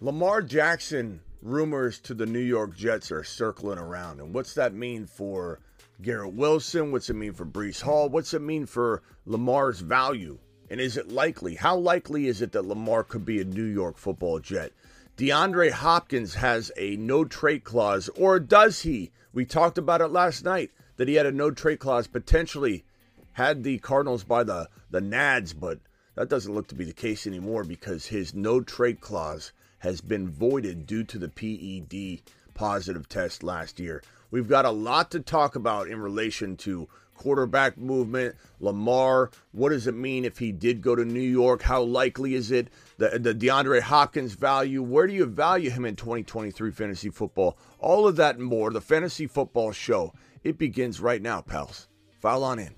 Lamar 0.00 0.42
Jackson 0.42 1.20
rumors 1.42 1.98
to 1.98 2.14
the 2.14 2.24
New 2.24 2.38
York 2.38 2.76
Jets 2.76 3.10
are 3.10 3.24
circling 3.24 3.80
around. 3.80 4.20
And 4.20 4.32
what's 4.32 4.54
that 4.54 4.72
mean 4.72 5.06
for 5.06 5.58
Garrett 6.00 6.34
Wilson? 6.34 6.92
What's 6.92 7.10
it 7.10 7.14
mean 7.14 7.32
for 7.32 7.44
Breece 7.44 7.82
Hall? 7.82 8.08
What's 8.08 8.32
it 8.32 8.40
mean 8.40 8.64
for 8.64 9.02
Lamar's 9.26 9.80
value? 9.80 10.38
And 10.70 10.80
is 10.80 10.96
it 10.96 11.10
likely? 11.10 11.56
How 11.56 11.76
likely 11.76 12.28
is 12.28 12.42
it 12.42 12.52
that 12.52 12.64
Lamar 12.64 13.02
could 13.02 13.24
be 13.24 13.40
a 13.40 13.44
New 13.44 13.64
York 13.64 13.98
football 13.98 14.38
Jet? 14.38 14.72
DeAndre 15.16 15.72
Hopkins 15.72 16.34
has 16.34 16.70
a 16.76 16.94
no 16.94 17.24
trade 17.24 17.64
clause, 17.64 18.08
or 18.10 18.38
does 18.38 18.82
he? 18.82 19.10
We 19.32 19.44
talked 19.44 19.78
about 19.78 20.00
it 20.00 20.12
last 20.12 20.44
night 20.44 20.70
that 20.96 21.08
he 21.08 21.14
had 21.14 21.26
a 21.26 21.32
no 21.32 21.50
trade 21.50 21.80
clause, 21.80 22.06
potentially 22.06 22.84
had 23.32 23.64
the 23.64 23.78
Cardinals 23.78 24.22
by 24.22 24.44
the, 24.44 24.68
the 24.92 25.00
nads, 25.00 25.58
but 25.58 25.80
that 26.14 26.28
doesn't 26.28 26.54
look 26.54 26.68
to 26.68 26.76
be 26.76 26.84
the 26.84 26.92
case 26.92 27.26
anymore 27.26 27.64
because 27.64 28.06
his 28.06 28.32
no 28.32 28.60
trade 28.60 29.00
clause 29.00 29.50
has 29.78 30.00
been 30.00 30.28
voided 30.28 30.86
due 30.86 31.04
to 31.04 31.18
the 31.18 31.28
PED 31.28 32.22
positive 32.54 33.08
test 33.08 33.42
last 33.42 33.78
year. 33.78 34.02
We've 34.30 34.48
got 34.48 34.64
a 34.64 34.70
lot 34.70 35.10
to 35.12 35.20
talk 35.20 35.56
about 35.56 35.88
in 35.88 36.00
relation 36.00 36.56
to 36.58 36.88
quarterback 37.18 37.76
movement, 37.76 38.36
Lamar. 38.60 39.30
What 39.52 39.68
does 39.70 39.86
it 39.86 39.94
mean 39.94 40.24
if 40.24 40.38
he 40.38 40.52
did 40.52 40.80
go 40.80 40.96
to 40.96 41.04
New 41.04 41.20
York? 41.20 41.60
How 41.62 41.82
likely 41.82 42.34
is 42.34 42.50
it? 42.50 42.68
The, 42.96 43.18
the 43.18 43.34
DeAndre 43.34 43.82
Hopkins 43.82 44.32
value. 44.34 44.82
Where 44.82 45.06
do 45.06 45.12
you 45.12 45.26
value 45.26 45.68
him 45.70 45.84
in 45.84 45.96
2023 45.96 46.70
fantasy 46.70 47.10
football? 47.10 47.58
All 47.78 48.08
of 48.08 48.16
that 48.16 48.36
and 48.36 48.44
more. 48.44 48.70
The 48.70 48.80
Fantasy 48.80 49.26
Football 49.26 49.72
Show. 49.72 50.14
It 50.42 50.56
begins 50.56 51.00
right 51.00 51.20
now, 51.20 51.42
pals. 51.42 51.88
File 52.20 52.44
on 52.44 52.58
in. 52.58 52.74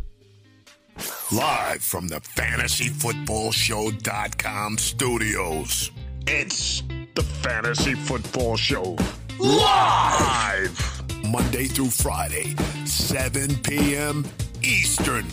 Live 1.32 1.82
from 1.82 2.08
the 2.08 2.20
fantasyfootballshow.com 2.20 4.78
studios. 4.78 5.92
It's 6.26 6.82
the 7.14 7.22
Fantasy 7.22 7.94
Football 7.94 8.56
Show. 8.56 8.96
Live! 9.38 11.02
Monday 11.28 11.66
through 11.66 11.90
Friday, 11.90 12.54
7 12.84 13.56
p.m. 13.62 14.24
Eastern. 14.62 15.26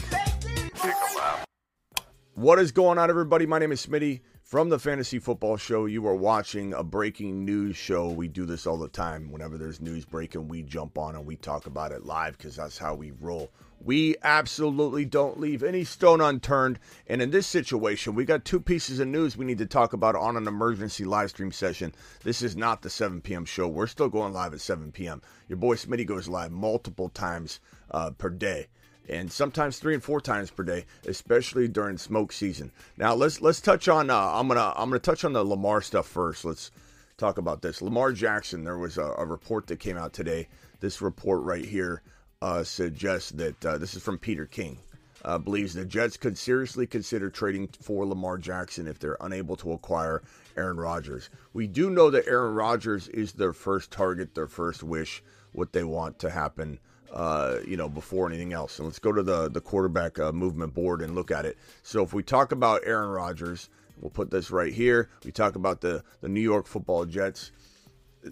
What 2.36 2.59
is 2.59 2.72
going 2.72 2.97
on, 2.97 3.09
everybody? 3.09 3.45
My 3.45 3.59
name 3.59 3.72
is 3.72 3.86
Smitty 3.86 4.22
from 4.44 4.69
the 4.69 4.80
Fantasy 4.80 5.19
Football 5.19 5.58
Show. 5.58 5.86
You 5.88 6.06
are 6.08 6.16
watching 6.16 6.73
a 6.73 6.84
breaking 6.84 7.44
news 7.45 7.75
show. 7.75 8.09
We 8.09 8.28
do 8.28 8.45
this 8.45 8.67
all 8.67 8.78
the 8.78 8.88
time. 8.88 9.31
Whenever 9.31 9.58
there's 9.58 9.81
news 9.81 10.06
breaking, 10.06 10.47
we 10.47 10.64
jump 10.64 10.97
on 10.97 11.16
and 11.16 11.25
we 11.25 11.36
talk 11.36 11.66
about 11.66 11.91
it 11.91 12.06
live 12.06 12.38
because 12.38 12.56
that's 12.56 12.78
how 12.78 12.95
we 12.95 13.12
roll. 13.19 13.52
We 13.80 14.16
absolutely 14.23 15.06
don't 15.06 15.39
leave 15.39 15.64
any 15.64 15.83
stone 15.83 16.20
unturned. 16.20 16.80
And 17.08 17.22
in 17.22 17.31
this 17.31 17.47
situation, 17.47 18.16
we 18.16 18.25
got 18.25 18.44
two 18.44 18.59
pieces 18.59 19.00
of 19.00 19.08
news 19.08 19.38
we 19.38 19.45
need 19.45 19.59
to 19.59 19.66
talk 19.66 19.94
about 19.94 20.16
on 20.16 20.36
an 20.36 20.47
emergency 20.47 21.06
live 21.06 21.30
stream 21.30 21.52
session. 21.52 21.94
This 22.23 22.42
is 22.42 22.56
not 22.56 22.81
the 22.81 22.89
7 22.89 23.22
p.m. 23.22 23.45
show. 23.45 23.67
We're 23.67 23.88
still 23.88 24.09
going 24.09 24.34
live 24.34 24.53
at 24.53 24.61
7 24.61 24.92
p.m. 24.92 25.22
Your 25.47 25.58
boy 25.58 25.75
Smitty 25.75 26.06
goes 26.06 26.28
live 26.28 26.52
multiple 26.52 27.09
times 27.09 27.59
uh, 27.92 28.11
per 28.11 28.30
day 28.30 28.68
and 29.09 29.31
sometimes 29.31 29.80
three 29.80 29.94
and 29.94 30.03
four 30.03 30.19
times 30.19 30.51
per 30.51 30.63
day, 30.63 30.85
especially 31.06 31.68
during 31.68 31.97
smoke 31.97 32.34
season. 32.34 32.72
Now 32.97 33.13
let's 33.13 33.41
let's 33.41 33.62
touch 33.62 33.88
on. 33.88 34.09
Uh, 34.09 34.31
I'm 34.34 34.47
gonna 34.47 34.74
I'm 34.75 34.90
gonna 34.90 35.00
touch 35.00 35.24
on 35.24 35.34
the 35.34 35.44
Lamar 35.44 35.81
stuff 35.81 36.07
first. 36.07 36.44
Let's 36.46 36.72
talk 37.18 37.38
about 37.38 37.62
this. 37.62 37.81
Lamar 37.81 38.12
Jackson. 38.12 38.63
There 38.63 38.78
was 38.78 38.97
a, 38.97 39.13
a 39.18 39.25
report 39.25 39.68
that 39.68 39.80
came 39.80 39.97
out 39.97 40.13
today. 40.13 40.47
This 40.80 41.01
report 41.01 41.44
right 41.44 41.66
here 41.66 42.01
uh, 42.42 42.64
suggests 42.64 43.31
that 43.31 43.66
uh, 43.66 43.78
this 43.78 43.94
is 43.94 44.03
from 44.03 44.18
Peter 44.18 44.46
King. 44.46 44.78
Uh, 45.25 45.38
believes 45.38 45.74
the 45.74 45.84
Jets 45.84 46.16
could 46.16 46.38
seriously 46.38 46.88
consider 46.88 47.30
trading 47.30 47.68
for 47.81 48.06
Lamar 48.06 48.38
Jackson 48.38 48.88
if 48.88 49.00
they're 49.00 49.18
unable 49.20 49.56
to 49.58 49.74
acquire 49.74 50.22
Aaron 50.56 50.78
Rodgers. 50.78 51.30
We 51.53 51.68
do 51.68 51.90
know 51.90 52.09
that 52.12 52.28
Aaron 52.28 52.53
Rodgers 52.53 53.08
is 53.09 53.34
their 53.34 53.52
first 53.52 53.92
target, 53.92 54.36
their 54.36 54.48
first 54.48 54.84
wish, 54.84 55.24
what 55.53 55.74
they 55.74 55.84
want 55.84 56.20
to 56.20 56.30
happen 56.30 56.80
uh, 57.12 57.58
you 57.66 57.78
know, 57.78 57.90
before 57.90 58.28
anything 58.28 58.54
else. 58.54 58.80
And 58.80 58.88
let's 58.88 59.00
go 59.00 59.12
to 59.12 59.24
the 59.24 59.50
the 59.50 59.62
quarterback 59.62 60.19
uh, 60.19 60.31
movement 60.31 60.74
board 60.74 61.02
and 61.02 61.16
look 61.16 61.31
at 61.31 61.46
it. 61.46 61.58
So 61.84 62.04
if 62.04 62.14
we 62.14 62.24
talk 62.24 62.52
about 62.52 62.81
Aaron 62.86 63.09
Rodgers, 63.09 63.69
we'll 64.00 64.12
put 64.12 64.30
this 64.30 64.52
right 64.52 64.74
here. 64.74 65.09
We 65.25 65.31
talk 65.31 65.56
about 65.56 65.81
the 65.81 66.04
the 66.22 66.30
New 66.30 66.42
York 66.42 66.68
Football 66.68 67.06
Jets. 67.06 67.52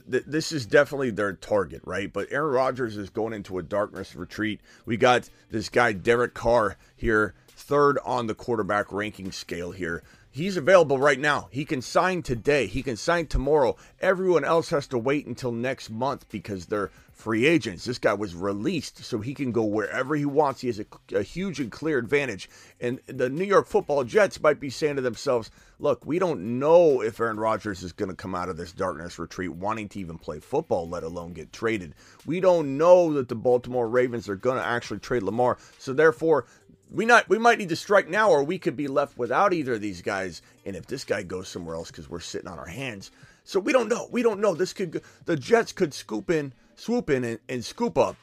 Th- 0.10 0.24
this 0.26 0.52
is 0.52 0.66
definitely 0.66 1.12
their 1.12 1.34
target, 1.34 1.82
right? 1.86 2.12
But 2.12 2.28
Aaron 2.32 2.54
Rodgers 2.54 2.98
is 2.98 3.10
going 3.10 3.34
into 3.34 3.58
a 3.58 3.64
darkness 3.64 4.16
retreat. 4.16 4.62
We 4.86 4.98
got 4.98 5.30
this 5.50 5.70
guy 5.70 5.94
Derek 5.94 6.34
Carr 6.34 6.78
here, 6.96 7.34
third 7.48 7.98
on 8.06 8.28
the 8.28 8.36
quarterback 8.36 8.92
ranking 8.92 9.32
scale 9.32 9.72
here. 9.72 10.04
He's 10.36 10.58
available 10.58 11.00
right 11.00 11.18
now. 11.18 11.48
He 11.50 11.64
can 11.64 11.82
sign 11.82 12.22
today. 12.22 12.68
He 12.68 12.84
can 12.84 12.98
sign 12.98 13.28
tomorrow. 13.28 13.78
Everyone 14.02 14.44
else 14.44 14.70
has 14.72 14.86
to 14.88 14.98
wait 14.98 15.26
until 15.26 15.54
next 15.54 15.90
month 15.90 16.28
because 16.28 16.66
they're 16.66 16.92
free 17.14 17.46
agents. 17.46 17.86
This 17.86 17.98
guy 17.98 18.14
was 18.14 18.36
released 18.36 19.06
so 19.06 19.20
he 19.20 19.34
can 19.34 19.54
go 19.54 19.64
wherever 19.64 20.14
he 20.14 20.26
wants. 20.26 20.60
He 20.60 20.68
has 20.68 20.82
a, 20.82 20.86
a, 21.16 21.24
huge 21.24 21.62
and 21.62 21.72
clear 21.72 21.98
advantage. 21.98 22.50
And 22.82 23.00
the 23.08 23.30
New 23.30 23.46
York 23.46 23.66
football 23.66 24.04
Jets 24.04 24.42
might 24.42 24.60
be 24.60 24.70
saying 24.70 24.98
to 24.98 25.02
themselves, 25.02 25.52
look, 25.80 26.06
we 26.06 26.20
don't 26.20 26.60
know 26.60 27.02
if 27.02 27.22
Aaron 27.22 27.40
Rodgers 27.40 27.82
is 27.82 27.94
going 27.94 28.10
to 28.10 28.16
come 28.16 28.36
out 28.36 28.50
of 28.50 28.58
this 28.58 28.74
darkness 28.74 29.18
retreat 29.18 29.54
wanting 29.54 29.88
to 29.90 30.00
even 30.02 30.18
play 30.18 30.40
football, 30.40 30.90
let 30.90 31.04
alone 31.04 31.32
get 31.32 31.54
traded. 31.54 31.96
We 32.26 32.42
don't 32.42 32.78
know 32.78 33.14
that 33.14 33.30
the 33.30 33.36
Baltimore 33.36 33.88
Ravens 33.88 34.28
are 34.28 34.36
going 34.36 34.58
to 34.58 34.66
actually 34.66 35.00
trade 35.00 35.24
Lamar. 35.24 35.58
So 35.80 35.94
therefore, 35.94 36.46
we 36.92 37.06
not 37.06 37.28
we 37.30 37.38
might 37.38 37.58
need 37.58 37.70
to 37.70 37.76
strike 37.76 38.10
now 38.10 38.30
or 38.30 38.44
we 38.44 38.58
could 38.58 38.76
be 38.76 38.88
left 38.88 39.18
without 39.18 39.54
either 39.54 39.74
of 39.74 39.82
these 39.82 40.02
guys 40.02 40.42
and 40.66 40.76
if 40.76 40.86
this 40.86 41.04
guy 41.04 41.24
goes 41.24 41.48
somewhere 41.48 41.76
else 41.76 41.92
because 41.92 42.10
we're 42.10 42.20
sitting 42.20 42.48
on 42.48 42.60
our 42.60 42.68
hands 42.68 43.12
so 43.44 43.60
we 43.60 43.74
don't 43.74 43.90
know 43.90 44.08
we 44.12 44.22
don't 44.22 44.40
know 44.40 44.54
this 44.54 44.74
could 44.74 45.02
the 45.26 45.36
jets 45.36 45.72
could 45.72 45.94
scoop 45.94 46.30
in 46.30 46.54
swoop 46.76 47.10
in 47.10 47.24
and, 47.24 47.40
and 47.50 47.66
scoop 47.66 47.98
up 47.98 48.16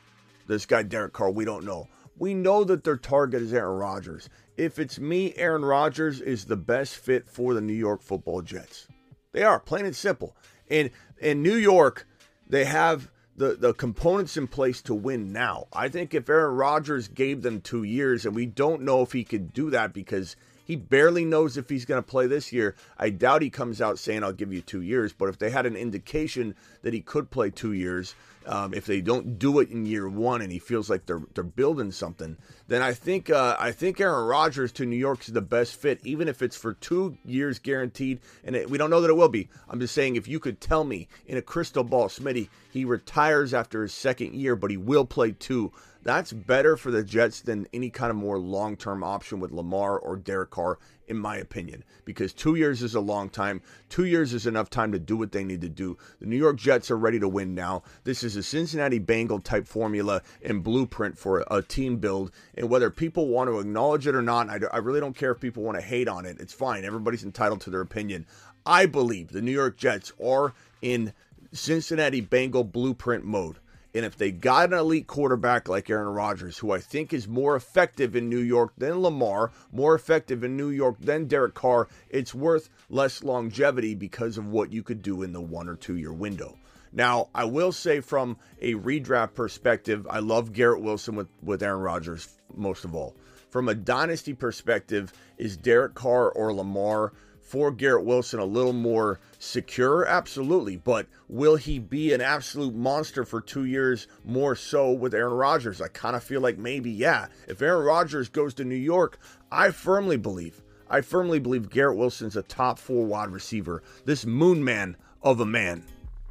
this 0.47 0.67
guy 0.67 0.83
Derek 0.83 1.13
Carr. 1.13 1.31
We 1.31 1.45
don't 1.45 1.65
know. 1.65 1.89
We 2.19 2.35
know 2.35 2.65
that 2.65 2.85
their 2.85 2.97
target 2.97 3.43
is 3.43 3.53
Aaron 3.53 3.79
Rodgers. 3.79 4.29
If 4.57 4.79
it's 4.79 4.99
me, 4.99 5.35
Aaron 5.37 5.65
Rodgers 5.65 6.21
is 6.21 6.45
the 6.45 6.57
best 6.57 6.97
fit 6.97 7.29
for 7.29 7.55
the 7.55 7.61
New 7.61 7.73
York 7.73 8.03
Football 8.03 8.43
Jets. 8.43 8.87
They 9.33 9.43
are 9.43 9.59
plain 9.59 9.87
and 9.87 9.97
simple. 9.97 10.37
And 10.69 10.91
in 11.19 11.43
New 11.43 11.55
York, 11.55 12.07
they 12.49 12.65
have 12.65 13.11
the 13.37 13.55
the 13.55 13.75
components 13.75 14.37
in 14.37 14.47
place 14.47 14.83
to 14.83 14.95
win 14.95 15.33
now. 15.33 15.67
I 15.73 15.89
think 15.89 16.15
if 16.15 16.29
Aaron 16.29 16.57
Rodgers 16.57 17.09
gave 17.09 17.43
them 17.43 17.61
two 17.61 17.83
years, 17.83 18.27
and 18.27 18.35
we 18.35 18.47
don't 18.47 18.83
know 18.83 19.03
if 19.03 19.13
he 19.13 19.25
could 19.25 19.53
do 19.53 19.71
that 19.71 19.93
because 19.93 20.37
he 20.65 20.77
barely 20.77 21.25
knows 21.25 21.57
if 21.57 21.69
he's 21.69 21.85
going 21.85 22.03
to 22.03 22.09
play 22.09 22.27
this 22.27 22.53
year. 22.53 22.75
I 22.99 23.11
doubt 23.11 23.43
he 23.43 23.51
comes 23.51 23.81
out 23.81 23.99
saying, 23.99 24.23
I'll 24.23 24.33
give 24.33 24.53
you 24.53 24.61
two 24.61 24.81
years. 24.81 25.13
But 25.13 25.29
if 25.29 25.39
they 25.39 25.51
had 25.51 25.67
an 25.67 25.77
indication 25.77 26.55
that 26.83 26.95
he 26.95 27.01
could 27.01 27.31
play 27.31 27.51
two 27.51 27.73
years, 27.73 28.15
um, 28.47 28.75
if 28.75 28.87
they 28.87 29.01
don't 29.01 29.39
do 29.39 29.61
it 29.61 29.71
in 29.71 29.87
year 29.87 30.09
one 30.09 30.43
and 30.43 30.53
he 30.53 30.59
feels 30.59 30.91
like 30.91 31.07
they're 31.07 31.23
they're 31.35 31.45
building 31.45 31.93
something, 31.93 32.37
then 32.69 32.83
I 32.83 32.93
think 32.93 33.31
uh, 33.31 33.57
I 33.59 33.73
think 33.73 34.01
Aaron 34.01 34.27
Rodgers 34.27 34.73
to 34.73 34.87
New 34.87 34.97
York 34.97 35.21
is 35.23 35.33
the 35.33 35.41
best 35.41 35.77
fit, 35.77 36.01
even 36.05 36.29
if 36.29 36.43
it's 36.43 36.57
for 36.57 36.75
two 36.75 37.17
years 37.25 37.59
guaranteed. 37.59 38.21
And 38.45 38.57
it, 38.57 38.71
we 38.71 38.79
don't 38.79 38.91
know 38.91 39.01
that 39.01 39.11
it 39.11 39.17
will 39.17 39.29
be. 39.29 39.49
I'm 39.69 39.81
just 39.81 39.95
saying, 39.95 40.17
if 40.17 40.29
you 40.29 40.41
could 40.41 40.61
tell 40.61 40.85
me 40.85 41.09
in 41.27 41.37
a 41.37 41.43
crystal 41.43 41.85
ball, 41.85 42.09
Smitty, 42.09 42.49
he 42.71 42.85
retires 42.85 43.55
after 43.55 43.83
his 43.83 43.93
second 43.93 44.35
year, 44.35 44.57
but 44.57 44.71
he 44.71 44.77
will 44.77 45.05
play 45.05 45.33
two. 45.33 45.73
That's 46.05 46.33
better 46.33 46.77
for 46.77 46.91
the 46.91 47.05
Jets 47.05 47.41
than 47.41 47.69
any 47.73 47.89
kind 47.89 48.11
of 48.11 48.17
more 48.17 48.39
long 48.39 48.77
term 48.77 49.05
option 49.05 49.39
with 49.39 49.53
Lamar 49.53 49.97
or 49.97 50.17
Derek 50.17 50.51
Carr, 50.51 50.81
in 51.07 51.17
my 51.17 51.37
opinion, 51.37 51.85
because 52.05 52.33
two 52.33 52.57
years 52.57 52.83
is 52.83 52.97
a 52.97 53.01
long 53.01 53.29
time. 53.29 53.63
Two 53.89 54.05
years 54.05 54.35
is 54.35 54.45
enough 54.45 54.69
time 54.69 54.91
to 54.91 54.99
do 54.99 55.17
what 55.17 55.31
they 55.31 55.45
need 55.45 55.61
to 55.61 55.69
do. 55.69 55.97
The 56.19 56.27
New 56.27 56.37
York 56.37 56.57
Jets 56.57 56.91
are 56.91 56.99
ready 56.99 57.21
to 57.21 57.29
win 57.29 57.55
now. 57.55 57.85
This 58.03 58.25
is 58.25 58.35
a 58.35 58.43
Cincinnati 58.43 58.99
Bengal 58.99 59.39
type 59.39 59.69
formula 59.69 60.23
and 60.45 60.65
blueprint 60.65 61.17
for 61.17 61.45
a 61.49 61.63
team 61.63 61.99
build. 61.99 62.33
And 62.57 62.69
whether 62.69 62.91
people 62.91 63.29
want 63.29 63.49
to 63.49 63.61
acknowledge 63.61 64.09
it 64.09 64.17
or 64.17 64.23
not, 64.23 64.51
I, 64.51 64.79
really 64.79 65.01
don't 65.01 65.17
care 65.17 65.31
if 65.31 65.41
people 65.41 65.63
want 65.63 65.79
to 65.79 65.85
hate 65.85 66.09
on 66.09 66.27
it. 66.27 66.41
It's 66.41 66.53
fine. 66.53 66.85
Everybody's 66.85 67.23
entitled 67.23 67.61
to 67.61 67.71
their 67.71 67.81
opinion. 67.81 68.27
I 68.67 68.87
believe 68.87 69.29
the 69.29 69.43
New 69.43 69.53
York 69.53 69.77
Jets 69.77 70.13
are 70.25 70.53
in 70.81 71.13
Cincinnati 71.53 72.21
Bengal 72.21 72.65
blueprint 72.65 73.25
mode 73.25 73.59
And 73.95 74.05
if 74.07 74.17
they 74.17 74.31
got 74.31 74.73
an 74.73 74.79
elite 74.79 75.07
quarterback 75.07 75.69
like 75.69 75.91
Aaron 75.91 76.09
Rodgers, 76.09 76.59
who 76.59 76.71
I 76.71 76.79
think 76.79 77.13
is 77.13 77.29
more 77.29 77.55
effective 77.57 78.17
in 78.17 78.31
New 78.31 78.41
York 78.41 78.73
than 78.79 79.01
Lamar, 79.01 79.53
more 79.71 79.95
effective 79.95 80.43
in 80.43 80.57
New 80.57 80.71
York 80.71 80.97
than 81.01 81.27
Derek 81.27 81.55
Carr, 81.55 81.89
it's 82.09 82.35
worth 82.35 82.71
less 82.89 83.23
longevity 83.23 83.95
because 83.95 84.39
of 84.39 84.47
what 84.47 84.73
you 84.73 84.83
could 84.83 85.03
do 85.03 85.23
in 85.23 85.33
the 85.33 85.41
one 85.41 85.69
or 85.69 85.77
two 85.77 85.97
year 85.97 86.13
window. 86.13 86.57
Now, 86.93 87.29
I 87.35 87.45
will 87.45 87.73
say 87.73 88.01
from 88.01 88.37
a 88.61 88.75
redraft 88.75 89.35
perspective, 89.35 90.07
I 90.09 90.19
love 90.21 90.53
Garrett 90.53 90.83
Wilson 90.83 91.17
with, 91.17 91.29
with 91.43 91.63
Aaron 91.63 91.81
Rodgers 91.81 92.29
most 92.55 92.85
of 92.85 92.95
all. 92.95 93.15
From 93.51 93.69
a 93.69 93.75
dynasty 93.75 94.35
perspective, 94.35 95.13
is 95.37 95.57
Derek 95.57 95.95
Carr 95.95 96.31
or 96.31 96.55
Lamar 96.55 97.13
for 97.43 97.71
Garrett 97.71 98.05
Wilson 98.05 98.41
a 98.41 98.45
little 98.45 98.73
more 98.73 99.21
secure? 99.39 100.07
Absolutely. 100.07 100.77
But 100.77 101.07
will 101.29 101.57
he 101.57 101.79
be 101.79 102.13
an 102.13 102.21
absolute 102.21 102.75
monster 102.75 103.25
for 103.25 103.41
two 103.41 103.65
years 103.65 104.07
more 104.25 104.57
so 104.57 104.93
with 104.93 105.15
Aaron 105.15 105.35
Rodgers? 105.35 105.81
I 105.81 105.89
kind 105.89 106.17
of 106.17 106.25
feel 106.25 106.41
like 106.41 106.59
maybe, 106.59 106.91
yeah. 106.91 107.27
If 107.49 107.61
Aaron 107.61 107.85
Rodgers 107.85 108.29
goes 108.29 108.55
to 108.55 108.65
New 108.65 108.75
York, 108.75 109.19
I 109.51 109.71
firmly 109.71 110.17
believe, 110.17 110.63
I 110.89 111.01
firmly 111.01 111.39
believe 111.39 111.71
Garrett 111.71 111.99
Wilson's 111.99 112.37
a 112.37 112.43
top 112.43 112.79
four 112.79 113.05
wide 113.05 113.31
receiver. 113.31 113.83
This 114.05 114.25
moon 114.25 114.65
man 114.65 114.97
of 115.23 115.41
a 115.41 115.47
man. 115.47 115.85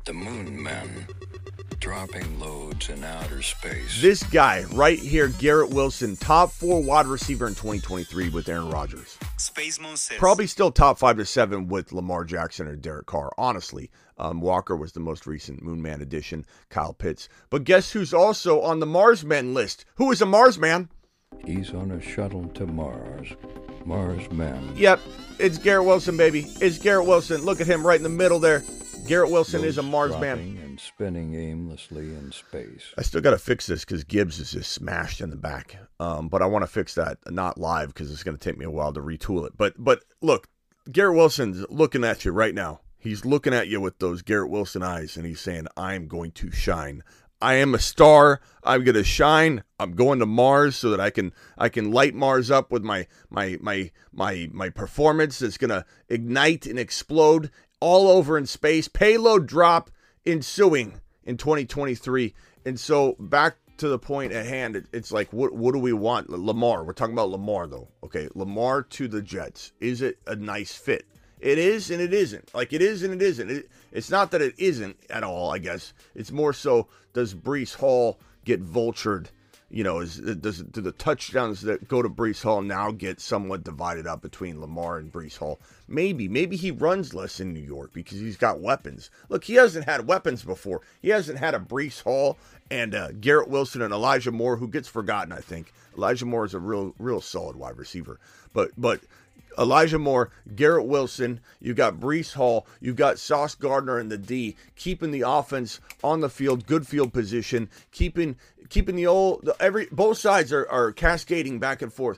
The 0.06 0.14
moon 0.14 0.64
men 0.64 1.08
dropping 1.82 2.40
loads 2.40 2.90
in 2.90 3.04
outer 3.04 3.42
space. 3.42 4.02
This 4.02 4.22
guy 4.24 4.64
right 4.72 5.00
here, 5.00 5.28
Garrett 5.28 5.72
Wilson, 5.72 6.16
top 6.16 6.52
four 6.52 6.82
wide 6.82 7.08
receiver 7.08 7.48
in 7.48 7.56
2023 7.56 8.30
with 8.30 8.48
Aaron 8.48 8.70
Rodgers. 8.70 9.18
Space 9.38 9.82
Moon 9.82 9.98
says. 9.98 10.18
Probably 10.20 10.46
still 10.46 10.72
top 10.72 11.00
five 11.00 11.18
to 11.18 11.26
seven 11.26 11.68
with 11.68 11.92
Lamar 11.92 12.24
Jackson 12.24 12.68
or 12.68 12.76
Derek 12.76 13.08
Carr. 13.08 13.32
Honestly, 13.36 13.90
um, 14.18 14.42
Walker 14.42 14.76
was 14.78 14.92
the 14.92 15.00
most 15.00 15.26
recent 15.26 15.64
Moon 15.64 15.82
Man 15.82 16.02
addition. 16.02 16.46
Kyle 16.70 16.94
Pitts, 16.94 17.28
but 17.50 17.64
guess 17.64 17.92
who's 17.92 18.14
also 18.14 18.62
on 18.62 18.80
the 18.80 18.86
Mars 18.86 19.26
Men 19.26 19.56
list? 19.56 19.84
Who 19.96 20.12
is 20.12 20.22
a 20.22 20.28
Marsman? 20.28 20.88
He's 21.46 21.74
on 21.74 21.92
a 21.92 22.00
shuttle 22.00 22.48
to 22.50 22.68
Mars. 22.68 23.30
Mars 23.86 24.30
man. 24.30 24.72
Yep, 24.76 25.00
it's 25.40 25.58
Garrett 25.58 25.88
Wilson, 25.88 26.16
baby. 26.16 26.46
It's 26.62 26.78
Garrett 26.78 27.08
Wilson. 27.08 27.42
Look 27.42 27.60
at 27.60 27.66
him 27.66 27.86
right 27.86 27.98
in 27.98 28.04
the 28.04 28.10
middle 28.10 28.38
there. 28.38 28.64
Garrett 29.08 29.32
Wilson 29.32 29.64
is 29.64 29.80
a 29.80 29.84
Mars 29.84 30.16
man. 30.20 30.61
And 30.72 30.80
spinning 30.80 31.36
aimlessly 31.36 32.06
in 32.06 32.32
space. 32.32 32.94
I 32.98 33.02
still 33.02 33.20
got 33.20 33.32
to 33.32 33.38
fix 33.38 33.68
this 33.68 33.84
because 33.84 34.06
Gibbs 34.06 34.40
is 34.40 34.54
just 34.54 34.72
smashed 34.72 35.20
in 35.20 35.30
the 35.30 35.36
back. 35.36 35.76
Um, 36.00 36.30
but 36.30 36.42
I 36.42 36.46
want 36.46 36.64
to 36.64 36.68
fix 36.68 36.96
that 36.96 37.18
not 37.28 37.58
live 37.58 37.90
because 37.90 38.10
it's 38.10 38.24
going 38.24 38.38
to 38.38 38.42
take 38.42 38.58
me 38.58 38.64
a 38.64 38.72
while 38.72 38.94
to 38.94 39.02
retool 39.02 39.46
it. 39.46 39.52
But 39.58 39.74
but 39.78 40.06
look, 40.22 40.48
Garrett 40.90 41.18
Wilson's 41.18 41.66
looking 41.70 42.06
at 42.06 42.24
you 42.24 42.32
right 42.32 42.56
now. 42.56 42.80
He's 42.98 43.26
looking 43.26 43.54
at 43.54 43.68
you 43.68 43.82
with 43.82 44.00
those 44.00 44.22
Garrett 44.22 44.50
Wilson 44.50 44.82
eyes, 44.82 45.18
and 45.18 45.26
he's 45.26 45.42
saying, 45.42 45.68
"I'm 45.76 46.08
going 46.08 46.32
to 46.32 46.52
shine. 46.52 47.04
I 47.42 47.56
am 47.56 47.76
a 47.76 47.80
star. 47.80 48.40
I'm 48.64 48.86
going 48.86 48.96
to 48.96 49.04
shine. 49.04 49.66
I'm 49.78 49.92
going 49.92 50.20
to 50.20 50.26
Mars 50.26 50.78
so 50.78 50.90
that 50.92 51.02
I 51.02 51.10
can 51.10 51.34
I 51.58 51.68
can 51.68 51.92
light 51.92 52.16
Mars 52.16 52.50
up 52.50 52.72
with 52.72 52.82
my 52.82 53.08
my 53.30 53.58
my 53.60 53.92
my 54.14 54.48
my 54.54 54.70
performance 54.70 55.40
that's 55.40 55.58
going 55.58 55.72
to 55.72 55.84
ignite 56.08 56.66
and 56.66 56.80
explode 56.80 57.52
all 57.82 58.08
over 58.08 58.38
in 58.38 58.46
space. 58.46 58.88
Payload 58.88 59.48
drop 59.48 59.92
ensuing 60.26 61.00
in 61.24 61.38
2023. 61.38 62.34
And 62.66 62.80
so 62.80 63.16
back 63.20 63.58
to 63.78 63.88
the 63.88 64.00
point 64.00 64.32
at 64.32 64.46
hand, 64.46 64.88
it's 64.94 65.12
like 65.12 65.34
what 65.34 65.54
what 65.54 65.74
do 65.74 65.80
we 65.80 65.94
want? 65.94 66.30
Lamar. 66.30 66.84
We're 66.84 66.94
talking 66.94 67.14
about 67.14 67.30
Lamar 67.30 67.68
though. 67.68 67.88
Okay, 68.04 68.30
Lamar 68.36 68.84
to 68.84 69.08
the 69.08 69.22
Jets. 69.22 69.72
Is 69.80 70.02
it 70.02 70.20
a 70.28 70.36
nice 70.36 70.74
fit? 70.74 71.06
It 71.40 71.58
is 71.58 71.90
and 71.90 72.00
it 72.00 72.14
isn't. 72.14 72.54
Like 72.54 72.74
it 72.74 72.82
is 72.82 73.02
and 73.02 73.14
it 73.14 73.22
isn't. 73.22 73.50
It, 73.50 73.70
it's 73.92 74.12
not 74.12 74.32
that 74.32 74.42
it 74.42 74.54
isn't 74.60 74.98
at 75.10 75.24
all. 75.24 75.52
I 75.52 75.58
guess 75.58 75.94
it's 76.14 76.32
more 76.32 76.54
so. 76.54 76.88
Does 77.14 77.34
Breece 77.34 77.76
Hall 77.76 78.20
get 78.46 78.64
vultured? 78.64 79.28
You 79.72 79.84
know, 79.84 80.00
is 80.00 80.18
does 80.18 80.62
do 80.62 80.82
the 80.82 80.92
touchdowns 80.92 81.62
that 81.62 81.88
go 81.88 82.02
to 82.02 82.10
Breece 82.10 82.44
Hall 82.44 82.62
now 82.62 82.92
get 82.92 83.20
somewhat 83.20 83.64
divided 83.64 84.06
up 84.06 84.22
between 84.22 84.62
Lamar 84.62 84.98
and 84.98 85.12
Breece 85.12 85.38
Hall? 85.38 85.60
Maybe, 85.92 86.28
maybe 86.28 86.56
he 86.56 86.72
runs 86.72 87.14
less 87.14 87.40
in 87.40 87.54
New 87.54 87.60
York 87.60 87.92
because 87.94 88.20
he's 88.20 88.38
got 88.38 88.62
weapons. 88.62 89.10
Look, 89.30 89.44
he 89.44 89.56
hasn't 89.56 89.86
had 89.86 90.08
weapons 90.08 90.44
before. 90.44 90.82
He 91.02 91.10
hasn't 91.10 91.40
had 91.40 91.54
a 91.54 91.60
Breece 91.60 92.02
Hall 92.02 92.38
and 92.70 92.96
uh, 92.96 93.12
Garrett 93.20 93.50
Wilson 93.50 93.82
and 93.82 93.94
Elijah 93.94 94.32
Moore, 94.32 94.58
who 94.58 94.68
gets 94.68 94.88
forgotten. 94.88 95.34
I 95.34 95.42
think 95.42 95.74
Elijah 95.98 96.26
Moore 96.26 96.46
is 96.46 96.54
a 96.54 96.60
real, 96.60 96.96
real 96.98 97.22
solid 97.22 97.56
wide 97.58 97.78
receiver, 97.78 98.20
but 98.54 98.72
but 98.78 99.02
Elijah 99.58 100.00
Moore, 100.00 100.32
Garrett 100.56 100.86
Wilson, 100.86 101.42
you 101.60 101.74
got 101.74 102.00
Breece 102.00 102.34
Hall, 102.34 102.66
you 102.80 102.94
got 102.94 103.20
Sauce 103.20 103.56
Gardner 103.56 104.00
in 104.00 104.10
the 104.10 104.18
D, 104.18 104.56
keeping 104.76 105.12
the 105.12 105.24
offense 105.28 105.80
on 106.04 106.22
the 106.22 106.30
field, 106.30 106.66
good 106.66 106.88
field 106.88 107.12
position, 107.14 107.70
keeping 107.92 108.38
keeping 108.70 108.96
the 108.96 109.08
old 109.08 109.50
every 109.60 109.88
both 109.92 110.18
sides 110.18 110.54
are, 110.54 110.68
are 110.70 110.92
cascading 110.92 111.60
back 111.60 111.82
and 111.82 111.92
forth. 111.92 112.18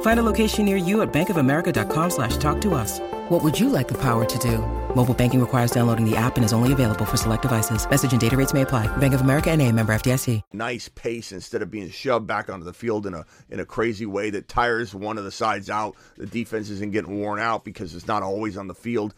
Find 0.00 0.20
a 0.20 0.22
location 0.22 0.66
near 0.66 0.76
you 0.76 1.00
at 1.00 1.10
bankofamerica.com 1.12 2.10
slash 2.10 2.36
talk 2.36 2.60
to 2.60 2.74
us. 2.74 3.00
What 3.30 3.44
would 3.44 3.58
you 3.58 3.68
like 3.68 3.86
the 3.86 3.98
power 3.98 4.24
to 4.24 4.38
do? 4.38 4.58
Mobile 4.96 5.14
banking 5.14 5.40
requires 5.40 5.70
downloading 5.70 6.04
the 6.04 6.16
app 6.16 6.36
and 6.36 6.44
is 6.44 6.52
only 6.52 6.72
available 6.72 7.04
for 7.04 7.16
select 7.16 7.42
devices. 7.42 7.88
Message 7.88 8.10
and 8.10 8.20
data 8.20 8.36
rates 8.36 8.52
may 8.52 8.62
apply. 8.62 8.88
Bank 8.96 9.14
of 9.14 9.20
America 9.20 9.50
and 9.50 9.62
a 9.62 9.70
member 9.70 9.94
FDIC. 9.94 10.42
Nice 10.52 10.88
pace 10.88 11.30
instead 11.30 11.62
of 11.62 11.70
being 11.70 11.88
shoved 11.90 12.26
back 12.26 12.50
onto 12.50 12.64
the 12.64 12.72
field 12.72 13.06
in 13.06 13.14
a 13.14 13.24
in 13.50 13.60
a 13.60 13.64
crazy 13.64 14.04
way 14.04 14.30
that 14.30 14.48
tires 14.48 14.92
one 14.92 15.16
of 15.16 15.22
the 15.22 15.30
sides 15.30 15.70
out. 15.70 15.94
The 16.16 16.26
defense 16.26 16.70
isn't 16.70 16.90
getting 16.90 17.20
worn 17.20 17.38
out 17.38 17.64
because 17.64 17.94
it's 17.94 18.08
not 18.08 18.24
always 18.24 18.56
on 18.56 18.66
the 18.66 18.74
field 18.74 19.14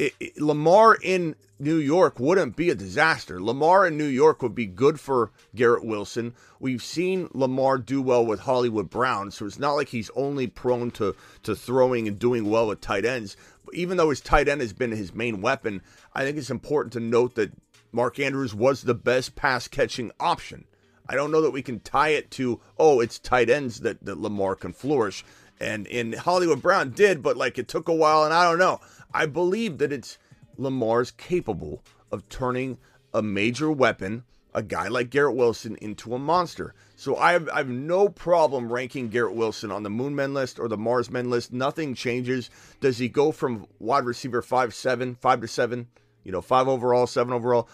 it, 0.00 0.14
it, 0.18 0.40
Lamar 0.40 0.94
in 0.94 1.36
New 1.58 1.76
York 1.76 2.18
wouldn't 2.18 2.56
be 2.56 2.70
a 2.70 2.74
disaster. 2.74 3.40
Lamar 3.40 3.86
in 3.86 3.98
New 3.98 4.06
York 4.06 4.40
would 4.40 4.54
be 4.54 4.64
good 4.64 4.98
for 4.98 5.30
Garrett 5.54 5.84
Wilson. 5.84 6.34
We've 6.58 6.82
seen 6.82 7.28
Lamar 7.34 7.76
do 7.76 8.00
well 8.00 8.24
with 8.24 8.40
Hollywood 8.40 8.88
Brown, 8.88 9.30
so 9.30 9.44
it's 9.44 9.58
not 9.58 9.74
like 9.74 9.88
he's 9.88 10.10
only 10.16 10.46
prone 10.46 10.90
to, 10.92 11.14
to 11.42 11.54
throwing 11.54 12.08
and 12.08 12.18
doing 12.18 12.48
well 12.48 12.68
with 12.68 12.80
tight 12.80 13.04
ends. 13.04 13.36
But 13.66 13.74
even 13.74 13.98
though 13.98 14.08
his 14.08 14.22
tight 14.22 14.48
end 14.48 14.62
has 14.62 14.72
been 14.72 14.90
his 14.90 15.14
main 15.14 15.42
weapon, 15.42 15.82
I 16.14 16.24
think 16.24 16.38
it's 16.38 16.50
important 16.50 16.94
to 16.94 17.00
note 17.00 17.34
that 17.34 17.52
Mark 17.92 18.18
Andrews 18.18 18.54
was 18.54 18.82
the 18.82 18.94
best 18.94 19.36
pass 19.36 19.68
catching 19.68 20.12
option. 20.18 20.64
I 21.06 21.14
don't 21.14 21.30
know 21.30 21.42
that 21.42 21.50
we 21.50 21.60
can 21.62 21.80
tie 21.80 22.10
it 22.10 22.30
to, 22.32 22.60
oh, 22.78 23.00
it's 23.00 23.18
tight 23.18 23.50
ends 23.50 23.80
that, 23.80 24.02
that 24.06 24.18
Lamar 24.18 24.54
can 24.54 24.72
flourish. 24.72 25.24
And 25.60 25.86
in 25.88 26.14
Hollywood 26.14 26.62
Brown 26.62 26.90
did, 26.90 27.22
but 27.22 27.36
like 27.36 27.58
it 27.58 27.68
took 27.68 27.88
a 27.88 27.94
while, 27.94 28.24
and 28.24 28.32
I 28.32 28.44
don't 28.44 28.58
know. 28.58 28.80
I 29.12 29.26
believe 29.26 29.78
that 29.78 29.92
it's 29.92 30.18
Lamar's 30.56 31.10
capable 31.10 31.82
of 32.12 32.28
turning 32.28 32.78
a 33.12 33.22
major 33.22 33.70
weapon, 33.70 34.24
a 34.54 34.62
guy 34.62 34.88
like 34.88 35.10
Garrett 35.10 35.36
Wilson, 35.36 35.76
into 35.80 36.14
a 36.14 36.18
monster. 36.18 36.74
So 36.96 37.16
I 37.16 37.32
have, 37.32 37.48
I 37.48 37.58
have 37.58 37.68
no 37.68 38.08
problem 38.08 38.72
ranking 38.72 39.08
Garrett 39.08 39.34
Wilson 39.34 39.70
on 39.70 39.82
the 39.82 39.90
Moon 39.90 40.14
Men 40.14 40.34
list 40.34 40.58
or 40.58 40.68
the 40.68 40.76
Mars 40.76 41.10
Men 41.10 41.30
list. 41.30 41.52
Nothing 41.52 41.94
changes. 41.94 42.50
Does 42.80 42.98
he 42.98 43.08
go 43.08 43.32
from 43.32 43.66
wide 43.78 44.04
receiver 44.04 44.42
five 44.42 44.74
seven, 44.74 45.14
five 45.16 45.40
to 45.40 45.48
seven, 45.48 45.88
you 46.24 46.32
know, 46.32 46.40
five 46.42 46.68
overall, 46.68 47.06
seven 47.06 47.32
overall, 47.32 47.68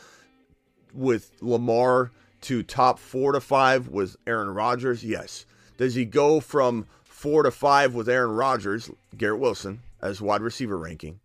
with 0.95 1.33
Lamar 1.41 2.13
to 2.43 2.63
top 2.63 2.99
four 2.99 3.33
to 3.33 3.41
five 3.41 3.89
with 3.89 4.17
Aaron 4.27 4.51
Rodgers? 4.51 5.05
Yes. 5.05 5.45
Does 5.77 5.95
he 5.95 6.05
go 6.05 6.41
from 6.41 6.87
four 7.03 7.43
to 7.43 7.51
five 7.51 7.95
with 7.95 8.09
Aaron 8.09 8.31
Rodgers, 8.31 8.91
Garrett 9.17 9.41
Wilson, 9.41 9.81
as 10.01 10.23
wide 10.23 10.43
receiver 10.43 10.79
ranking? 10.79 11.21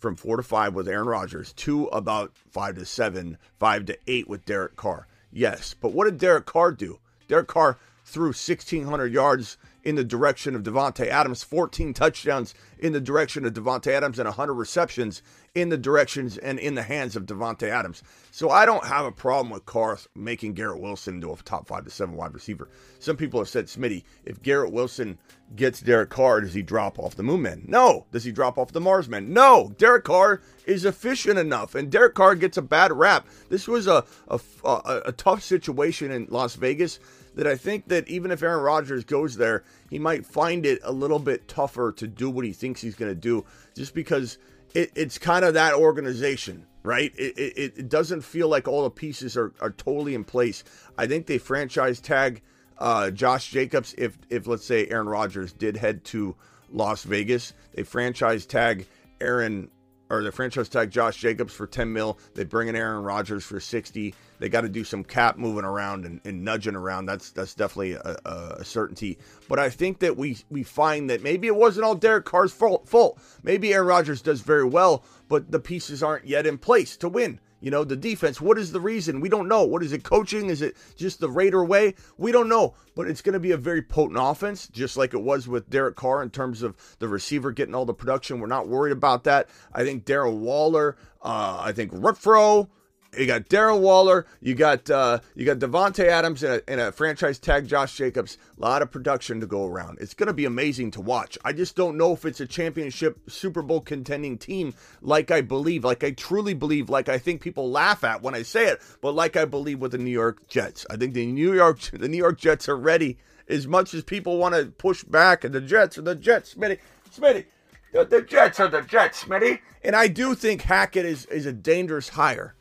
From 0.00 0.16
four 0.16 0.36
to 0.36 0.42
five 0.42 0.74
with 0.74 0.88
Aaron 0.88 1.06
Rodgers 1.06 1.52
to 1.52 1.86
about 1.86 2.32
five 2.50 2.74
to 2.76 2.84
seven, 2.84 3.38
five 3.58 3.84
to 3.86 3.98
eight 4.08 4.28
with 4.28 4.44
Derek 4.46 4.74
Carr. 4.74 5.06
Yes, 5.30 5.74
but 5.80 5.92
what 5.92 6.06
did 6.06 6.18
Derek 6.18 6.46
Carr 6.46 6.72
do? 6.72 6.98
Derek 7.28 7.46
Carr 7.46 7.78
threw 8.04 8.28
1,600 8.28 9.12
yards 9.12 9.56
in 9.82 9.94
the 9.94 10.04
direction 10.04 10.54
of 10.54 10.62
Davante 10.62 11.06
Adams, 11.06 11.42
14 11.42 11.94
touchdowns 11.94 12.54
in 12.78 12.92
the 12.92 13.00
direction 13.00 13.44
of 13.44 13.54
Davante 13.54 13.88
Adams, 13.88 14.18
and 14.18 14.26
100 14.26 14.54
receptions 14.54 15.22
in 15.54 15.68
the 15.68 15.76
directions 15.76 16.38
and 16.38 16.58
in 16.58 16.74
the 16.74 16.82
hands 16.82 17.16
of 17.16 17.26
Davante 17.26 17.68
Adams. 17.68 18.02
So 18.30 18.50
I 18.50 18.64
don't 18.64 18.84
have 18.84 19.04
a 19.04 19.12
problem 19.12 19.50
with 19.50 19.66
Carr 19.66 19.98
making 20.14 20.54
Garrett 20.54 20.80
Wilson 20.80 21.16
into 21.16 21.32
a 21.32 21.36
top 21.36 21.66
five 21.66 21.84
to 21.84 21.90
seven 21.90 22.16
wide 22.16 22.34
receiver. 22.34 22.68
Some 23.00 23.16
people 23.16 23.40
have 23.40 23.48
said, 23.48 23.66
Smitty, 23.66 24.04
if 24.24 24.40
Garrett 24.42 24.72
Wilson 24.72 25.18
gets 25.56 25.80
Derek 25.80 26.10
Carr, 26.10 26.42
does 26.42 26.54
he 26.54 26.62
drop 26.62 26.98
off 26.98 27.16
the 27.16 27.24
Moon 27.24 27.42
Men? 27.42 27.64
No. 27.66 28.06
Does 28.12 28.24
he 28.24 28.30
drop 28.30 28.58
off 28.58 28.72
the 28.72 28.80
Mars 28.80 29.08
Men? 29.08 29.32
No. 29.32 29.72
Derek 29.78 30.04
Carr 30.04 30.40
is 30.66 30.84
efficient 30.84 31.38
enough, 31.38 31.74
and 31.74 31.90
Derek 31.90 32.14
Carr 32.14 32.36
gets 32.36 32.56
a 32.56 32.62
bad 32.62 32.92
rap. 32.92 33.26
This 33.48 33.66
was 33.66 33.88
a, 33.88 34.04
a, 34.28 34.40
a, 34.64 35.02
a 35.06 35.12
tough 35.12 35.42
situation 35.42 36.12
in 36.12 36.28
Las 36.30 36.54
Vegas 36.54 37.00
that 37.34 37.46
I 37.46 37.56
think 37.56 37.88
that 37.88 38.08
even 38.08 38.30
if 38.30 38.42
Aaron 38.42 38.62
Rodgers 38.62 39.04
goes 39.04 39.36
there, 39.36 39.64
he 39.88 39.98
might 39.98 40.26
find 40.26 40.66
it 40.66 40.80
a 40.82 40.92
little 40.92 41.18
bit 41.18 41.48
tougher 41.48 41.92
to 41.92 42.06
do 42.06 42.30
what 42.30 42.44
he 42.44 42.52
thinks 42.52 42.80
he's 42.80 42.94
going 42.94 43.10
to 43.10 43.20
do, 43.20 43.44
just 43.74 43.94
because 43.94 44.38
it, 44.74 44.90
it's 44.94 45.18
kind 45.18 45.44
of 45.44 45.54
that 45.54 45.74
organization, 45.74 46.66
right? 46.82 47.12
It, 47.16 47.38
it, 47.38 47.78
it 47.78 47.88
doesn't 47.88 48.22
feel 48.22 48.48
like 48.48 48.68
all 48.68 48.84
the 48.84 48.90
pieces 48.90 49.36
are, 49.36 49.52
are 49.60 49.70
totally 49.70 50.14
in 50.14 50.24
place. 50.24 50.64
I 50.98 51.06
think 51.06 51.26
they 51.26 51.38
franchise 51.38 52.00
tag 52.00 52.42
uh, 52.78 53.10
Josh 53.10 53.50
Jacobs 53.50 53.94
if 53.98 54.18
if 54.30 54.46
let's 54.46 54.64
say 54.64 54.86
Aaron 54.86 55.08
Rodgers 55.08 55.52
did 55.52 55.76
head 55.76 56.04
to 56.06 56.34
Las 56.70 57.04
Vegas, 57.04 57.52
they 57.74 57.82
franchise 57.82 58.46
tag 58.46 58.86
Aaron 59.20 59.70
or 60.10 60.22
the 60.22 60.32
franchise 60.32 60.68
tag 60.68 60.90
Josh 60.90 61.16
Jacobs 61.16 61.54
for 61.54 61.66
10 61.66 61.92
mil. 61.92 62.18
They 62.34 62.44
bring 62.44 62.68
in 62.68 62.76
Aaron 62.76 63.04
Rodgers 63.04 63.44
for 63.44 63.60
60. 63.60 64.14
They 64.40 64.48
got 64.48 64.62
to 64.62 64.68
do 64.68 64.84
some 64.84 65.04
cap 65.04 65.38
moving 65.38 65.64
around 65.64 66.04
and, 66.04 66.20
and 66.24 66.44
nudging 66.44 66.74
around. 66.74 67.06
That's 67.06 67.30
that's 67.30 67.54
definitely 67.54 67.92
a, 67.92 68.16
a, 68.24 68.64
certainty. 68.64 69.18
But 69.48 69.58
I 69.58 69.70
think 69.70 70.00
that 70.00 70.16
we 70.16 70.38
we 70.50 70.62
find 70.62 71.08
that 71.08 71.22
maybe 71.22 71.46
it 71.46 71.56
wasn't 71.56 71.84
all 71.84 71.94
Derek 71.94 72.24
Carr's 72.24 72.52
fault. 72.52 72.88
fault. 72.88 73.20
Maybe 73.42 73.72
Aaron 73.72 73.86
Rodgers 73.86 74.20
does 74.20 74.40
very 74.40 74.64
well, 74.64 75.04
but 75.28 75.50
the 75.50 75.60
pieces 75.60 76.02
aren't 76.02 76.26
yet 76.26 76.46
in 76.46 76.58
place 76.58 76.96
to 76.98 77.08
win. 77.08 77.38
You 77.60 77.70
know, 77.70 77.84
the 77.84 77.96
defense, 77.96 78.40
what 78.40 78.58
is 78.58 78.72
the 78.72 78.80
reason? 78.80 79.20
We 79.20 79.28
don't 79.28 79.48
know. 79.48 79.64
What 79.64 79.82
is 79.82 79.92
it, 79.92 80.02
coaching? 80.02 80.48
Is 80.48 80.62
it 80.62 80.76
just 80.96 81.20
the 81.20 81.28
Raider 81.28 81.64
way? 81.64 81.94
We 82.16 82.32
don't 82.32 82.48
know. 82.48 82.74
But 82.94 83.06
it's 83.06 83.22
going 83.22 83.34
to 83.34 83.40
be 83.40 83.52
a 83.52 83.56
very 83.56 83.82
potent 83.82 84.18
offense, 84.20 84.66
just 84.68 84.96
like 84.96 85.14
it 85.14 85.22
was 85.22 85.46
with 85.46 85.70
Derek 85.70 85.96
Carr 85.96 86.22
in 86.22 86.30
terms 86.30 86.62
of 86.62 86.76
the 86.98 87.08
receiver 87.08 87.52
getting 87.52 87.74
all 87.74 87.84
the 87.84 87.94
production. 87.94 88.40
We're 88.40 88.46
not 88.46 88.68
worried 88.68 88.92
about 88.92 89.24
that. 89.24 89.48
I 89.72 89.84
think 89.84 90.04
Darren 90.04 90.38
Waller, 90.38 90.96
uh, 91.22 91.58
I 91.60 91.72
think 91.72 91.92
Renfrow, 91.92 92.68
you 93.16 93.26
got 93.26 93.48
Darren 93.48 93.80
Waller, 93.80 94.26
you 94.40 94.54
got 94.54 94.88
uh, 94.88 95.20
you 95.34 95.44
got 95.44 95.58
Davante 95.58 96.06
Adams 96.06 96.42
and 96.42 96.54
a, 96.54 96.70
and 96.70 96.80
a, 96.80 96.92
franchise 96.92 97.38
tag 97.38 97.66
Josh 97.66 97.96
Jacobs. 97.96 98.38
A 98.56 98.60
lot 98.60 98.82
of 98.82 98.90
production 98.90 99.40
to 99.40 99.46
go 99.46 99.66
around. 99.66 99.98
It's 100.00 100.14
going 100.14 100.28
to 100.28 100.32
be 100.32 100.44
amazing 100.44 100.92
to 100.92 101.00
watch. 101.00 101.36
I 101.44 101.52
just 101.52 101.76
don't 101.76 101.96
know 101.96 102.12
if 102.12 102.24
it's 102.24 102.40
a 102.40 102.46
championship 102.46 103.18
Super 103.28 103.62
Bowl 103.62 103.80
contending 103.80 104.38
team 104.38 104.74
like 105.02 105.30
I 105.30 105.40
believe, 105.40 105.84
like 105.84 106.04
I 106.04 106.12
truly 106.12 106.54
believe, 106.54 106.88
like 106.88 107.08
I 107.08 107.18
think 107.18 107.40
people 107.40 107.70
laugh 107.70 108.04
at 108.04 108.22
when 108.22 108.34
I 108.34 108.42
say 108.42 108.68
it, 108.68 108.80
but 109.00 109.14
like 109.14 109.36
I 109.36 109.44
believe 109.44 109.80
with 109.80 109.92
the 109.92 109.98
New 109.98 110.10
York 110.10 110.46
Jets. 110.48 110.86
I 110.88 110.96
think 110.96 111.14
the 111.14 111.26
New 111.26 111.54
York 111.54 111.80
the 111.92 112.08
New 112.08 112.18
York 112.18 112.38
Jets 112.38 112.68
are 112.68 112.76
ready 112.76 113.18
as 113.48 113.66
much 113.66 113.94
as 113.94 114.04
people 114.04 114.38
want 114.38 114.54
to 114.54 114.66
push 114.66 115.02
back 115.02 115.42
and 115.42 115.52
the 115.52 115.60
Jets 115.60 115.98
are 115.98 116.02
the 116.02 116.14
Jets, 116.14 116.54
Smitty, 116.54 116.78
Smitty. 117.12 117.46
The, 117.92 118.04
the 118.04 118.22
Jets 118.22 118.60
are 118.60 118.68
the 118.68 118.82
Jets, 118.82 119.24
Smitty. 119.24 119.58
And 119.82 119.96
I 119.96 120.06
do 120.06 120.36
think 120.36 120.62
Hackett 120.62 121.04
is, 121.04 121.26
is 121.26 121.44
a 121.44 121.52
dangerous 121.52 122.10
hire 122.10 122.54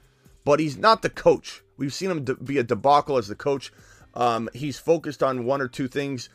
but 0.49 0.59
he's 0.59 0.79
not 0.79 1.03
the 1.03 1.11
coach. 1.11 1.61
We've 1.77 1.93
seen 1.93 2.09
him 2.09 2.23
be 2.43 2.57
a 2.57 2.63
debacle 2.63 3.19
as 3.19 3.27
the 3.27 3.35
coach. 3.35 3.71
Um, 4.15 4.49
he's 4.51 4.79
focused 4.79 5.21
on 5.21 5.45
one 5.45 5.61
or 5.61 5.67
two 5.67 5.87
things. 5.87 6.27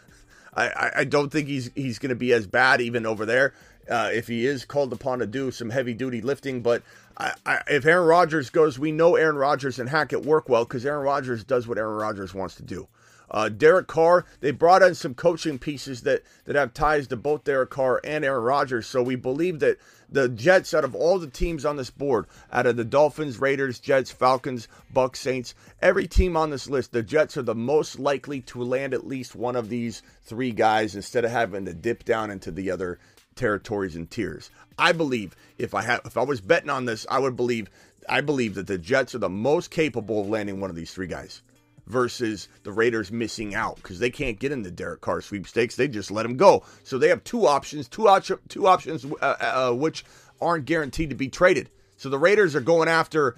I, 0.55 0.69
I, 0.69 0.91
I 0.99 1.05
don't 1.05 1.33
think 1.33 1.49
he's 1.49 1.73
he's 1.75 1.99
going 1.99 2.11
to 2.11 2.15
be 2.15 2.33
as 2.33 2.47
bad 2.47 2.81
even 2.81 3.07
over 3.07 3.27
there 3.27 3.55
uh, 3.91 4.11
if 4.13 4.29
he 4.29 4.47
is 4.47 4.65
called 4.65 4.93
upon 4.93 5.19
to 5.19 5.27
do 5.27 5.51
some 5.51 5.71
heavy 5.71 5.95
duty 5.95 6.21
lifting. 6.21 6.63
But 6.63 6.85
I, 7.19 7.33
I, 7.45 7.63
if 7.67 7.85
Aaron 7.87 8.07
Rodgers 8.07 8.51
goes, 8.51 8.79
we 8.79 8.93
know 8.93 9.17
Aaron 9.17 9.35
Rodgers 9.35 9.81
and 9.81 9.89
Hackett 9.89 10.25
work 10.25 10.49
well 10.49 10.63
because 10.63 10.87
Aaron 10.87 11.03
Rodgers 11.03 11.43
does 11.43 11.67
what 11.67 11.77
Aaron 11.77 11.97
Rodgers 11.97 12.33
wants 12.33 12.55
to 12.55 12.63
do. 12.63 12.87
Uh, 13.33 13.49
Derek 13.49 13.89
Carr, 13.89 14.27
they 14.39 14.53
brought 14.53 14.83
in 14.83 14.95
some 14.95 15.15
coaching 15.15 15.59
pieces 15.59 16.03
that 16.03 16.23
that 16.45 16.55
have 16.55 16.73
ties 16.73 17.09
to 17.09 17.17
both 17.17 17.43
Derek 17.43 17.71
Carr 17.71 18.01
and 18.05 18.25
Aaron 18.25 18.45
Rodgers. 18.45 18.87
So 18.87 19.03
we 19.03 19.17
believe 19.17 19.59
that 19.59 19.79
the 20.09 20.29
Jets, 20.29 20.75
out 20.75 20.85
of 20.85 20.95
all 20.95 21.19
the 21.19 21.27
teams 21.27 21.65
on 21.65 21.77
this 21.77 21.91
board, 21.91 22.27
out 22.53 22.67
of 22.67 22.77
the 22.77 22.85
Dolphins, 22.85 23.39
Raiders, 23.39 23.79
Jets, 23.79 24.11
Falcons, 24.11 24.69
Bucks, 24.93 25.21
Saints, 25.21 25.55
every 25.81 26.07
team 26.07 26.37
on 26.37 26.51
this 26.51 26.69
list, 26.69 26.93
the 26.93 27.03
Jets 27.03 27.37
are 27.37 27.43
the 27.43 27.55
most 27.55 27.99
likely 27.99 28.41
to 28.43 28.63
land 28.63 28.95
at 28.95 29.07
least 29.07 29.35
one 29.35 29.57
of 29.57 29.69
these 29.69 30.03
three 30.23 30.53
guys 30.53 30.95
instead 30.95 31.25
of 31.25 31.31
having 31.31 31.65
to 31.65 31.75
dip 31.75 32.05
down 32.05 32.31
into 32.31 32.51
the 32.51 32.71
other 32.71 32.99
territories 33.35 33.97
and 33.97 34.11
tiers. 34.11 34.51
I 34.79 34.93
believe 34.93 35.37
if 35.59 35.75
I 35.75 35.83
had 35.83 36.01
if 36.05 36.17
I 36.17 36.23
was 36.23 36.41
betting 36.41 36.71
on 36.71 36.85
this, 36.85 37.07
I 37.11 37.19
would 37.19 37.37
believe 37.37 37.71
I 38.09 38.21
believe 38.21 38.55
that 38.55 38.67
the 38.67 38.79
Jets 38.79 39.15
are 39.15 39.19
the 39.19 39.29
most 39.29 39.71
capable 39.71 40.21
of 40.21 40.29
landing 40.29 40.61
one 40.61 40.71
of 40.71 40.77
these 40.77 40.93
three 40.93 41.07
guys 41.07 41.43
versus 41.87 42.49
the 42.63 42.73
Raiders 42.73 43.13
missing 43.13 43.55
out 43.55 43.77
because 43.77 43.99
they 43.99 44.11
can't 44.11 44.39
get 44.39 44.53
in 44.53 44.63
the 44.63 44.71
Derek 44.71 45.01
Carr 45.01 45.21
sweepstakes. 45.21 45.77
They 45.77 45.89
just 45.89 46.11
let 46.11 46.27
him 46.27 46.37
go. 46.37 46.65
So 46.83 46.99
they 46.99 47.09
have 47.09 47.25
two 47.25 47.47
options, 47.47 47.89
two, 47.89 48.09
op- 48.09 48.49
two 48.49 48.67
options 48.67 49.05
uh, 49.05 49.09
uh, 49.21 49.71
uh, 49.71 49.75
which 49.75 50.05
aren't 50.41 50.65
guaranteed 50.65 51.11
to 51.11 51.17
be 51.17 51.29
traded. 51.29 51.71
So 51.97 52.09
the 52.09 52.19
Raiders 52.19 52.55
are 52.55 52.61
going 52.61 52.89
after 52.89 53.37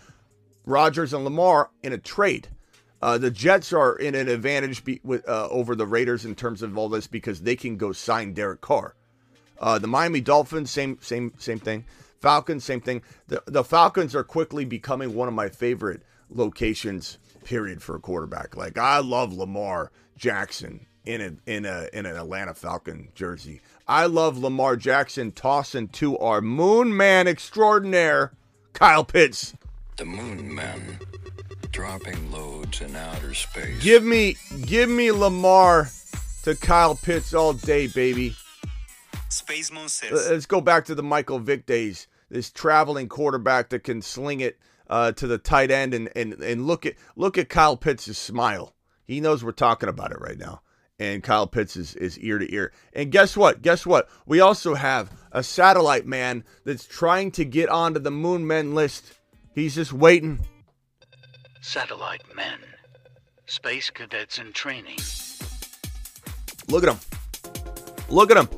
Rodgers 0.64 1.12
and 1.12 1.24
Lamar 1.24 1.70
in 1.82 1.92
a 1.92 1.98
trade. 1.98 2.48
Uh, 3.02 3.18
the 3.18 3.30
Jets 3.30 3.72
are 3.72 3.94
in 3.96 4.14
an 4.14 4.28
advantage 4.28 4.84
be, 4.84 5.00
with, 5.04 5.28
uh, 5.28 5.48
over 5.50 5.76
the 5.76 5.86
Raiders 5.86 6.24
in 6.24 6.34
terms 6.34 6.62
of 6.62 6.78
all 6.78 6.88
this 6.88 7.06
because 7.06 7.42
they 7.42 7.54
can 7.54 7.76
go 7.76 7.92
sign 7.92 8.32
Derek 8.32 8.60
Carr. 8.60 8.94
Uh, 9.58 9.78
the 9.78 9.86
Miami 9.86 10.20
Dolphins, 10.20 10.70
same 10.70 10.98
same 11.00 11.32
same 11.38 11.58
thing. 11.58 11.84
Falcons, 12.20 12.64
same 12.64 12.80
thing. 12.80 13.02
The 13.28 13.42
the 13.46 13.64
Falcons 13.64 14.14
are 14.14 14.24
quickly 14.24 14.64
becoming 14.64 15.14
one 15.14 15.28
of 15.28 15.34
my 15.34 15.48
favorite 15.48 16.02
locations 16.30 17.18
period 17.46 17.80
for 17.80 17.94
a 17.94 18.00
quarterback. 18.00 18.56
Like 18.56 18.76
I 18.76 18.98
love 18.98 19.32
Lamar 19.32 19.92
Jackson 20.18 20.84
in 21.04 21.20
a, 21.20 21.50
in 21.50 21.64
a 21.64 21.88
in 21.92 22.04
an 22.04 22.16
Atlanta 22.16 22.52
Falcon 22.52 23.08
jersey. 23.14 23.60
I 23.86 24.06
love 24.06 24.36
Lamar 24.36 24.76
Jackson 24.76 25.30
tossing 25.30 25.88
to 25.88 26.18
our 26.18 26.40
Moon 26.42 26.94
Man 26.94 27.28
extraordinaire, 27.28 28.32
Kyle 28.72 29.04
Pitts. 29.04 29.54
The 29.96 30.04
Moon 30.04 30.52
Man 30.54 30.98
dropping 31.70 32.32
loads 32.32 32.80
in 32.80 32.96
outer 32.96 33.32
space. 33.32 33.82
Give 33.82 34.02
me 34.02 34.36
give 34.62 34.90
me 34.90 35.12
Lamar 35.12 35.88
to 36.42 36.56
Kyle 36.56 36.96
Pitts 36.96 37.32
all 37.32 37.52
day, 37.52 37.86
baby. 37.86 38.34
Space 39.28 39.72
Moon 39.72 39.88
says. 39.88 40.28
Let's 40.28 40.46
go 40.46 40.60
back 40.60 40.84
to 40.86 40.94
the 40.94 41.02
Michael 41.02 41.38
Vick 41.38 41.64
days. 41.64 42.08
This 42.28 42.50
traveling 42.50 43.08
quarterback 43.08 43.68
that 43.68 43.84
can 43.84 44.02
sling 44.02 44.40
it 44.40 44.58
uh, 44.88 45.12
to 45.12 45.26
the 45.26 45.38
tight 45.38 45.70
end 45.70 45.94
and, 45.94 46.10
and 46.16 46.34
and 46.34 46.66
look 46.66 46.86
at 46.86 46.94
look 47.16 47.38
at 47.38 47.48
Kyle 47.48 47.76
Pitts' 47.76 48.16
smile. 48.16 48.74
He 49.04 49.20
knows 49.20 49.44
we're 49.44 49.52
talking 49.52 49.88
about 49.88 50.12
it 50.12 50.20
right 50.20 50.38
now. 50.38 50.62
And 50.98 51.22
Kyle 51.22 51.46
Pitts 51.46 51.76
is, 51.76 51.94
is 51.94 52.18
ear 52.20 52.38
to 52.38 52.52
ear. 52.52 52.72
And 52.94 53.12
guess 53.12 53.36
what? 53.36 53.60
Guess 53.60 53.84
what? 53.84 54.08
We 54.24 54.40
also 54.40 54.74
have 54.74 55.12
a 55.30 55.42
satellite 55.42 56.06
man 56.06 56.42
that's 56.64 56.86
trying 56.86 57.32
to 57.32 57.44
get 57.44 57.68
onto 57.68 58.00
the 58.00 58.10
Moon 58.10 58.46
Men 58.46 58.74
list. 58.74 59.12
He's 59.54 59.74
just 59.74 59.92
waiting. 59.92 60.40
Satellite 61.60 62.22
men. 62.34 62.58
Space 63.44 63.90
cadets 63.90 64.38
in 64.38 64.52
training. 64.52 64.98
Look 66.68 66.82
at 66.82 66.88
him. 66.88 67.00
Look 68.08 68.30
at 68.30 68.36
him. 68.36 68.48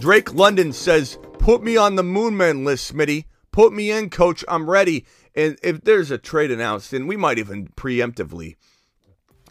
Drake 0.00 0.34
London 0.34 0.72
says, 0.72 1.18
Put 1.38 1.62
me 1.62 1.76
on 1.76 1.94
the 1.94 2.02
Moon 2.02 2.36
Men 2.36 2.64
list, 2.64 2.92
Smitty. 2.92 3.26
Put 3.52 3.72
me 3.72 3.90
in, 3.90 4.10
coach. 4.10 4.44
I'm 4.48 4.68
ready. 4.68 5.06
And 5.36 5.58
if 5.62 5.82
there's 5.82 6.10
a 6.10 6.18
trade 6.18 6.50
announced, 6.50 6.94
and 6.94 7.06
we 7.06 7.16
might 7.16 7.38
even 7.38 7.68
preemptively 7.68 8.56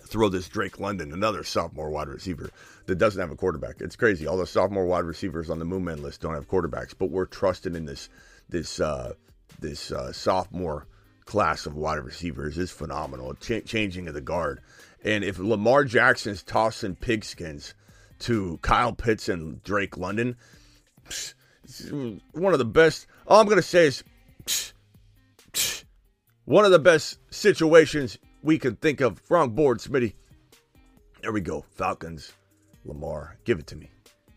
throw 0.01 0.29
this 0.29 0.49
Drake 0.49 0.79
London, 0.79 1.13
another 1.13 1.43
sophomore 1.43 1.91
wide 1.91 2.07
receiver 2.07 2.49
that 2.87 2.95
doesn't 2.95 3.19
have 3.19 3.31
a 3.31 3.35
quarterback. 3.35 3.75
It's 3.79 3.95
crazy. 3.95 4.25
All 4.25 4.37
the 4.37 4.47
sophomore 4.47 4.85
wide 4.85 5.05
receivers 5.05 5.49
on 5.49 5.59
the 5.59 5.65
Moonman 5.65 6.01
list 6.01 6.21
don't 6.21 6.33
have 6.33 6.49
quarterbacks, 6.49 6.93
but 6.97 7.11
we're 7.11 7.25
trusting 7.25 7.75
in 7.75 7.85
this 7.85 8.09
this 8.49 8.79
uh, 8.79 9.13
this 9.59 9.91
uh, 9.91 10.11
sophomore 10.11 10.87
class 11.25 11.65
of 11.65 11.75
wide 11.75 11.99
receivers 11.99 12.57
is 12.57 12.71
phenomenal. 12.71 13.33
Ch- 13.35 13.65
changing 13.65 14.07
of 14.07 14.13
the 14.13 14.21
guard, 14.21 14.61
and 15.03 15.23
if 15.23 15.37
Lamar 15.37 15.83
Jackson's 15.83 16.43
tossing 16.43 16.95
pigskins 16.95 17.73
to 18.19 18.57
Kyle 18.61 18.93
Pitts 18.93 19.29
and 19.29 19.61
Drake 19.63 19.97
London, 19.97 20.35
one 22.31 22.53
of 22.53 22.59
the 22.59 22.65
best. 22.65 23.07
All 23.27 23.39
I'm 23.39 23.47
gonna 23.47 23.61
say 23.61 23.87
is 23.87 24.03
one 26.45 26.65
of 26.65 26.71
the 26.71 26.79
best 26.79 27.19
situations 27.31 28.17
we 28.41 28.57
can 28.57 28.75
think 28.77 29.01
of. 29.01 29.21
Wrong 29.29 29.49
board, 29.49 29.79
Smitty. 29.79 30.13
There 31.21 31.31
we 31.31 31.41
go. 31.41 31.65
Falcons, 31.71 32.33
Lamar. 32.85 33.37
Give 33.43 33.59
it 33.59 33.67
to 33.67 33.75
me. 33.75 33.89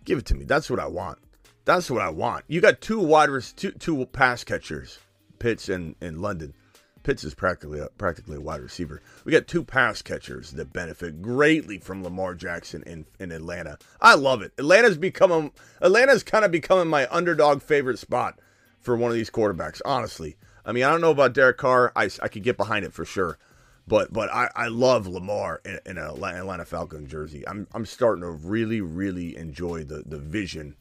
Give 0.04 0.18
it 0.18 0.26
to 0.26 0.34
me. 0.34 0.44
That's 0.44 0.70
what 0.70 0.80
I 0.80 0.86
want. 0.86 1.18
That's 1.64 1.90
what 1.90 2.00
I 2.00 2.08
want. 2.08 2.46
You 2.48 2.62
got 2.62 2.80
two 2.80 2.98
wide 2.98 3.28
two 3.56 3.72
two 3.72 4.06
pass 4.06 4.42
catchers, 4.42 4.98
Pitts 5.38 5.68
and, 5.68 5.94
and 6.00 6.20
London. 6.22 6.54
Pitts 7.02 7.24
is 7.24 7.34
practically 7.34 7.78
a, 7.78 7.88
practically 7.98 8.36
a 8.36 8.40
wide 8.40 8.62
receiver. 8.62 9.02
We 9.24 9.32
got 9.32 9.46
two 9.46 9.62
pass 9.62 10.00
catchers 10.00 10.52
that 10.52 10.72
benefit 10.72 11.20
greatly 11.20 11.78
from 11.78 12.02
Lamar 12.02 12.34
Jackson 12.34 12.82
in, 12.84 13.06
in 13.20 13.32
Atlanta. 13.32 13.78
I 14.00 14.14
love 14.14 14.42
it. 14.42 14.52
Atlanta's 14.58 14.96
becoming 14.96 15.52
Atlanta's 15.82 16.22
kind 16.22 16.44
of 16.44 16.50
becoming 16.50 16.88
my 16.88 17.06
underdog 17.10 17.60
favorite 17.62 17.98
spot 17.98 18.40
for 18.80 18.96
one 18.96 19.10
of 19.10 19.14
these 19.14 19.30
quarterbacks. 19.30 19.82
Honestly, 19.84 20.36
I 20.68 20.72
mean, 20.72 20.84
I 20.84 20.90
don't 20.90 21.00
know 21.00 21.10
about 21.10 21.32
Derek 21.32 21.56
Carr. 21.56 21.92
I, 21.96 22.10
I 22.22 22.28
could 22.28 22.42
get 22.42 22.58
behind 22.58 22.84
it 22.84 22.92
for 22.92 23.06
sure. 23.06 23.38
But 23.86 24.12
but 24.12 24.30
I, 24.30 24.50
I 24.54 24.68
love 24.68 25.06
Lamar 25.06 25.62
in, 25.64 25.80
in 25.86 25.96
an 25.96 26.04
Atlanta 26.04 26.66
Falcon 26.66 27.06
jersey. 27.06 27.42
I'm 27.48 27.66
I'm 27.72 27.86
starting 27.86 28.20
to 28.20 28.30
really 28.30 28.82
really 28.82 29.34
enjoy 29.34 29.84
the 29.84 30.02
the 30.04 30.18
vision 30.18 30.76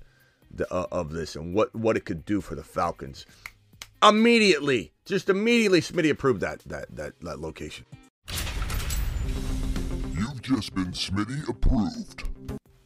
the, 0.51 0.71
uh, 0.71 0.87
of 0.91 1.13
this 1.13 1.37
and 1.37 1.55
what 1.55 1.73
what 1.73 1.95
it 1.95 2.03
could 2.03 2.25
do 2.25 2.41
for 2.41 2.55
the 2.55 2.65
Falcons. 2.65 3.25
Immediately, 4.03 4.91
just 5.05 5.29
immediately, 5.29 5.79
Smitty 5.79 6.09
approved 6.09 6.41
that 6.41 6.59
that 6.65 6.93
that 6.93 7.13
that 7.21 7.39
location. 7.39 7.85
You've 10.13 10.41
just 10.41 10.75
been 10.75 10.91
Smitty 10.91 11.47
approved. 11.47 12.23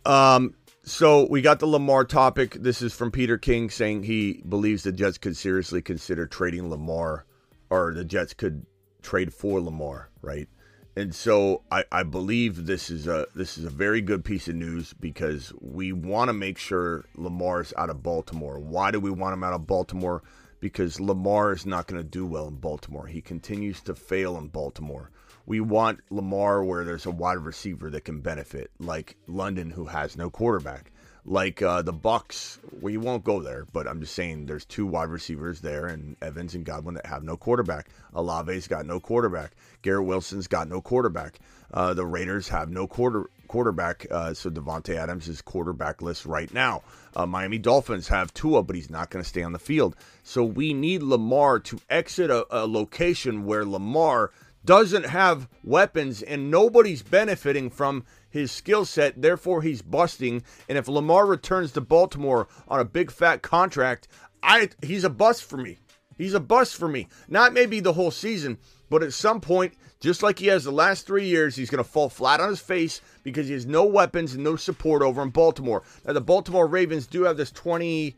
Um, 0.06 0.54
So 0.84 1.28
we 1.28 1.42
got 1.42 1.60
the 1.60 1.68
Lamar 1.68 2.06
topic. 2.06 2.56
This 2.56 2.82
is 2.82 2.92
from 2.92 3.12
Peter 3.12 3.38
King 3.38 3.70
saying 3.70 4.04
he 4.04 4.42
believes 4.50 4.82
the 4.82 4.92
Jets 4.92 5.20
could 5.20 5.38
seriously 5.38 5.80
consider 5.80 6.26
trading 6.26 6.72
Lamar, 6.72 7.26
or 7.70 7.94
the 7.94 8.04
Jets 8.04 8.34
could 8.34 8.66
trade 9.04 9.32
for 9.32 9.62
Lamar, 9.62 10.10
right? 10.24 10.50
And 10.96 11.14
so 11.14 11.62
I, 11.72 11.86
I 11.92 12.02
believe 12.02 12.66
this 12.66 12.90
is 12.90 13.06
a 13.06 13.28
this 13.36 13.60
is 13.60 13.66
a 13.66 13.70
very 13.70 14.02
good 14.02 14.26
piece 14.26 14.48
of 14.48 14.56
news 14.56 14.94
because 14.94 15.54
we 15.62 15.94
want 15.94 16.30
to 16.30 16.34
make 16.34 16.58
sure 16.58 17.06
Lamar's 17.16 17.74
out 17.78 17.92
of 17.92 18.02
Baltimore. 18.02 18.60
Why 18.60 18.90
do 18.90 19.00
we 19.00 19.12
want 19.12 19.34
him 19.34 19.44
out 19.44 19.54
of 19.54 19.68
Baltimore? 19.68 20.24
Because 20.60 21.00
Lamar 21.00 21.54
is 21.54 21.66
not 21.66 21.86
going 21.86 22.02
to 22.02 22.08
do 22.08 22.26
well 22.26 22.48
in 22.48 22.56
Baltimore. 22.56 23.06
He 23.06 23.22
continues 23.22 23.82
to 23.82 23.94
fail 23.94 24.36
in 24.36 24.48
Baltimore. 24.48 25.12
We 25.46 25.60
want 25.60 26.00
Lamar 26.10 26.64
where 26.64 26.84
there's 26.84 27.06
a 27.06 27.12
wide 27.12 27.40
receiver 27.40 27.90
that 27.90 28.06
can 28.06 28.22
benefit, 28.22 28.72
like 28.80 29.18
London, 29.28 29.70
who 29.72 29.86
has 29.86 30.18
no 30.18 30.30
quarterback 30.30 30.92
like 31.26 31.62
uh, 31.62 31.82
the 31.82 31.94
Bucks. 31.94 32.60
We 32.82 32.98
won't 32.98 33.24
go 33.24 33.42
there, 33.42 33.66
but 33.72 33.88
I'm 33.88 34.00
just 34.02 34.16
saying 34.16 34.46
there's 34.46 34.66
two 34.66 34.86
wide 34.86 35.10
receivers 35.10 35.62
there, 35.62 35.86
and 35.86 36.16
Evans 36.22 36.56
and 36.56 36.66
Godwin 36.66 36.96
that 36.96 37.06
have 37.06 37.24
no 37.24 37.38
quarterback. 37.38 37.90
Olave's 38.14 38.68
got 38.68 38.86
no 38.86 39.00
quarterback. 39.00 39.52
Garrett 39.82 40.06
Wilson's 40.06 40.48
got 40.48 40.68
no 40.68 40.82
quarterback. 40.82 41.40
Uh, 41.74 41.94
the 41.94 42.06
Raiders 42.06 42.50
have 42.50 42.70
no 42.70 42.88
quarter 42.88 43.26
quarterback, 43.48 44.08
uh, 44.10 44.34
so 44.34 44.50
Davante 44.50 44.96
Adams 44.96 45.28
is 45.28 45.42
quarterbackless 45.42 46.26
right 46.26 46.54
now. 46.54 46.82
Uh, 47.16 47.26
Miami 47.26 47.58
Dolphins 47.58 48.08
have 48.08 48.34
Tua, 48.34 48.64
but 48.64 48.78
he's 48.78 48.90
not 48.90 49.10
going 49.10 49.22
to 49.22 49.28
stay 49.28 49.44
on 49.44 49.52
the 49.52 49.60
field. 49.60 49.96
So 50.24 50.44
we 50.44 50.74
need 50.74 51.04
Lamar 51.04 51.60
to 51.60 51.80
exit 51.90 52.32
a, 52.32 52.46
a 52.50 52.66
location 52.66 53.46
where 53.46 53.66
Lamar 53.66 54.32
doesn't 54.66 55.06
have 55.06 55.48
weapons 55.64 56.22
and 56.22 56.52
nobody's 56.52 57.02
benefiting 57.02 57.70
from 57.70 58.06
his 58.30 58.52
skill 58.52 58.86
set. 58.86 59.22
Therefore, 59.22 59.62
he's 59.62 59.82
busting. 59.82 60.44
And 60.70 60.78
if 60.78 60.88
Lamar 60.88 61.26
returns 61.26 61.72
to 61.74 61.82
Baltimore 61.82 62.48
on 62.68 62.80
a 62.80 62.86
big 62.86 63.12
fat 63.12 63.42
contract, 63.42 64.08
I 64.44 64.70
he's 64.82 65.04
a 65.04 65.10
bust 65.10 65.44
for 65.44 65.58
me. 65.58 65.78
He's 66.18 66.34
a 66.34 66.40
bust 66.40 66.76
for 66.76 66.88
me. 66.88 67.08
Not 67.28 67.54
maybe 67.54 67.80
the 67.80 67.94
whole 67.94 68.12
season, 68.12 68.60
but 68.90 69.02
at 69.02 69.14
some 69.14 69.42
point, 69.42 69.74
just 70.00 70.22
like 70.22 70.40
he 70.40 70.48
has 70.48 70.64
the 70.64 70.72
last 70.72 71.08
three 71.08 71.26
years, 71.26 71.56
he's 71.56 71.70
going 71.70 71.84
to 71.84 71.90
fall 71.90 72.10
flat 72.10 72.40
on 72.40 72.50
his 72.50 72.60
face 72.60 73.02
because 73.24 73.48
he 73.48 73.54
has 73.54 73.66
no 73.66 73.86
weapons 73.86 74.34
and 74.34 74.44
no 74.44 74.56
support 74.56 75.02
over 75.02 75.22
in 75.22 75.30
Baltimore. 75.30 75.84
Now, 76.06 76.14
the 76.14 76.22
Baltimore 76.22 76.68
Ravens 76.68 77.08
do 77.08 77.24
have 77.24 77.38
this 77.38 77.52
20. 77.52 78.16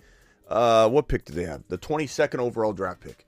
Uh, 0.48 0.90
what 0.90 1.08
pick 1.08 1.24
do 1.26 1.34
they 1.34 1.46
have? 1.46 1.64
The 1.70 1.78
22nd 1.78 2.40
overall 2.40 2.74
draft 2.74 3.02
pick. 3.02 3.26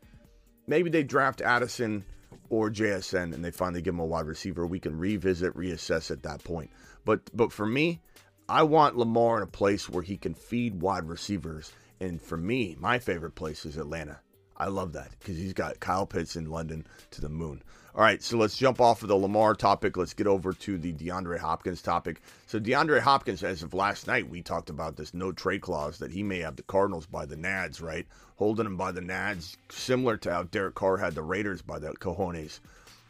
Maybe 0.67 0.89
they 0.89 1.03
draft 1.03 1.41
Addison 1.41 2.03
or 2.49 2.69
JSN 2.69 3.33
and 3.33 3.43
they 3.43 3.51
finally 3.51 3.81
give 3.81 3.93
him 3.93 3.99
a 3.99 4.05
wide 4.05 4.25
receiver, 4.25 4.65
we 4.65 4.79
can 4.79 4.97
revisit, 4.97 5.55
reassess 5.55 6.11
at 6.11 6.23
that 6.23 6.43
point. 6.43 6.69
But 7.03 7.29
but 7.33 7.51
for 7.51 7.65
me, 7.65 8.01
I 8.47 8.63
want 8.63 8.97
Lamar 8.97 9.37
in 9.37 9.43
a 9.43 9.47
place 9.47 9.89
where 9.89 10.03
he 10.03 10.17
can 10.17 10.33
feed 10.33 10.81
wide 10.81 11.07
receivers. 11.07 11.71
And 11.99 12.21
for 12.21 12.37
me, 12.37 12.75
my 12.79 12.99
favorite 12.99 13.35
place 13.35 13.65
is 13.65 13.77
Atlanta. 13.77 14.19
I 14.57 14.67
love 14.67 14.93
that 14.93 15.11
because 15.19 15.37
he's 15.37 15.53
got 15.53 15.79
Kyle 15.79 16.05
Pitts 16.05 16.35
in 16.35 16.49
London 16.49 16.85
to 17.11 17.21
the 17.21 17.29
moon. 17.29 17.61
All 17.95 18.01
right, 18.01 18.21
so 18.21 18.35
let's 18.35 18.57
jump 18.57 18.81
off 18.81 19.03
of 19.03 19.07
the 19.07 19.15
Lamar 19.15 19.55
topic. 19.55 19.95
Let's 19.95 20.13
get 20.13 20.27
over 20.27 20.51
to 20.51 20.77
the 20.77 20.91
DeAndre 20.91 21.39
Hopkins 21.39 21.81
topic. 21.81 22.19
So, 22.45 22.59
DeAndre 22.59 22.99
Hopkins, 22.99 23.41
as 23.41 23.63
of 23.63 23.73
last 23.73 24.05
night, 24.05 24.29
we 24.29 24.41
talked 24.41 24.69
about 24.69 24.97
this 24.97 25.13
no 25.13 25.31
trade 25.31 25.61
clause 25.61 25.97
that 25.99 26.11
he 26.11 26.21
may 26.21 26.39
have 26.39 26.57
the 26.57 26.63
Cardinals 26.63 27.05
by 27.05 27.25
the 27.25 27.37
Nads, 27.37 27.81
right? 27.81 28.05
Holding 28.35 28.65
him 28.65 28.75
by 28.75 28.91
the 28.91 28.99
Nads, 28.99 29.55
similar 29.69 30.17
to 30.17 30.33
how 30.33 30.43
Derek 30.43 30.75
Carr 30.75 30.97
had 30.97 31.15
the 31.15 31.21
Raiders 31.21 31.61
by 31.61 31.79
the 31.79 31.93
Cojones. 31.93 32.59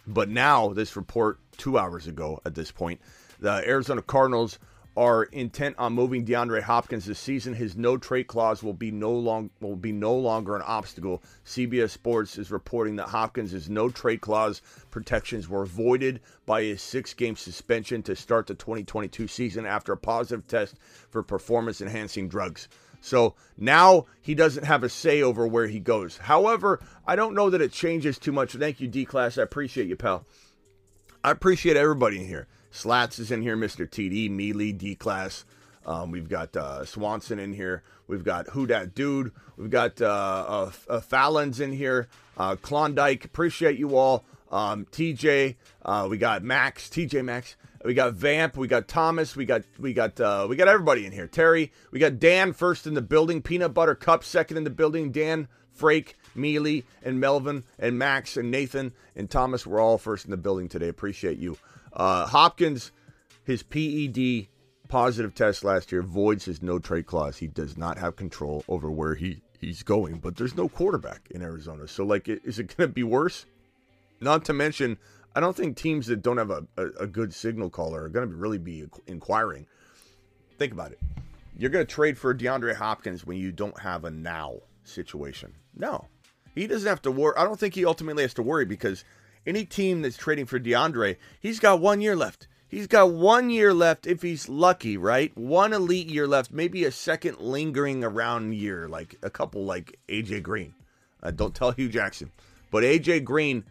But 0.05 0.29
now, 0.29 0.71
this 0.71 0.95
report 0.95 1.39
two 1.57 1.79
hours 1.79 2.05
ago 2.05 2.39
at 2.45 2.53
this 2.53 2.69
point, 2.69 3.01
the 3.39 3.67
Arizona 3.67 4.03
Cardinals 4.03 4.59
are 4.97 5.23
intent 5.23 5.75
on 5.77 5.93
moving 5.93 6.25
DeAndre 6.25 6.61
Hopkins 6.61 7.05
this 7.05 7.19
season. 7.19 7.53
His 7.53 7.75
no 7.75 7.97
trade 7.97 8.27
clause 8.27 8.63
will 8.63 8.73
be 8.73 8.91
no 8.91 9.11
long 9.11 9.49
will 9.59 9.75
be 9.75 9.91
no 9.91 10.15
longer 10.15 10.55
an 10.55 10.61
obstacle. 10.61 11.21
CBS 11.45 11.89
Sports 11.89 12.37
is 12.37 12.51
reporting 12.51 12.95
that 12.95 13.09
Hopkins' 13.09 13.69
no 13.69 13.89
trade 13.89 14.21
clause 14.21 14.61
protections 14.91 15.49
were 15.49 15.65
voided 15.65 16.21
by 16.45 16.63
his 16.63 16.81
six 16.81 17.13
game 17.13 17.35
suspension 17.35 18.01
to 18.03 18.15
start 18.15 18.47
the 18.47 18.55
2022 18.55 19.27
season 19.27 19.65
after 19.65 19.93
a 19.93 19.97
positive 19.97 20.47
test 20.47 20.75
for 21.09 21.21
performance 21.23 21.81
enhancing 21.81 22.29
drugs. 22.29 22.67
So 23.01 23.35
now 23.57 24.05
he 24.21 24.33
doesn't 24.33 24.63
have 24.63 24.83
a 24.83 24.89
say 24.89 25.21
over 25.21 25.45
where 25.45 25.67
he 25.67 25.79
goes. 25.79 26.17
However, 26.17 26.79
I 27.05 27.15
don't 27.15 27.35
know 27.35 27.49
that 27.49 27.61
it 27.61 27.71
changes 27.71 28.17
too 28.17 28.31
much. 28.31 28.53
Thank 28.53 28.79
you, 28.79 28.87
D 28.87 29.05
Class. 29.05 29.37
I 29.37 29.43
appreciate 29.43 29.87
you, 29.87 29.95
pal. 29.95 30.25
I 31.23 31.31
appreciate 31.31 31.77
everybody 31.77 32.19
in 32.19 32.27
here. 32.27 32.47
Slats 32.75 33.19
is 33.19 33.31
in 33.31 33.41
here, 33.41 33.55
Mr. 33.55 33.89
TD, 33.89 34.29
Mealy, 34.29 34.73
D 34.73 34.95
Class. 34.95 35.45
Um, 35.85 36.11
we've 36.11 36.27
got 36.27 36.57
uh, 36.57 36.83
Swanson 36.83 37.39
in 37.39 37.53
here. 37.53 37.83
We've 38.07 38.23
got 38.23 38.49
Who 38.49 38.67
Dat 38.67 38.93
Dude. 38.93 39.31
We've 39.55 39.69
got 39.69 40.01
uh, 40.01 40.05
uh, 40.05 40.71
uh 40.89 40.99
Fallon's 40.99 41.61
in 41.61 41.71
here. 41.71 42.09
Uh, 42.37 42.57
Klondike. 42.57 43.23
Appreciate 43.23 43.79
you 43.79 43.95
all. 43.95 44.25
Um, 44.51 44.85
TJ. 44.91 45.55
Uh, 45.83 46.07
we 46.09 46.17
got 46.17 46.43
Max. 46.43 46.89
TJ 46.89 47.23
Max. 47.23 47.55
We 47.85 47.93
got 47.93 48.13
Vamp. 48.13 48.57
We 48.57 48.67
got 48.67 48.89
Thomas. 48.89 49.37
We 49.37 49.45
got 49.45 49.61
we 49.79 49.93
got 49.93 50.19
uh, 50.19 50.45
we 50.49 50.57
got 50.57 50.67
everybody 50.67 51.05
in 51.05 51.13
here. 51.13 51.27
Terry. 51.27 51.71
We 51.91 51.99
got 51.99 52.19
Dan 52.19 52.51
first 52.51 52.85
in 52.85 52.93
the 52.93 53.01
building. 53.01 53.41
Peanut 53.41 53.73
Butter 53.73 53.95
Cup 53.95 54.25
second 54.25 54.57
in 54.57 54.65
the 54.65 54.69
building. 54.69 55.13
Dan 55.13 55.47
Frake, 55.79 56.15
Mealy, 56.35 56.83
and 57.03 57.19
Melvin, 57.19 57.63
and 57.79 57.97
Max, 57.97 58.37
and 58.37 58.51
Nathan, 58.51 58.93
and 59.15 59.29
Thomas 59.29 59.65
were 59.65 59.79
all 59.79 59.97
first 59.97 60.25
in 60.25 60.31
the 60.31 60.37
building 60.37 60.67
today. 60.67 60.87
Appreciate 60.87 61.37
you. 61.37 61.57
Uh, 61.95 62.25
Hopkins, 62.27 62.91
his 63.43 63.63
PED 63.63 64.47
positive 64.87 65.33
test 65.33 65.63
last 65.63 65.91
year 65.91 66.01
voids 66.01 66.45
his 66.45 66.61
no 66.61 66.79
trade 66.79 67.05
clause. 67.05 67.37
He 67.37 67.47
does 67.47 67.77
not 67.77 67.97
have 67.97 68.15
control 68.15 68.63
over 68.67 68.91
where 68.91 69.15
he, 69.15 69.41
he's 69.59 69.83
going, 69.83 70.17
but 70.17 70.35
there's 70.35 70.55
no 70.55 70.69
quarterback 70.69 71.27
in 71.31 71.41
Arizona. 71.41 71.87
So, 71.87 72.03
like, 72.03 72.27
is 72.27 72.59
it 72.59 72.75
going 72.75 72.89
to 72.89 72.93
be 72.93 73.03
worse? 73.03 73.45
Not 74.21 74.45
to 74.45 74.53
mention, 74.53 74.97
I 75.35 75.39
don't 75.39 75.55
think 75.55 75.75
teams 75.75 76.07
that 76.07 76.21
don't 76.21 76.37
have 76.37 76.51
a, 76.51 76.65
a, 76.77 76.85
a 77.01 77.07
good 77.07 77.33
signal 77.33 77.69
caller 77.69 78.03
are 78.03 78.09
going 78.09 78.29
to 78.29 78.35
really 78.35 78.57
be 78.57 78.85
inquiring. 79.07 79.65
Think 80.57 80.73
about 80.73 80.91
it. 80.91 80.99
You're 81.57 81.69
going 81.69 81.85
to 81.85 81.91
trade 81.91 82.17
for 82.17 82.33
DeAndre 82.33 82.75
Hopkins 82.75 83.25
when 83.25 83.37
you 83.37 83.51
don't 83.51 83.79
have 83.79 84.03
a 84.03 84.11
now 84.11 84.57
situation. 84.83 85.53
No. 85.75 86.07
He 86.53 86.67
doesn't 86.67 86.87
have 86.87 87.01
to 87.03 87.11
worry. 87.11 87.33
I 87.37 87.43
don't 87.43 87.59
think 87.59 87.75
he 87.75 87.85
ultimately 87.85 88.23
has 88.23 88.33
to 88.35 88.41
worry 88.41 88.65
because 88.65 89.03
any 89.45 89.65
team 89.65 90.01
that's 90.01 90.17
trading 90.17 90.45
for 90.45 90.59
DeAndre, 90.59 91.17
he's 91.39 91.59
got 91.59 91.79
one 91.79 92.01
year 92.01 92.15
left. 92.15 92.47
He's 92.67 92.87
got 92.87 93.11
one 93.11 93.49
year 93.49 93.73
left 93.73 94.07
if 94.07 94.21
he's 94.21 94.49
lucky, 94.49 94.97
right? 94.97 95.35
One 95.37 95.71
elite 95.71 96.09
year 96.09 96.27
left, 96.27 96.51
maybe 96.51 96.83
a 96.83 96.91
second 96.91 97.39
lingering 97.39 98.03
around 98.03 98.53
year, 98.53 98.87
like 98.87 99.15
a 99.21 99.29
couple 99.29 99.63
like 99.63 99.99
AJ 100.09 100.43
Green. 100.43 100.73
Uh, 101.21 101.31
don't 101.31 101.55
tell 101.55 101.71
Hue 101.71 101.89
Jackson, 101.89 102.31
but 102.71 102.83
AJ 102.83 103.23
Green 103.23 103.63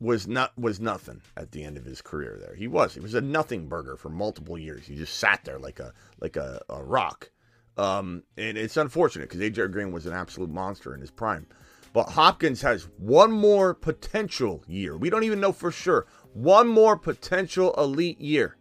was 0.00 0.26
not 0.26 0.56
was 0.58 0.80
nothing 0.80 1.20
at 1.36 1.52
the 1.52 1.64
end 1.64 1.76
of 1.76 1.84
his 1.84 2.02
career. 2.02 2.38
There, 2.40 2.54
he 2.54 2.66
was. 2.66 2.94
He 2.94 3.00
was 3.00 3.14
a 3.14 3.20
nothing 3.20 3.68
burger 3.68 3.96
for 3.96 4.08
multiple 4.08 4.58
years. 4.58 4.86
He 4.86 4.96
just 4.96 5.18
sat 5.18 5.44
there 5.44 5.58
like 5.58 5.78
a 5.78 5.92
like 6.20 6.36
a, 6.36 6.60
a 6.68 6.82
rock. 6.82 7.30
Um, 7.76 8.22
and 8.36 8.56
it's 8.56 8.76
unfortunate 8.76 9.28
because 9.28 9.40
AJ 9.40 9.72
Green 9.72 9.92
was 9.92 10.06
an 10.06 10.12
absolute 10.12 10.50
monster 10.50 10.94
in 10.94 11.00
his 11.00 11.10
prime. 11.10 11.46
But 11.94 12.10
Hopkins 12.10 12.60
has 12.62 12.88
one 12.98 13.30
more 13.30 13.72
potential 13.72 14.64
year. 14.66 14.96
We 14.96 15.10
don't 15.10 15.22
even 15.22 15.40
know 15.40 15.52
for 15.52 15.70
sure. 15.70 16.06
One 16.32 16.66
more 16.66 16.96
potential 16.96 17.72
elite 17.78 18.20
year. 18.20 18.56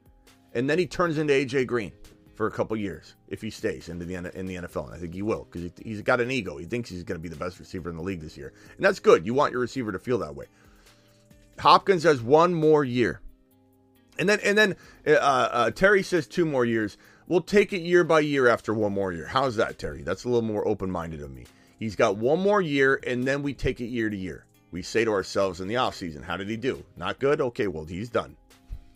And 0.53 0.69
then 0.69 0.77
he 0.77 0.85
turns 0.85 1.17
into 1.17 1.33
AJ 1.33 1.65
Green 1.65 1.91
for 2.35 2.45
a 2.45 2.51
couple 2.51 2.77
years 2.77 3.15
if 3.27 3.41
he 3.41 3.49
stays 3.49 3.89
into 3.89 4.05
the 4.05 4.13
in 4.37 4.45
the 4.45 4.55
NFL. 4.55 4.85
And 4.85 4.93
I 4.93 4.99
think 4.99 5.15
he 5.15 5.23
will 5.23 5.47
because 5.51 5.71
he's 5.83 6.03
got 6.03 6.21
an 6.21 6.29
ego. 6.29 6.57
He 6.57 6.65
thinks 6.65 6.91
he's 6.91 7.03
going 7.03 7.19
to 7.19 7.21
be 7.21 7.27
the 7.27 7.35
best 7.35 7.59
receiver 7.59 7.89
in 7.89 7.97
the 7.97 8.03
league 8.03 8.21
this 8.21 8.37
year, 8.37 8.53
and 8.77 8.85
that's 8.85 8.99
good. 8.99 9.25
You 9.25 9.33
want 9.33 9.51
your 9.51 9.61
receiver 9.61 9.91
to 9.91 9.99
feel 9.99 10.19
that 10.19 10.35
way. 10.35 10.45
Hopkins 11.57 12.03
has 12.03 12.21
one 12.21 12.53
more 12.53 12.83
year, 12.83 13.19
and 14.19 14.29
then 14.29 14.39
and 14.43 14.55
then 14.55 14.75
uh, 15.07 15.11
uh, 15.11 15.71
Terry 15.71 16.03
says 16.03 16.27
two 16.27 16.45
more 16.45 16.65
years. 16.65 16.97
We'll 17.25 17.41
take 17.41 17.73
it 17.73 17.81
year 17.81 18.03
by 18.03 18.19
year 18.19 18.47
after 18.47 18.75
one 18.75 18.93
more 18.93 19.11
year. 19.11 19.25
How's 19.25 19.55
that, 19.55 19.79
Terry? 19.79 20.03
That's 20.03 20.25
a 20.25 20.29
little 20.29 20.47
more 20.47 20.67
open 20.67 20.91
minded 20.91 21.21
of 21.21 21.31
me. 21.31 21.45
He's 21.83 21.97
got 21.97 22.15
one 22.15 22.39
more 22.39 22.61
year, 22.61 22.97
and 23.05 23.25
then 23.25 23.43
we 23.43 23.53
take 23.53 23.81
it 23.81 23.87
year 23.87 24.09
to 24.09 24.15
year. 24.15 24.45
We 24.71 24.81
say 24.83 25.03
to 25.03 25.11
ourselves 25.11 25.59
in 25.59 25.67
the 25.67 25.73
offseason, 25.73 26.23
how 26.23 26.37
did 26.37 26.47
he 26.47 26.55
do? 26.55 26.81
Not 26.95 27.19
good? 27.19 27.41
Okay, 27.41 27.67
well, 27.67 27.83
he's 27.83 28.09
done. 28.09 28.37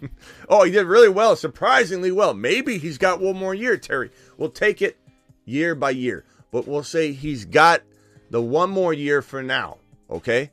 oh, 0.47 0.63
he 0.63 0.71
did 0.71 0.87
really 0.87 1.09
well, 1.09 1.35
surprisingly 1.35 2.13
well. 2.13 2.33
Maybe 2.33 2.77
he's 2.77 2.97
got 2.97 3.19
one 3.19 3.35
more 3.35 3.53
year, 3.53 3.75
Terry. 3.75 4.09
We'll 4.37 4.51
take 4.51 4.81
it 4.81 4.97
year 5.43 5.75
by 5.75 5.89
year, 5.89 6.23
but 6.49 6.65
we'll 6.65 6.81
say 6.81 7.11
he's 7.11 7.43
got 7.43 7.81
the 8.29 8.41
one 8.41 8.69
more 8.69 8.93
year 8.93 9.21
for 9.21 9.43
now, 9.43 9.79
okay? 10.09 10.49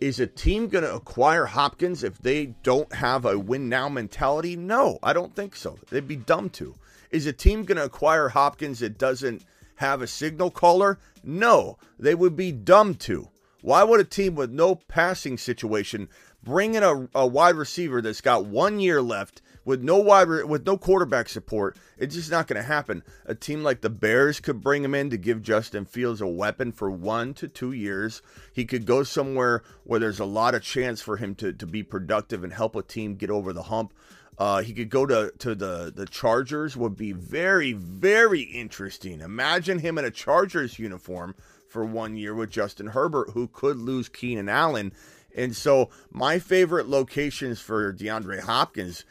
Is 0.00 0.18
a 0.18 0.26
team 0.26 0.66
going 0.66 0.82
to 0.82 0.92
acquire 0.92 1.44
Hopkins 1.46 2.02
if 2.02 2.18
they 2.18 2.46
don't 2.64 2.92
have 2.92 3.26
a 3.26 3.38
win 3.38 3.68
now 3.68 3.88
mentality? 3.88 4.56
No, 4.56 4.98
I 5.04 5.12
don't 5.12 5.36
think 5.36 5.54
so. 5.54 5.78
They'd 5.88 6.08
be 6.08 6.16
dumb 6.16 6.50
to. 6.50 6.74
Is 7.12 7.28
a 7.28 7.32
team 7.32 7.62
going 7.62 7.78
to 7.78 7.84
acquire 7.84 8.28
Hopkins 8.30 8.80
that 8.80 8.98
doesn't 8.98 9.44
have 9.76 10.02
a 10.02 10.06
signal 10.06 10.50
caller? 10.50 10.98
No, 11.22 11.78
they 11.98 12.14
would 12.14 12.36
be 12.36 12.52
dumb 12.52 12.94
to. 12.96 13.28
Why 13.62 13.82
would 13.82 14.00
a 14.00 14.04
team 14.04 14.34
with 14.34 14.50
no 14.50 14.74
passing 14.74 15.38
situation 15.38 16.08
bring 16.42 16.74
in 16.74 16.82
a, 16.82 17.08
a 17.14 17.26
wide 17.26 17.54
receiver 17.54 18.02
that's 18.02 18.20
got 18.20 18.44
one 18.44 18.78
year 18.78 19.00
left 19.00 19.40
with 19.64 19.82
no 19.82 19.96
wide 19.96 20.28
with 20.28 20.66
no 20.66 20.76
quarterback 20.76 21.28
support, 21.28 21.76
it's 21.96 22.14
just 22.14 22.30
not 22.30 22.46
going 22.46 22.60
to 22.60 22.66
happen. 22.66 23.02
A 23.24 23.34
team 23.34 23.62
like 23.62 23.80
the 23.80 23.90
Bears 23.90 24.40
could 24.40 24.60
bring 24.60 24.84
him 24.84 24.94
in 24.94 25.10
to 25.10 25.16
give 25.16 25.42
Justin 25.42 25.84
Fields 25.84 26.20
a 26.20 26.26
weapon 26.26 26.72
for 26.72 26.90
one 26.90 27.34
to 27.34 27.48
two 27.48 27.72
years. 27.72 28.20
He 28.52 28.64
could 28.64 28.86
go 28.86 29.02
somewhere 29.02 29.62
where 29.84 30.00
there's 30.00 30.20
a 30.20 30.24
lot 30.24 30.54
of 30.54 30.62
chance 30.62 31.00
for 31.00 31.16
him 31.16 31.34
to 31.36 31.52
to 31.52 31.66
be 31.66 31.82
productive 31.82 32.44
and 32.44 32.52
help 32.52 32.76
a 32.76 32.82
team 32.82 33.14
get 33.16 33.30
over 33.30 33.52
the 33.52 33.64
hump. 33.64 33.94
Uh, 34.36 34.62
he 34.62 34.72
could 34.72 34.90
go 34.90 35.06
to, 35.06 35.32
to 35.38 35.54
the, 35.54 35.92
the 35.94 36.06
Chargers, 36.06 36.76
would 36.76 36.96
be 36.96 37.12
very, 37.12 37.72
very 37.72 38.42
interesting. 38.42 39.20
Imagine 39.20 39.78
him 39.78 39.98
in 39.98 40.04
a 40.04 40.10
Chargers 40.10 40.78
uniform 40.78 41.34
for 41.68 41.84
one 41.84 42.16
year 42.16 42.34
with 42.34 42.50
Justin 42.50 42.88
Herbert, 42.88 43.30
who 43.30 43.48
could 43.48 43.76
lose 43.76 44.08
Keenan 44.08 44.48
Allen. 44.48 44.92
And 45.36 45.54
so, 45.54 45.90
my 46.10 46.38
favorite 46.38 46.88
locations 46.88 47.60
for 47.60 47.92
DeAndre 47.92 48.40
Hopkins 48.40 49.04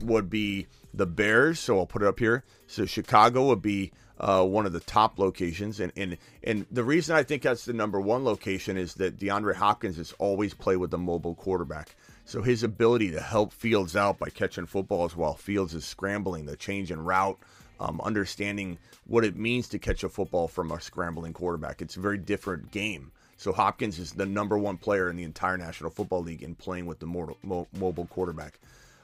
would 0.00 0.28
be 0.28 0.66
the 0.92 1.06
Bears. 1.06 1.58
So, 1.58 1.78
I'll 1.78 1.86
put 1.86 2.02
it 2.02 2.08
up 2.08 2.18
here. 2.18 2.44
So, 2.66 2.84
Chicago 2.84 3.46
would 3.46 3.62
be 3.62 3.92
uh, 4.18 4.44
one 4.44 4.66
of 4.66 4.72
the 4.72 4.80
top 4.80 5.18
locations. 5.18 5.80
And, 5.80 5.92
and, 5.96 6.16
and 6.42 6.66
the 6.70 6.84
reason 6.84 7.16
I 7.16 7.22
think 7.22 7.42
that's 7.42 7.64
the 7.64 7.72
number 7.72 8.00
one 8.00 8.24
location 8.24 8.76
is 8.76 8.94
that 8.94 9.18
DeAndre 9.18 9.54
Hopkins 9.54 9.96
has 9.96 10.12
always 10.18 10.54
played 10.54 10.76
with 10.76 10.92
a 10.94 10.98
mobile 10.98 11.34
quarterback. 11.34 11.94
So 12.24 12.42
his 12.42 12.62
ability 12.62 13.12
to 13.12 13.20
help 13.20 13.52
Fields 13.52 13.94
out 13.94 14.18
by 14.18 14.30
catching 14.30 14.66
footballs 14.66 15.14
while 15.14 15.34
Fields 15.34 15.74
is 15.74 15.84
scrambling, 15.84 16.46
the 16.46 16.56
change 16.56 16.90
in 16.90 17.04
route, 17.04 17.38
um, 17.78 18.00
understanding 18.02 18.78
what 19.06 19.24
it 19.24 19.36
means 19.36 19.68
to 19.68 19.78
catch 19.78 20.02
a 20.02 20.08
football 20.08 20.48
from 20.48 20.72
a 20.72 20.80
scrambling 20.80 21.32
quarterback. 21.32 21.80
It's 21.80 21.96
a 21.96 22.00
very 22.00 22.18
different 22.18 22.72
game. 22.72 23.12
So 23.36 23.52
Hopkins 23.52 23.98
is 23.98 24.12
the 24.12 24.26
number 24.26 24.56
one 24.58 24.78
player 24.78 25.10
in 25.10 25.16
the 25.16 25.22
entire 25.22 25.56
National 25.58 25.90
Football 25.90 26.22
League 26.22 26.42
in 26.42 26.54
playing 26.54 26.86
with 26.86 26.98
the 26.98 27.06
mo- 27.06 27.36
mo- 27.42 27.68
mobile 27.78 28.06
quarterback. 28.06 28.58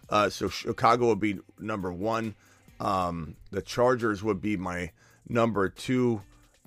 Uh, 0.08 0.30
so 0.30 0.48
Chicago 0.48 1.08
would 1.08 1.20
be 1.20 1.38
number 1.60 1.92
one. 1.92 2.34
Um, 2.82 3.36
the 3.50 3.62
Chargers 3.62 4.22
would 4.22 4.40
be 4.40 4.56
my 4.56 4.90
number 5.28 5.68
two 5.68 6.20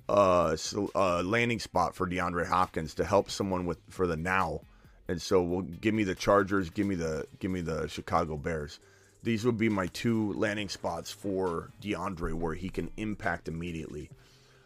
uh, 0.08 0.56
uh, 0.94 1.22
landing 1.22 1.58
spot 1.58 1.94
for 1.94 2.08
DeAndre 2.08 2.46
Hopkins 2.46 2.94
to 2.94 3.04
help 3.04 3.30
someone 3.30 3.66
with 3.66 3.78
for 3.90 4.06
the 4.06 4.16
now 4.16 4.62
and 5.08 5.20
so 5.20 5.42
we'll 5.42 5.62
give 5.62 5.94
me 5.94 6.04
the 6.04 6.14
Chargers, 6.14 6.70
give 6.70 6.86
me 6.86 6.94
the 6.94 7.26
give 7.38 7.50
me 7.50 7.60
the 7.60 7.86
Chicago 7.88 8.36
Bears. 8.36 8.80
These 9.22 9.44
would 9.44 9.58
be 9.58 9.68
my 9.68 9.86
two 9.88 10.32
landing 10.34 10.68
spots 10.68 11.10
for 11.10 11.70
DeAndre 11.82 12.34
where 12.34 12.54
he 12.54 12.68
can 12.68 12.90
impact 12.96 13.48
immediately. 13.48 14.10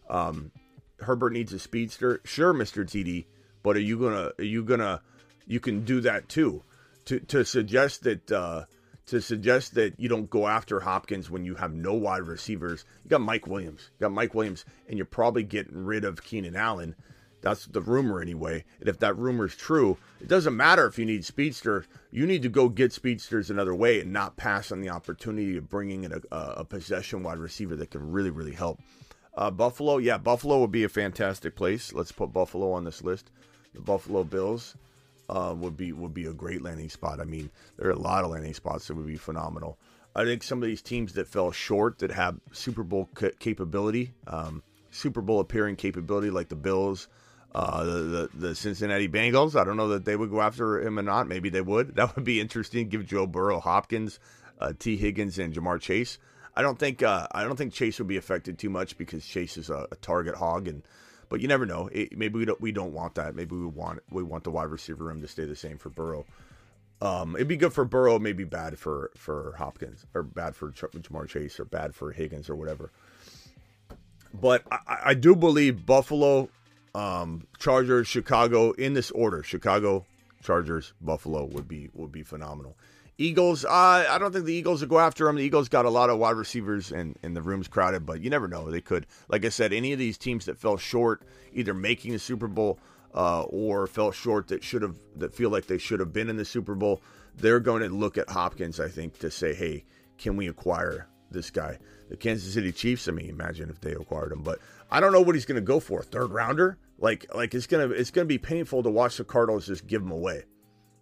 Um, 0.09 0.51
Herbert 1.01 1.33
needs 1.33 1.53
a 1.53 1.59
speedster, 1.59 2.21
sure, 2.25 2.53
Mister 2.53 2.85
TD, 2.85 3.27
but 3.63 3.77
are 3.77 3.81
you 3.81 3.99
gonna 3.99 4.33
are 4.39 4.45
you 4.45 4.65
gonna 4.65 5.03
you 5.47 5.61
can 5.61 5.85
do 5.85 6.01
that 6.03 6.29
too? 6.29 6.63
To 7.07 7.21
to 7.21 7.45
suggest 7.45 8.05
that 8.05 8.31
uh, 8.31 8.65
to 9.11 9.21
suggest 9.21 9.75
that 9.75 9.95
you 9.99 10.09
don't 10.09 10.31
go 10.31 10.49
after 10.49 10.81
Hopkins 10.81 11.31
when 11.31 11.45
you 11.45 11.55
have 11.55 11.73
no 11.73 11.95
wide 11.95 12.23
receivers, 12.23 12.85
you 13.05 13.11
got 13.11 13.21
Mike 13.21 13.47
Williams, 13.47 13.91
you 13.99 14.05
got 14.05 14.13
Mike 14.13 14.35
Williams, 14.35 14.65
and 14.89 14.99
you're 14.99 15.07
probably 15.07 15.43
getting 15.43 15.85
rid 15.85 16.05
of 16.05 16.25
Keenan 16.25 16.57
Allen 16.57 16.95
that's 17.43 17.67
the 17.67 17.81
rumor 17.81 18.21
anyway. 18.21 18.65
And 18.81 18.89
if 18.89 18.99
that 18.99 19.17
rumor 19.17 19.47
is 19.47 19.57
true, 19.57 19.97
it 20.21 20.29
doesn't 20.29 20.57
matter 20.57 20.87
if 20.87 20.99
you 20.99 21.07
need 21.07 21.25
speedster. 21.25 21.87
You 22.11 22.27
need 22.27 22.43
to 22.43 22.49
go 22.49 22.69
get 22.69 22.93
speedsters 22.93 23.51
another 23.51 23.75
way 23.75 24.01
and 24.01 24.13
not 24.13 24.37
pass 24.37 24.71
on 24.71 24.81
the 24.81 24.91
opportunity 24.91 25.57
of 25.57 25.69
bringing 25.69 26.05
in 26.05 26.13
a, 26.13 26.21
a 26.31 26.65
possession 26.65 27.23
wide 27.23 27.39
receiver 27.39 27.77
that 27.77 27.91
can 27.91 28.11
really, 28.11 28.31
really 28.31 28.53
help. 28.53 28.81
Uh, 29.35 29.51
Buffalo, 29.51 29.99
yeah, 29.99 30.19
Buffalo 30.19 30.61
would 30.61 30.73
be 30.73 30.85
a 30.85 30.89
fantastic 30.89 31.57
place. 31.57 31.93
Let's 31.93 32.13
put 32.13 32.33
Buffalo 32.33 32.73
on 32.73 32.85
this 32.85 33.03
list. 33.03 33.31
The 33.75 33.81
Buffalo 33.81 34.25
Bills 34.25 34.77
uh, 35.31 35.55
would 35.55 35.77
be 35.77 35.93
would 35.93 36.13
be 36.13 36.27
a 36.27 36.33
great 36.33 36.61
landing 36.61 36.91
spot. 36.91 37.21
I 37.21 37.25
mean, 37.25 37.51
there 37.77 37.89
are 37.89 37.93
a 37.93 37.99
lot 37.99 38.25
of 38.25 38.31
landing 38.31 38.55
spots 38.55 38.89
that 38.89 38.97
would 38.97 39.07
be 39.07 39.17
phenomenal. 39.17 39.79
I 40.15 40.25
think 40.25 40.43
some 40.43 40.61
of 40.61 40.67
these 40.67 40.83
teams 40.83 41.13
that 41.15 41.29
fell 41.29 41.53
short 41.53 42.01
that 42.01 42.11
have 42.11 42.41
Super 42.53 42.83
Bowl 42.83 43.09
capability, 43.39 44.13
um, 44.27 44.63
Super 44.91 45.21
Bowl 45.21 45.39
appearing 45.39 45.77
capability, 45.77 46.31
like 46.31 46.49
the 46.49 46.57
Bills, 46.57 47.07
uh, 47.55 47.85
the, 47.85 47.93
the, 47.93 48.31
the 48.35 48.55
Cincinnati 48.57 49.09
Bengals. 49.09 49.55
I 49.55 49.63
don't 49.63 49.77
know 49.77 49.89
that 49.89 50.05
they 50.05 50.17
would 50.17 50.31
go 50.31 50.41
after 50.41 50.83
him 50.83 50.99
or 50.99 51.03
not. 51.03 51.29
Maybe 51.29 51.49
they 51.49 51.61
would. 51.61 51.95
That 52.01 52.17
would 52.17 52.25
be 52.25 52.41
interesting. 52.41 52.89
Give 52.89 53.07
Joe 53.07 53.27
Burrow, 53.27 53.61
Hopkins, 53.61 54.19
uh, 54.61 54.73
Tee 54.77 54.97
Higgins, 54.97 55.39
and 55.39 55.55
Ja'Marr 55.55 55.81
Chase. 55.81 56.19
I 56.57 56.63
don't 56.63 56.79
think 56.79 57.03
uh, 57.05 57.29
I 57.31 57.45
don't 57.45 57.57
think 57.57 57.73
Chase 57.73 57.99
would 57.99 58.09
be 58.09 58.17
affected 58.17 58.59
too 58.59 58.71
much 58.71 58.99
because 58.99 59.25
Chase 59.25 59.57
is 59.57 59.71
a, 59.71 59.87
a 59.93 59.97
target 59.97 60.35
hog, 60.35 60.67
and 60.67 60.83
but 61.31 61.41
you 61.41 61.49
never 61.49 61.65
know. 61.65 61.89
It, 61.91 62.19
maybe 62.19 62.39
we 62.39 62.45
don't 62.45 62.61
we 62.61 62.73
don't 62.73 62.93
want 62.93 63.15
that. 63.15 63.35
Maybe 63.35 63.57
we 63.57 63.65
want 63.65 64.01
we 64.11 64.23
want 64.23 64.45
the 64.45 64.51
wide 64.51 64.69
receiver 64.69 65.05
room 65.05 65.23
to 65.23 65.29
stay 65.29 65.47
the 65.47 65.57
same 65.57 65.79
for 65.79 65.89
Burrow. 65.89 66.27
Um, 67.01 67.35
it'd 67.35 67.49
be 67.49 67.57
good 67.57 67.73
for 67.73 67.87
Burrow, 67.87 68.19
maybe 68.19 68.45
bad 68.45 68.79
for 68.79 69.11
for 69.17 69.55
Hopkins, 69.57 70.05
or 70.13 70.23
bad 70.23 70.55
for 70.55 70.73
Ja'Marr 70.73 71.29
Chase, 71.29 71.59
or 71.59 71.65
bad 71.65 71.95
for 71.95 72.13
Higgins, 72.13 72.51
or 72.51 72.57
whatever. 72.57 72.91
But 74.39 74.65
I, 74.71 74.99
I 75.07 75.15
do 75.15 75.35
believe 75.35 75.87
Buffalo 75.87 76.51
um, 76.95 77.47
Chargers, 77.59 78.07
Chicago 78.07 78.73
in 78.73 78.93
this 78.93 79.11
order. 79.13 79.43
Chicago, 79.43 80.05
Chargers, 80.43 80.93
Buffalo 81.01 81.45
would 81.45 81.69
be 81.69 81.89
would 81.95 82.13
be 82.13 82.23
phenomenal. 82.23 82.77
Eagles, 83.21 83.67
uh, 83.67 84.07
I 84.09 84.17
don't 84.19 84.33
think 84.33 84.47
the 84.47 84.55
Eagles 84.55 84.81
will 84.81 84.89
go 84.89 84.99
after 84.99 85.27
them. 85.27 85.37
The 85.37 85.43
Eagles 85.43 85.69
got 85.69 85.85
a 85.85 85.91
lot 85.91 86.09
of 86.09 86.19
wide 86.19 86.37
receivers 86.37 86.91
and, 86.91 87.19
and 87.23 87.37
the 87.37 87.43
room's 87.43 87.69
crowded, 87.69 88.07
but 88.07 88.23
you 88.23 88.31
never 88.31 88.49
know. 88.49 88.71
They 88.71 88.81
could, 88.81 89.07
like 89.29 89.45
I 89.45 89.51
said, 89.51 89.75
any 89.75 89.93
of 89.93 89.99
these 89.99 90.17
teams 90.17 90.47
that 90.47 90.59
fell 90.59 90.79
short, 90.79 91.23
either 91.53 91.75
making 91.75 92.13
the 92.13 92.19
Super 92.19 92.49
Bowl 92.49 92.79
uh, 93.15 93.43
or 93.43 93.87
fell 93.87 94.11
short 94.11 94.49
that 94.49 94.65
should 94.65 94.81
have 94.81 94.97
that 95.17 95.35
feel 95.35 95.51
like 95.51 95.67
they 95.67 95.77
should 95.77 96.01
have 96.01 96.15
been 96.15 96.31
in 96.31 96.39
the 96.39 96.47
Super 96.47 96.75
Bowl, 96.75 97.03
they're 97.37 97.61
going 97.61 97.83
to 97.83 97.91
look 97.91 98.17
at 98.17 98.31
Hopkins, 98.31 98.81
I 98.81 98.89
think, 98.89 99.19
to 99.19 99.31
say, 99.31 99.53
hey, 99.53 99.85
can 100.17 100.35
we 100.35 100.49
acquire 100.49 101.07
this 101.31 101.51
guy? 101.51 101.79
The 102.09 102.17
Kansas 102.17 102.55
City 102.55 102.73
Chiefs, 102.73 103.07
I 103.07 103.13
mean, 103.13 103.29
imagine 103.29 103.69
if 103.69 103.83
they 103.83 103.93
acquired 103.93 104.33
him, 104.33 104.43
but 104.43 104.61
I 104.91 104.99
don't 104.99 105.13
know 105.13 105.21
what 105.21 105.35
he's 105.35 105.45
going 105.45 105.57
to 105.57 105.61
go 105.61 105.79
for. 105.79 106.03
Third 106.03 106.31
rounder? 106.31 106.79
Like 106.99 107.27
like 107.35 107.55
it's 107.55 107.67
gonna 107.67 107.89
it's 107.89 108.11
gonna 108.11 108.27
be 108.27 108.39
painful 108.39 108.83
to 108.83 108.91
watch 108.91 109.17
the 109.17 109.25
Cardinals 109.25 109.67
just 109.67 109.87
give 109.87 110.03
him 110.03 110.11
away, 110.11 110.45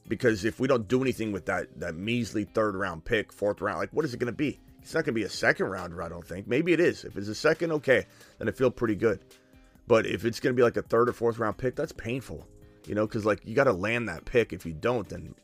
because 0.09 0.45
if 0.45 0.59
we 0.59 0.67
don't 0.67 0.89
do 0.89 1.03
anything 1.03 1.33
with 1.33 1.47
that 1.47 1.69
that 1.79 1.95
measly 1.95 2.45
third 2.45 2.75
round 2.75 3.05
pick, 3.05 3.33
fourth 3.33 3.61
round, 3.61 3.79
like 3.79 3.91
what 3.93 4.05
is 4.05 4.15
it 4.15 4.19
gonna 4.19 4.33
be? 4.33 4.59
It's 4.81 4.95
not 4.95 5.05
gonna 5.05 5.15
be 5.15 5.25
a 5.25 5.31
second 5.31 5.67
rounder, 5.67 6.03
I 6.03 6.09
don't 6.09 6.27
think. 6.27 6.47
Maybe 6.47 6.73
it 6.73 6.81
is. 6.81 7.05
If 7.05 7.17
it's 7.17 7.29
a 7.29 7.35
second, 7.35 7.73
okay, 7.73 8.07
then 8.39 8.49
I 8.49 8.53
feel 8.53 8.71
pretty 8.71 8.95
good. 8.95 9.21
But 9.87 10.07
if 10.07 10.25
it's 10.25 10.41
gonna 10.41 10.55
be 10.55 10.63
like 10.63 10.77
a 10.77 10.83
third 10.83 11.09
or 11.09 11.13
fourth 11.13 11.39
round 11.39 11.59
pick, 11.59 11.77
that's 11.77 11.93
painful, 11.93 12.47
you 12.87 12.95
know, 12.95 13.07
because 13.07 13.25
like 13.25 13.41
you 13.45 13.55
got 13.55 13.65
to 13.65 13.73
land 13.73 14.09
that 14.09 14.25
pick. 14.25 14.53
If 14.53 14.65
you 14.65 14.73
don't, 14.73 15.09
then 15.09 15.35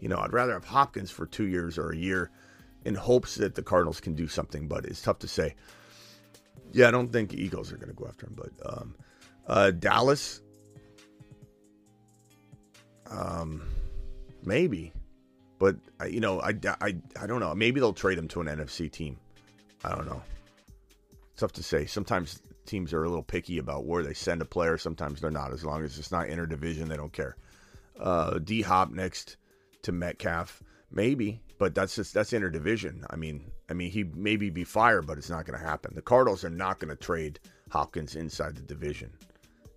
you 0.00 0.08
know 0.08 0.18
I'd 0.18 0.32
rather 0.32 0.52
have 0.52 0.64
Hopkins 0.64 1.10
for 1.10 1.26
two 1.26 1.46
years 1.46 1.78
or 1.78 1.90
a 1.92 1.96
year 1.96 2.30
in 2.84 2.94
hopes 2.94 3.36
that 3.36 3.54
the 3.54 3.62
Cardinals 3.62 4.00
can 4.00 4.14
do 4.14 4.26
something. 4.26 4.66
But 4.66 4.84
it's 4.84 5.02
tough 5.02 5.20
to 5.20 5.28
say. 5.28 5.54
Yeah, 6.72 6.86
I 6.86 6.90
don't 6.92 7.12
think 7.12 7.34
Eagles 7.34 7.72
are 7.72 7.76
going 7.76 7.88
to 7.88 7.94
go 7.94 8.06
after 8.06 8.26
him, 8.26 8.36
but 8.36 8.52
um, 8.64 8.94
uh, 9.48 9.72
Dallas, 9.72 10.40
um, 13.10 13.60
maybe, 14.44 14.92
but 15.58 15.76
you 16.08 16.20
know, 16.20 16.40
I, 16.40 16.54
I, 16.80 16.96
I 17.20 17.26
don't 17.26 17.40
know. 17.40 17.54
Maybe 17.54 17.80
they'll 17.80 17.92
trade 17.92 18.18
him 18.18 18.28
to 18.28 18.40
an 18.40 18.46
NFC 18.46 18.90
team. 18.90 19.18
I 19.84 19.94
don't 19.94 20.06
know. 20.06 20.22
tough 21.36 21.52
to 21.52 21.62
say. 21.62 21.86
Sometimes 21.86 22.40
teams 22.66 22.92
are 22.92 23.04
a 23.04 23.08
little 23.08 23.22
picky 23.22 23.58
about 23.58 23.84
where 23.84 24.02
they 24.02 24.14
send 24.14 24.42
a 24.42 24.44
player. 24.44 24.76
Sometimes 24.78 25.20
they're 25.20 25.30
not. 25.30 25.52
As 25.52 25.64
long 25.64 25.84
as 25.84 25.98
it's 25.98 26.12
not 26.12 26.26
interdivision, 26.26 26.88
they 26.88 26.96
don't 26.96 27.12
care. 27.12 27.36
Uh, 27.98 28.38
D 28.38 28.62
Hop 28.62 28.90
next 28.90 29.36
to 29.82 29.92
Metcalf, 29.92 30.62
maybe, 30.90 31.40
but 31.58 31.74
that's 31.74 31.94
just 31.94 32.14
that's 32.14 32.32
interdivision. 32.32 33.04
I 33.10 33.16
mean, 33.16 33.50
I 33.68 33.74
mean 33.74 33.90
he 33.90 34.04
maybe 34.04 34.50
be 34.50 34.64
fired, 34.64 35.06
but 35.06 35.18
it's 35.18 35.30
not 35.30 35.46
going 35.46 35.58
to 35.58 35.64
happen. 35.64 35.94
The 35.94 36.02
Cardinals 36.02 36.44
are 36.44 36.50
not 36.50 36.78
going 36.78 36.90
to 36.90 36.96
trade 36.96 37.40
Hopkins 37.70 38.16
inside 38.16 38.56
the 38.56 38.62
division 38.62 39.10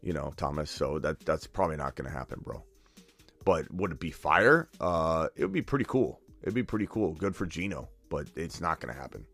you 0.04 0.14
know, 0.14 0.34
Thomas. 0.36 0.70
So 0.70 1.00
that 1.00 1.20
that's 1.22 1.48
probably 1.48 1.78
not 1.78 1.96
going 1.96 2.12
to 2.12 2.16
happen, 2.16 2.42
bro. 2.44 2.62
But 3.46 3.72
would 3.74 3.92
it 3.92 4.00
be 4.00 4.12
fire? 4.12 4.70
Uh, 4.80 5.28
it 5.36 5.44
would 5.44 5.54
be 5.54 5.62
pretty 5.62 5.86
cool. 5.88 6.22
It'd 6.42 6.54
be 6.54 6.64
pretty 6.64 6.88
cool. 6.90 7.14
Good 7.14 7.36
for 7.36 7.46
Geno, 7.46 7.90
but 8.10 8.28
it's 8.36 8.62
not 8.62 8.80
going 8.80 8.94
to 8.94 9.00
happen. 9.00 9.26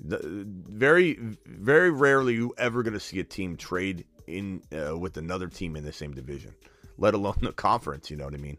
The, 0.00 0.20
very, 0.68 1.18
very 1.46 1.90
rarely 1.90 2.34
you 2.34 2.54
ever 2.58 2.82
going 2.82 2.94
to 2.94 3.00
see 3.00 3.20
a 3.20 3.24
team 3.24 3.56
trade 3.56 4.04
in 4.26 4.62
uh, 4.72 4.96
with 4.96 5.16
another 5.16 5.48
team 5.48 5.76
in 5.76 5.84
the 5.84 5.92
same 5.92 6.12
division, 6.12 6.54
let 6.98 7.14
alone 7.14 7.36
the 7.40 7.52
conference. 7.68 8.10
You 8.10 8.16
know 8.16 8.24
what 8.24 8.34
I 8.34 8.38
mean? 8.38 8.58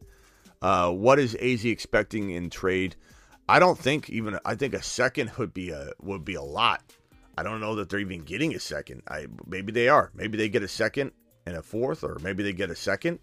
Uh, 0.61 0.91
what 0.91 1.19
is 1.19 1.35
AZ 1.35 1.65
expecting 1.65 2.31
in 2.31 2.49
trade? 2.49 2.95
I 3.49 3.59
don't 3.59 3.77
think 3.77 4.09
even. 4.09 4.39
I 4.45 4.55
think 4.55 4.73
a 4.73 4.81
second 4.81 5.31
would 5.37 5.53
be 5.53 5.71
a 5.71 5.91
would 6.01 6.23
be 6.23 6.35
a 6.35 6.41
lot. 6.41 6.81
I 7.37 7.43
don't 7.43 7.59
know 7.59 7.75
that 7.75 7.89
they're 7.89 7.99
even 7.99 8.21
getting 8.21 8.55
a 8.55 8.59
second. 8.59 9.03
I 9.07 9.27
maybe 9.45 9.71
they 9.71 9.89
are. 9.89 10.11
Maybe 10.13 10.37
they 10.37 10.49
get 10.49 10.63
a 10.63 10.67
second 10.67 11.11
and 11.45 11.57
a 11.57 11.61
fourth, 11.61 12.03
or 12.03 12.19
maybe 12.21 12.43
they 12.43 12.53
get 12.53 12.69
a 12.69 12.75
second. 12.75 13.19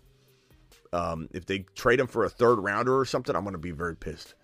Um, 0.92 1.29
if 1.33 1.46
they 1.46 1.61
trade 1.74 2.00
him 2.00 2.07
for 2.07 2.24
a 2.24 2.31
third 2.31 2.57
rounder 2.57 2.98
or 2.98 3.05
something, 3.05 3.35
I'm 3.37 3.44
going 3.44 3.53
to 3.53 3.59
be 3.59 3.70
very 3.70 3.96
pissed 3.96 4.35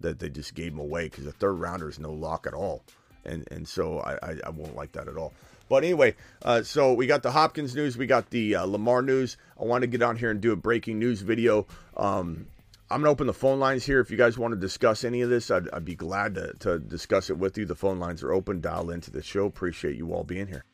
that 0.00 0.18
they 0.18 0.30
just 0.30 0.54
gave 0.54 0.72
him 0.72 0.78
away 0.78 1.04
because 1.04 1.26
a 1.26 1.32
third 1.32 1.54
rounder 1.54 1.88
is 1.88 1.98
no 1.98 2.12
lock 2.12 2.46
at 2.46 2.54
all, 2.54 2.82
and 3.24 3.46
and 3.50 3.68
so 3.68 3.98
I, 4.00 4.14
I, 4.22 4.36
I 4.46 4.50
won't 4.50 4.74
like 4.74 4.92
that 4.92 5.08
at 5.08 5.16
all. 5.16 5.34
But 5.68 5.84
anyway, 5.84 6.16
uh, 6.42 6.62
so 6.62 6.94
we 6.94 7.06
got 7.06 7.22
the 7.22 7.30
Hopkins 7.30 7.76
news, 7.76 7.96
we 7.96 8.06
got 8.06 8.30
the 8.30 8.56
uh, 8.56 8.64
Lamar 8.64 9.02
news. 9.02 9.36
I 9.60 9.64
want 9.64 9.82
to 9.82 9.86
get 9.86 10.02
on 10.02 10.16
here 10.16 10.30
and 10.30 10.40
do 10.40 10.52
a 10.52 10.56
breaking 10.56 10.98
news 10.98 11.20
video. 11.20 11.66
Um, 11.96 12.46
I'm 12.90 13.02
gonna 13.02 13.10
open 13.10 13.28
the 13.28 13.34
phone 13.34 13.60
lines 13.60 13.84
here. 13.84 14.00
If 14.00 14.10
you 14.10 14.16
guys 14.16 14.36
want 14.36 14.52
to 14.52 14.58
discuss 14.58 15.04
any 15.04 15.20
of 15.20 15.30
this, 15.30 15.50
I'd, 15.50 15.68
I'd 15.70 15.84
be 15.84 15.94
glad 15.94 16.34
to, 16.34 16.54
to 16.60 16.78
discuss 16.80 17.30
it 17.30 17.38
with 17.38 17.56
you. 17.56 17.64
The 17.66 17.76
phone 17.76 18.00
lines 18.00 18.24
are 18.24 18.32
open. 18.32 18.60
Dial 18.60 18.90
into 18.90 19.12
the 19.12 19.22
show. 19.22 19.46
Appreciate 19.46 19.96
you 19.96 20.12
all 20.12 20.24
being 20.24 20.48
here. 20.48 20.64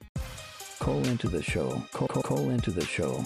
Call 0.79 1.05
into 1.07 1.29
the 1.29 1.43
show. 1.43 1.83
Call, 1.93 2.09
call, 2.09 2.23
call 2.23 2.49
into 2.49 2.71
the 2.71 2.85
show. 2.85 3.23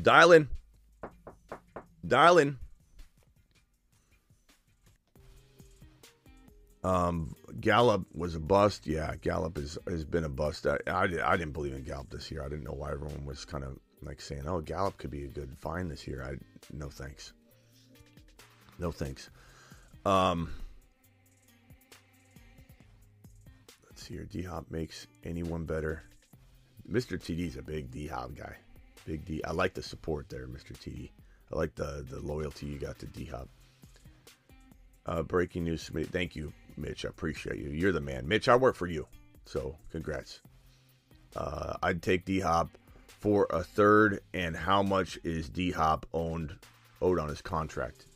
Dial 0.00 0.32
in. 0.32 0.48
Dial 2.06 2.38
in. 2.38 2.58
Um, 6.84 7.34
Gallup 7.60 8.06
was 8.14 8.34
a 8.34 8.40
bust. 8.40 8.86
Yeah, 8.86 9.14
Gallup 9.20 9.58
is, 9.58 9.76
has 9.88 10.04
been 10.04 10.24
a 10.24 10.28
bust. 10.28 10.66
I, 10.66 10.78
I, 10.86 11.02
I 11.02 11.36
didn't 11.36 11.52
believe 11.52 11.74
in 11.74 11.82
Gallup 11.82 12.10
this 12.10 12.30
year. 12.30 12.44
I 12.44 12.48
didn't 12.48 12.64
know 12.64 12.74
why 12.74 12.92
everyone 12.92 13.24
was 13.24 13.44
kind 13.44 13.64
of 13.64 13.78
like 14.02 14.20
saying, 14.20 14.46
"Oh, 14.46 14.60
Gallup 14.60 14.96
could 14.98 15.10
be 15.10 15.24
a 15.24 15.28
good 15.28 15.56
find 15.58 15.90
this 15.90 16.06
year." 16.06 16.22
I 16.22 16.36
no 16.72 16.88
thanks. 16.88 17.32
No 18.78 18.92
thanks. 18.92 19.30
Um, 20.04 20.50
let's 23.86 24.06
see 24.06 24.14
here. 24.14 24.24
D 24.24 24.42
Hop 24.42 24.70
makes 24.70 25.08
anyone 25.24 25.64
better. 25.64 26.04
Mr. 26.88 27.18
TD's 27.18 27.56
a 27.56 27.62
big 27.62 27.90
D 27.90 28.06
Hop 28.06 28.36
guy. 28.36 28.54
Big 29.06 29.24
D. 29.24 29.42
I 29.44 29.52
like 29.52 29.72
the 29.72 29.82
support 29.82 30.28
there, 30.28 30.46
Mr. 30.46 30.72
TD. 30.72 31.10
I 31.52 31.56
like 31.56 31.74
the 31.76 32.04
the 32.10 32.20
loyalty 32.20 32.66
you 32.66 32.78
got 32.78 32.98
to 32.98 33.06
D 33.06 33.24
Hop. 33.26 33.48
Uh, 35.06 35.22
breaking 35.22 35.64
news. 35.64 35.90
Thank 36.10 36.34
you, 36.34 36.52
Mitch. 36.76 37.04
I 37.04 37.08
appreciate 37.08 37.58
you. 37.58 37.70
You're 37.70 37.92
the 37.92 38.00
man, 38.00 38.26
Mitch. 38.26 38.48
I 38.48 38.56
work 38.56 38.74
for 38.74 38.88
you, 38.88 39.06
so 39.44 39.76
congrats. 39.90 40.40
Uh, 41.36 41.74
I'd 41.82 42.02
take 42.02 42.24
D 42.24 42.40
Hop 42.40 42.68
for 43.06 43.46
a 43.50 43.62
third. 43.62 44.20
And 44.34 44.56
how 44.56 44.82
much 44.82 45.18
is 45.22 45.48
D 45.48 45.70
Hop 45.70 46.04
owned 46.12 46.56
owed 47.00 47.20
on 47.20 47.28
his 47.28 47.40
contract? 47.40 48.06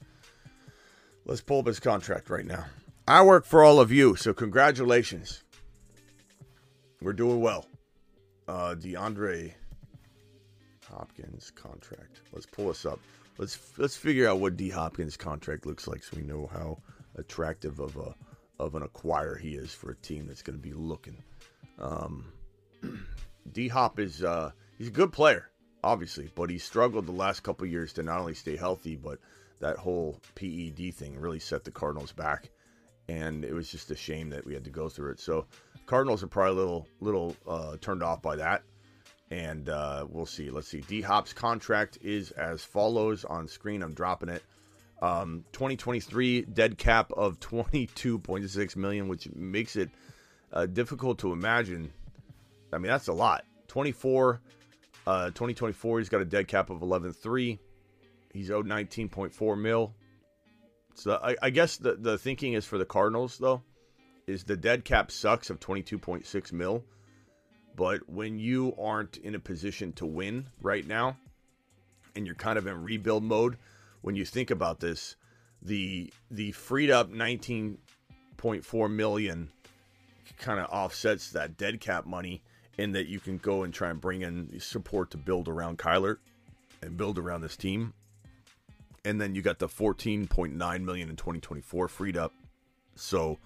Let's 1.24 1.40
pull 1.40 1.60
up 1.60 1.66
his 1.66 1.78
contract 1.78 2.28
right 2.30 2.44
now. 2.44 2.64
I 3.06 3.22
work 3.22 3.44
for 3.44 3.62
all 3.62 3.78
of 3.78 3.92
you, 3.92 4.16
so 4.16 4.34
congratulations. 4.34 5.44
We're 7.00 7.12
doing 7.12 7.40
well. 7.40 7.66
Uh, 8.48 8.74
DeAndre 8.74 9.52
Hopkins 10.90 11.50
contract. 11.50 12.20
Let's 12.32 12.46
pull 12.46 12.68
this 12.68 12.86
up. 12.86 13.00
Let's 13.38 13.58
let's 13.78 13.96
figure 13.96 14.28
out 14.28 14.40
what 14.40 14.56
D 14.56 14.68
Hopkins 14.68 15.16
contract 15.16 15.66
looks 15.66 15.86
like, 15.86 16.02
so 16.02 16.16
we 16.16 16.22
know 16.22 16.48
how 16.52 16.78
attractive 17.16 17.80
of 17.80 17.96
a 17.96 18.14
of 18.58 18.74
an 18.74 18.82
acquire 18.82 19.36
he 19.36 19.54
is 19.54 19.72
for 19.72 19.90
a 19.90 19.96
team 19.96 20.26
that's 20.26 20.42
going 20.42 20.58
to 20.58 20.62
be 20.62 20.74
looking. 20.74 21.22
Um, 21.78 22.32
D 23.52 23.68
Hop 23.68 23.98
is 23.98 24.22
uh, 24.22 24.50
he's 24.76 24.88
a 24.88 24.92
good 24.92 25.12
player, 25.12 25.48
obviously, 25.82 26.30
but 26.34 26.50
he 26.50 26.58
struggled 26.58 27.06
the 27.06 27.12
last 27.12 27.40
couple 27.40 27.66
years 27.66 27.92
to 27.94 28.02
not 28.02 28.20
only 28.20 28.34
stay 28.34 28.56
healthy, 28.56 28.96
but 28.96 29.18
that 29.60 29.78
whole 29.78 30.20
PED 30.34 30.94
thing 30.94 31.18
really 31.18 31.38
set 31.38 31.64
the 31.64 31.70
Cardinals 31.70 32.12
back, 32.12 32.50
and 33.08 33.44
it 33.44 33.54
was 33.54 33.70
just 33.70 33.90
a 33.90 33.96
shame 33.96 34.30
that 34.30 34.44
we 34.44 34.54
had 34.54 34.64
to 34.64 34.70
go 34.70 34.88
through 34.88 35.12
it. 35.12 35.20
So 35.20 35.46
Cardinals 35.86 36.22
are 36.22 36.28
probably 36.28 36.52
a 36.52 36.64
little 36.64 36.88
little 37.00 37.36
uh, 37.48 37.76
turned 37.80 38.02
off 38.02 38.20
by 38.20 38.36
that 38.36 38.62
and 39.30 39.68
uh, 39.68 40.06
we'll 40.08 40.26
see. 40.26 40.50
Let's 40.50 40.68
see. 40.68 40.80
D 40.80 41.00
Hop's 41.00 41.32
contract 41.32 41.98
is 42.02 42.32
as 42.32 42.64
follows 42.64 43.24
on 43.24 43.46
screen. 43.46 43.82
I'm 43.82 43.94
dropping 43.94 44.28
it. 44.28 44.42
Um, 45.00 45.44
2023 45.52 46.42
dead 46.42 46.76
cap 46.76 47.10
of 47.12 47.40
22.6 47.40 48.76
million, 48.76 49.08
which 49.08 49.30
makes 49.34 49.76
it 49.76 49.88
uh, 50.52 50.66
difficult 50.66 51.20
to 51.20 51.32
imagine. 51.32 51.92
I 52.72 52.78
mean, 52.78 52.90
that's 52.90 53.08
a 53.08 53.12
lot. 53.12 53.44
24, 53.68 54.40
uh, 55.06 55.26
2024, 55.26 55.98
he's 55.98 56.08
got 56.08 56.20
a 56.20 56.24
dead 56.24 56.48
cap 56.48 56.70
of 56.70 56.80
11.3. 56.80 57.58
He's 58.32 58.50
owed 58.50 58.66
19.4 58.66 59.60
mil. 59.60 59.94
So 60.94 61.18
I, 61.22 61.36
I 61.40 61.50
guess 61.50 61.78
the, 61.78 61.94
the 61.94 62.18
thinking 62.18 62.52
is 62.52 62.66
for 62.66 62.78
the 62.78 62.84
Cardinals, 62.84 63.38
though, 63.38 63.62
is 64.26 64.44
the 64.44 64.56
dead 64.56 64.84
cap 64.84 65.10
sucks 65.10 65.50
of 65.50 65.60
22.6 65.60 66.52
mil 66.52 66.84
but 67.76 68.08
when 68.08 68.38
you 68.38 68.74
aren't 68.78 69.16
in 69.18 69.34
a 69.34 69.40
position 69.40 69.92
to 69.94 70.06
win 70.06 70.46
right 70.60 70.86
now 70.86 71.16
and 72.14 72.26
you're 72.26 72.34
kind 72.34 72.58
of 72.58 72.66
in 72.66 72.82
rebuild 72.82 73.22
mode, 73.22 73.56
when 74.02 74.16
you 74.16 74.24
think 74.24 74.50
about 74.50 74.80
this, 74.80 75.16
the 75.62 76.12
the 76.30 76.52
freed 76.52 76.90
up 76.90 77.10
19.4 77.10 78.90
million 78.90 79.50
kind 80.38 80.60
of 80.60 80.66
offsets 80.70 81.30
that 81.32 81.56
dead 81.56 81.80
cap 81.80 82.06
money 82.06 82.42
in 82.78 82.92
that 82.92 83.08
you 83.08 83.20
can 83.20 83.36
go 83.38 83.62
and 83.62 83.74
try 83.74 83.90
and 83.90 84.00
bring 84.00 84.22
in 84.22 84.58
support 84.58 85.10
to 85.10 85.18
build 85.18 85.48
around 85.48 85.78
Kyler 85.78 86.16
and 86.82 86.96
build 86.96 87.18
around 87.18 87.42
this 87.42 87.56
team. 87.56 87.92
And 89.04 89.20
then 89.20 89.34
you 89.34 89.42
got 89.42 89.58
the 89.58 89.68
14.9 89.68 90.54
million 90.82 91.10
in 91.10 91.16
2024 91.16 91.88
freed 91.88 92.16
up. 92.16 92.32
So 92.94 93.38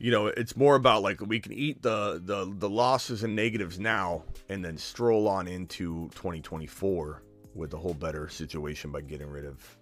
you 0.00 0.10
know, 0.10 0.28
it's 0.28 0.56
more 0.56 0.76
about 0.76 1.02
like 1.02 1.20
we 1.20 1.38
can 1.40 1.52
eat 1.52 1.82
the 1.82 2.20
the 2.24 2.50
the 2.58 2.70
losses 2.70 3.22
and 3.22 3.36
negatives 3.36 3.78
now, 3.78 4.24
and 4.48 4.64
then 4.64 4.78
stroll 4.78 5.28
on 5.28 5.46
into 5.46 6.08
2024 6.14 7.22
with 7.54 7.74
a 7.74 7.76
whole 7.76 7.92
better 7.92 8.26
situation 8.28 8.90
by 8.90 9.02
getting 9.02 9.28
rid 9.28 9.44
of 9.44 9.76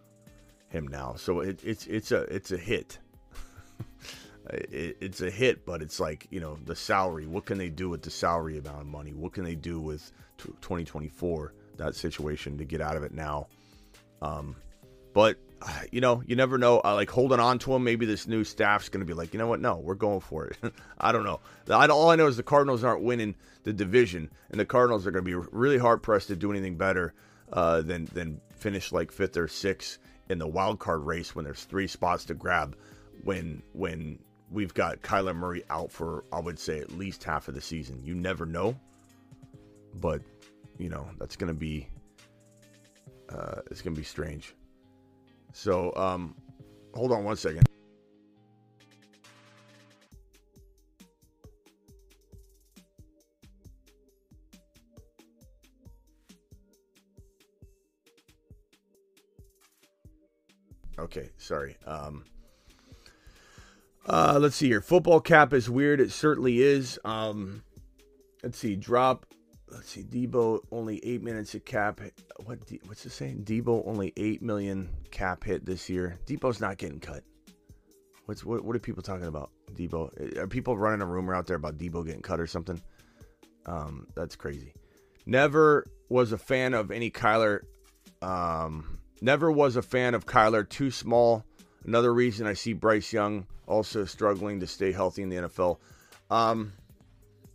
him 0.71 0.89
now. 0.89 1.15
So 1.15 1.41
it, 1.41 1.61
it's 1.65 1.87
it's 1.87 2.11
a 2.11 2.23
it's 2.23 2.51
a 2.51 2.59
hit. 2.59 2.99
it, 4.51 4.97
it's 5.01 5.21
a 5.21 5.31
hit, 5.31 5.65
but 5.65 5.83
it's 5.83 6.01
like 6.01 6.27
you 6.31 6.41
know 6.41 6.59
the 6.65 6.75
salary. 6.75 7.27
What 7.29 7.45
can 7.45 7.57
they 7.57 7.71
do 7.71 7.89
with 7.89 8.03
the 8.03 8.11
salary 8.11 8.59
amount 8.59 8.81
of 8.81 8.87
money? 8.87 9.13
What 9.13 9.33
can 9.33 9.45
they 9.45 9.55
do 9.55 9.79
with 9.79 10.11
2024 10.39 11.55
that 11.77 11.95
situation 11.95 12.59
to 12.59 12.65
get 12.65 12.81
out 12.81 12.97
of 12.97 13.05
it 13.05 13.15
now? 13.15 13.47
Um, 14.21 14.57
but 15.15 15.39
you 15.93 16.01
know, 16.01 16.23
you 16.27 16.37
never 16.37 16.59
know. 16.59 16.81
I 16.81 16.93
like 16.93 17.11
holding 17.11 17.41
on 17.41 17.59
to 17.61 17.75
him. 17.75 17.85
Maybe 17.85 18.07
this 18.07 18.27
new 18.27 18.45
staff's 18.45 18.89
going 18.89 19.01
to 19.01 19.07
be 19.07 19.15
like, 19.15 19.33
you 19.33 19.39
know 19.39 19.47
what? 19.47 19.61
No, 19.61 19.77
we're 19.77 19.95
going 19.95 20.21
for 20.21 20.47
it. 20.47 20.59
I 20.99 21.13
don't 21.13 21.25
know. 21.25 21.41
I, 21.71 21.87
all 21.87 22.11
I 22.11 22.17
know 22.17 22.27
is 22.27 22.37
the 22.37 22.43
Cardinals 22.43 22.85
aren't 22.85 23.03
winning 23.03 23.35
the 23.65 23.73
division, 23.73 24.31
and 24.51 24.61
the 24.61 24.65
Cardinals 24.65 25.07
are 25.07 25.11
going 25.11 25.25
to 25.25 25.43
be 25.43 25.49
really 25.53 25.79
hard 25.79 26.03
pressed 26.03 26.29
to 26.29 26.37
do 26.37 26.51
anything 26.51 26.77
better 26.77 27.15
uh, 27.53 27.83
than 27.83 28.07
than 28.07 28.41
finish 28.57 28.93
like 28.93 29.13
fifth 29.13 29.37
or 29.37 29.49
sixth 29.49 29.99
in 30.29 30.39
the 30.39 30.47
wild 30.47 30.79
card 30.79 31.05
race 31.05 31.35
when 31.35 31.45
there's 31.45 31.65
three 31.65 31.87
spots 31.87 32.25
to 32.27 32.35
grab. 32.35 32.77
When 33.25 33.63
when 33.73 34.19
we've 34.51 34.75
got 34.75 35.03
Kyler 35.03 35.35
Murray 35.35 35.65
out 35.71 35.91
for 35.91 36.25
I 36.33 36.41
would 36.41 36.59
say 36.59 36.79
at 36.81 36.93
least 36.93 37.25
half 37.25 37.49
of 37.49 37.55
the 37.55 37.61
season. 37.61 38.01
You 38.05 38.15
never 38.15 38.47
know, 38.47 38.77
but 39.95 40.23
you 40.79 40.89
know 40.89 41.09
that's 41.19 41.37
going 41.37 41.53
to 41.53 41.59
be 41.59 41.89
uh, 43.29 43.61
it's 43.71 43.83
going 43.83 43.95
to 43.95 44.01
be 44.01 44.05
strange. 44.05 44.55
So, 45.59 45.93
um, 45.97 46.37
hold 46.95 47.11
on 47.11 47.25
one 47.25 47.37
second. 47.37 47.69
Okay, 60.97 61.31
sorry. 61.39 61.77
Um, 61.85 62.25
uh, 64.07 64.39
let's 64.41 64.55
see 64.55 64.69
here. 64.69 64.81
Football 64.81 65.21
cap 65.21 65.53
is 65.53 65.69
weird. 65.69 66.01
It 66.01 66.13
certainly 66.13 66.61
is. 66.61 67.01
Um, 67.05 67.65
let's 68.45 68.59
see. 68.59 68.77
Drop 68.77 69.27
let's 69.71 69.91
see, 69.91 70.03
Deebo 70.03 70.61
only 70.71 71.05
eight 71.05 71.23
minutes 71.23 71.55
of 71.55 71.65
cap. 71.65 72.01
What 72.45 72.59
what's 72.87 73.05
it 73.07 73.11
saying? 73.11 73.45
Deebo 73.45 73.87
only 73.87 74.13
eight 74.17 74.43
million 74.43 74.89
cap 75.11 75.45
hit 75.45 75.65
this 75.65 75.89
year. 75.89 76.19
Deebo's 76.27 76.61
not 76.61 76.79
getting 76.79 77.01
cut. 77.01 77.25
What's 78.27 78.45
what? 78.45 78.65
What 78.65 78.77
are 78.77 78.81
people 78.81 79.03
talking 79.03 79.27
about? 79.27 79.51
Deebo? 79.75 80.39
Are 80.39 80.47
people 80.47 80.77
running 80.77 81.03
a 81.03 81.07
rumor 81.07 81.35
out 81.35 81.47
there 81.47 81.57
about 81.57 81.79
Deebo 81.79 82.05
getting 82.05 82.23
cut 82.23 82.41
or 82.41 82.47
something? 82.47 82.81
Um, 83.67 84.07
that's 84.15 84.37
crazy. 84.37 84.73
Never 85.27 85.87
was 86.09 86.33
a 86.33 86.39
fan 86.39 86.75
of 86.75 86.91
any 86.91 87.11
Kyler. 87.11 87.61
Um, 88.23 88.99
never 89.21 89.51
was 89.51 89.77
a 89.77 89.83
fan 89.83 90.15
of 90.15 90.27
Kyler. 90.27 90.69
Too 90.69 90.91
small. 90.91 91.45
Another 91.85 92.13
reason 92.13 92.47
I 92.47 92.55
see 92.55 92.73
Bryce 92.73 93.13
Young 93.13 93.47
also 93.67 94.05
struggling 94.05 94.61
to 94.61 94.67
stay 94.67 94.93
healthy 94.93 95.23
in 95.23 95.29
the 95.29 95.37
NFL. 95.37 95.79
Um, 96.31 96.73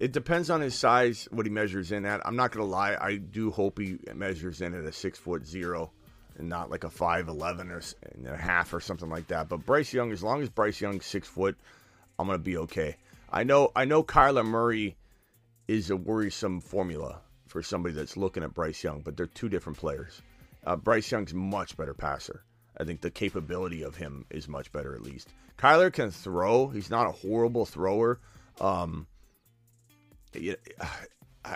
it 0.03 0.11
depends 0.11 0.49
on 0.49 0.59
his 0.59 0.75
size, 0.75 1.29
what 1.31 1.45
he 1.45 1.49
measures 1.49 1.93
in 1.93 2.05
at. 2.05 2.19
I'm 2.27 2.35
not 2.35 2.51
gonna 2.51 2.65
lie, 2.65 2.97
I 2.99 3.15
do 3.15 3.51
hope 3.51 3.79
he 3.79 3.99
measures 4.13 4.59
in 4.59 4.73
at 4.73 4.83
a 4.83 4.91
six 4.91 5.17
foot 5.17 5.47
zero 5.47 5.93
and 6.37 6.49
not 6.49 6.69
like 6.69 6.83
a 6.83 6.89
five 6.89 7.29
eleven 7.29 7.71
or 7.71 7.81
and 8.13 8.27
a 8.27 8.35
half 8.35 8.73
or 8.73 8.81
something 8.81 9.09
like 9.09 9.27
that. 9.29 9.47
But 9.47 9.65
Bryce 9.65 9.93
Young, 9.93 10.11
as 10.11 10.21
long 10.21 10.41
as 10.41 10.49
Bryce 10.49 10.81
Young's 10.81 11.05
six 11.05 11.25
foot, 11.29 11.55
I'm 12.19 12.27
gonna 12.27 12.39
be 12.39 12.57
okay. 12.57 12.97
I 13.31 13.45
know 13.45 13.71
I 13.77 13.85
know 13.85 14.03
Kyler 14.03 14.45
Murray 14.45 14.97
is 15.69 15.89
a 15.89 15.95
worrisome 15.95 16.59
formula 16.59 17.21
for 17.47 17.63
somebody 17.63 17.95
that's 17.95 18.17
looking 18.17 18.43
at 18.43 18.53
Bryce 18.53 18.83
Young, 18.83 19.03
but 19.05 19.15
they're 19.15 19.25
two 19.25 19.47
different 19.47 19.77
players. 19.77 20.21
Uh, 20.65 20.75
Bryce 20.75 21.09
Young's 21.09 21.33
much 21.33 21.77
better 21.77 21.93
passer. 21.93 22.43
I 22.77 22.83
think 22.83 22.99
the 22.99 23.09
capability 23.09 23.83
of 23.83 23.95
him 23.95 24.25
is 24.29 24.49
much 24.49 24.69
better, 24.73 24.95
at 24.95 25.01
least. 25.01 25.29
Kyler 25.57 25.93
can 25.93 26.11
throw. 26.11 26.67
He's 26.67 26.89
not 26.89 27.07
a 27.07 27.11
horrible 27.11 27.65
thrower. 27.65 28.19
Um, 28.59 29.07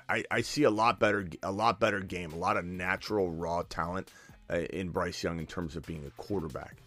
I, 0.10 0.24
I 0.30 0.42
see 0.42 0.64
a 0.64 0.70
lot 0.70 1.00
better 1.00 1.28
a 1.44 1.52
lot 1.52 1.80
better 1.80 2.00
game, 2.00 2.34
a 2.34 2.38
lot 2.38 2.58
of 2.58 2.66
natural 2.66 3.30
raw 3.30 3.64
talent 3.64 4.12
uh, 4.50 4.58
in 4.58 4.90
Bryce 4.90 5.24
Young 5.24 5.40
in 5.40 5.46
terms 5.46 5.76
of 5.76 5.86
being 5.86 6.06
a 6.06 6.22
quarterback. 6.22 6.78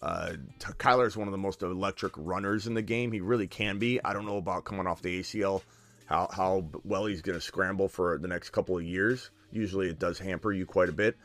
Uh, 0.00 0.34
Kyler 0.60 1.06
is 1.06 1.16
one 1.16 1.28
of 1.28 1.32
the 1.32 1.38
most 1.38 1.62
electric 1.62 2.12
runners 2.16 2.66
in 2.66 2.74
the 2.74 2.82
game. 2.82 3.10
He 3.10 3.20
really 3.20 3.46
can 3.46 3.78
be. 3.78 4.00
I 4.04 4.12
don't 4.12 4.26
know 4.26 4.36
about 4.36 4.64
coming 4.64 4.86
off 4.86 5.02
the 5.02 5.20
ACL, 5.20 5.62
how 6.06 6.28
how 6.30 6.66
well 6.84 7.06
he's 7.06 7.22
going 7.22 7.38
to 7.38 7.44
scramble 7.44 7.88
for 7.88 8.18
the 8.18 8.28
next 8.28 8.50
couple 8.50 8.76
of 8.76 8.84
years. 8.84 9.30
Usually, 9.50 9.88
it 9.88 9.98
does 9.98 10.18
hamper 10.18 10.52
you 10.52 10.66
quite 10.66 10.88
a 10.88 10.92
bit. 10.92 11.16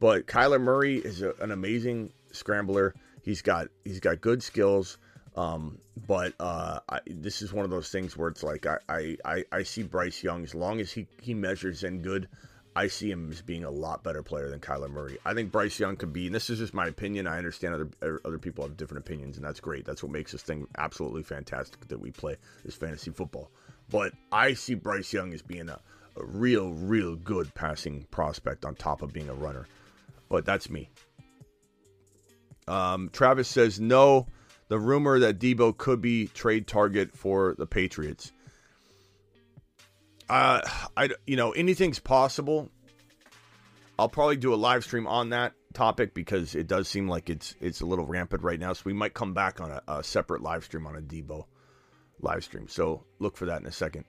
But 0.00 0.26
Kyler 0.26 0.60
Murray 0.60 0.98
is 0.98 1.22
a, 1.22 1.32
an 1.40 1.50
amazing 1.50 2.12
scrambler. 2.32 2.94
He's 3.22 3.42
got 3.42 3.68
he's 3.84 4.00
got 4.00 4.20
good 4.20 4.42
skills. 4.42 4.98
Um, 5.38 5.78
but 6.08 6.34
uh, 6.40 6.80
I, 6.88 6.98
this 7.06 7.42
is 7.42 7.52
one 7.52 7.64
of 7.64 7.70
those 7.70 7.90
things 7.90 8.16
where 8.16 8.28
it's 8.28 8.42
like 8.42 8.66
I, 8.66 9.16
I, 9.24 9.44
I 9.52 9.62
see 9.62 9.84
Bryce 9.84 10.24
Young 10.24 10.42
as 10.42 10.52
long 10.52 10.80
as 10.80 10.90
he, 10.90 11.06
he 11.22 11.32
measures 11.32 11.84
in 11.84 12.02
good, 12.02 12.28
I 12.74 12.88
see 12.88 13.08
him 13.08 13.30
as 13.30 13.40
being 13.40 13.62
a 13.62 13.70
lot 13.70 14.02
better 14.02 14.24
player 14.24 14.50
than 14.50 14.58
Kyler 14.58 14.90
Murray. 14.90 15.16
I 15.24 15.34
think 15.34 15.52
Bryce 15.52 15.78
Young 15.78 15.94
could 15.94 16.12
be, 16.12 16.26
and 16.26 16.34
this 16.34 16.50
is 16.50 16.58
just 16.58 16.74
my 16.74 16.88
opinion. 16.88 17.28
I 17.28 17.38
understand 17.38 17.74
other 17.74 17.88
er, 18.02 18.20
other 18.24 18.38
people 18.38 18.64
have 18.64 18.76
different 18.76 19.04
opinions, 19.04 19.36
and 19.36 19.46
that's 19.46 19.60
great. 19.60 19.84
That's 19.84 20.02
what 20.02 20.10
makes 20.10 20.32
this 20.32 20.42
thing 20.42 20.66
absolutely 20.76 21.22
fantastic 21.22 21.86
that 21.86 22.00
we 22.00 22.10
play 22.10 22.34
this 22.64 22.74
fantasy 22.74 23.12
football. 23.12 23.52
But 23.90 24.14
I 24.32 24.54
see 24.54 24.74
Bryce 24.74 25.12
Young 25.12 25.32
as 25.32 25.42
being 25.42 25.68
a, 25.68 25.78
a 26.16 26.24
real, 26.24 26.70
real 26.70 27.14
good 27.14 27.54
passing 27.54 28.08
prospect 28.10 28.64
on 28.64 28.74
top 28.74 29.02
of 29.02 29.12
being 29.12 29.28
a 29.28 29.34
runner. 29.34 29.68
But 30.28 30.44
that's 30.44 30.68
me. 30.68 30.90
Um, 32.66 33.08
Travis 33.12 33.46
says 33.46 33.78
no 33.78 34.26
the 34.68 34.78
rumor 34.78 35.18
that 35.18 35.38
Deebo 35.38 35.76
could 35.76 36.00
be 36.00 36.26
trade 36.28 36.66
target 36.66 37.16
for 37.16 37.54
the 37.58 37.66
Patriots. 37.66 38.32
Uh, 40.28 40.60
I 40.96 41.10
you 41.26 41.36
know 41.36 41.52
anything's 41.52 41.98
possible. 41.98 42.70
I'll 43.98 44.08
probably 44.08 44.36
do 44.36 44.54
a 44.54 44.56
live 44.56 44.84
stream 44.84 45.06
on 45.06 45.30
that 45.30 45.54
topic 45.72 46.14
because 46.14 46.54
it 46.54 46.66
does 46.66 46.86
seem 46.86 47.08
like 47.08 47.30
it's 47.30 47.54
it's 47.60 47.80
a 47.80 47.86
little 47.86 48.06
rampant 48.06 48.42
right 48.42 48.60
now. 48.60 48.72
So 48.74 48.82
we 48.84 48.92
might 48.92 49.14
come 49.14 49.32
back 49.32 49.60
on 49.60 49.70
a, 49.70 49.82
a 49.88 50.04
separate 50.04 50.42
live 50.42 50.64
stream 50.64 50.86
on 50.86 50.96
a 50.96 51.00
Deebo 51.00 51.44
live 52.20 52.44
stream. 52.44 52.68
So 52.68 53.04
look 53.18 53.36
for 53.36 53.46
that 53.46 53.60
in 53.60 53.66
a 53.66 53.72
second. 53.72 54.04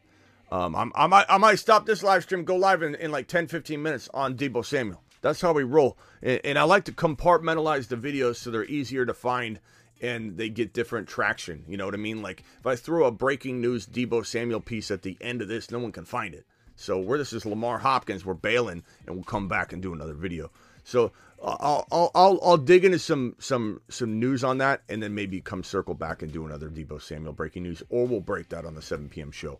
Um, 0.51 0.75
I'm, 0.75 0.91
I 0.95 1.07
might 1.07 1.25
I 1.29 1.37
might 1.37 1.59
stop 1.59 1.85
this 1.85 2.03
live 2.03 2.23
stream, 2.23 2.43
go 2.43 2.55
live 2.55 2.81
in, 2.81 2.95
in 2.95 3.11
like 3.11 3.27
10, 3.27 3.47
15 3.47 3.81
minutes 3.81 4.09
on 4.13 4.35
Deebo 4.35 4.65
Samuel. 4.65 5.01
That's 5.21 5.41
how 5.41 5.53
we 5.53 5.63
roll. 5.63 5.97
And, 6.21 6.41
and 6.43 6.59
I 6.59 6.63
like 6.63 6.85
to 6.85 6.91
compartmentalize 6.91 7.87
the 7.87 7.97
videos 7.97 8.37
so 8.37 8.51
they're 8.51 8.65
easier 8.65 9.05
to 9.05 9.13
find 9.13 9.59
and 10.01 10.37
they 10.37 10.49
get 10.49 10.73
different 10.73 11.07
traction. 11.07 11.63
You 11.67 11.77
know 11.77 11.85
what 11.85 11.93
I 11.93 11.97
mean? 11.97 12.21
Like 12.21 12.43
if 12.59 12.67
I 12.67 12.75
throw 12.75 13.05
a 13.05 13.11
breaking 13.11 13.61
news 13.61 13.85
Deebo 13.85 14.25
Samuel 14.25 14.61
piece 14.61 14.91
at 14.91 15.01
the 15.01 15.17
end 15.21 15.41
of 15.41 15.47
this, 15.47 15.71
no 15.71 15.79
one 15.79 15.91
can 15.91 16.05
find 16.05 16.33
it. 16.33 16.45
So 16.75 16.97
where 16.97 17.17
this 17.17 17.33
is 17.33 17.45
Lamar 17.45 17.79
Hopkins, 17.79 18.25
we're 18.25 18.33
bailing, 18.35 18.83
and 19.05 19.15
we'll 19.15 19.25
come 19.25 19.49
back 19.49 19.73
and 19.73 19.81
do 19.81 19.93
another 19.93 20.13
video. 20.13 20.49
So 20.85 21.11
uh, 21.41 21.57
I'll 21.59 21.87
I'll 21.91 22.11
I'll, 22.15 22.39
I'll 22.41 22.57
dig 22.57 22.85
into 22.85 22.99
some 22.99 23.35
some 23.39 23.81
some 23.89 24.19
news 24.19 24.43
on 24.43 24.59
that, 24.59 24.81
and 24.87 25.03
then 25.03 25.13
maybe 25.13 25.41
come 25.41 25.63
circle 25.63 25.93
back 25.93 26.21
and 26.21 26.31
do 26.31 26.45
another 26.45 26.69
Deebo 26.69 27.01
Samuel 27.01 27.33
breaking 27.33 27.63
news, 27.63 27.83
or 27.89 28.07
we'll 28.07 28.21
break 28.21 28.49
that 28.49 28.65
on 28.65 28.75
the 28.75 28.81
7 28.81 29.09
p.m. 29.09 29.31
show. 29.31 29.59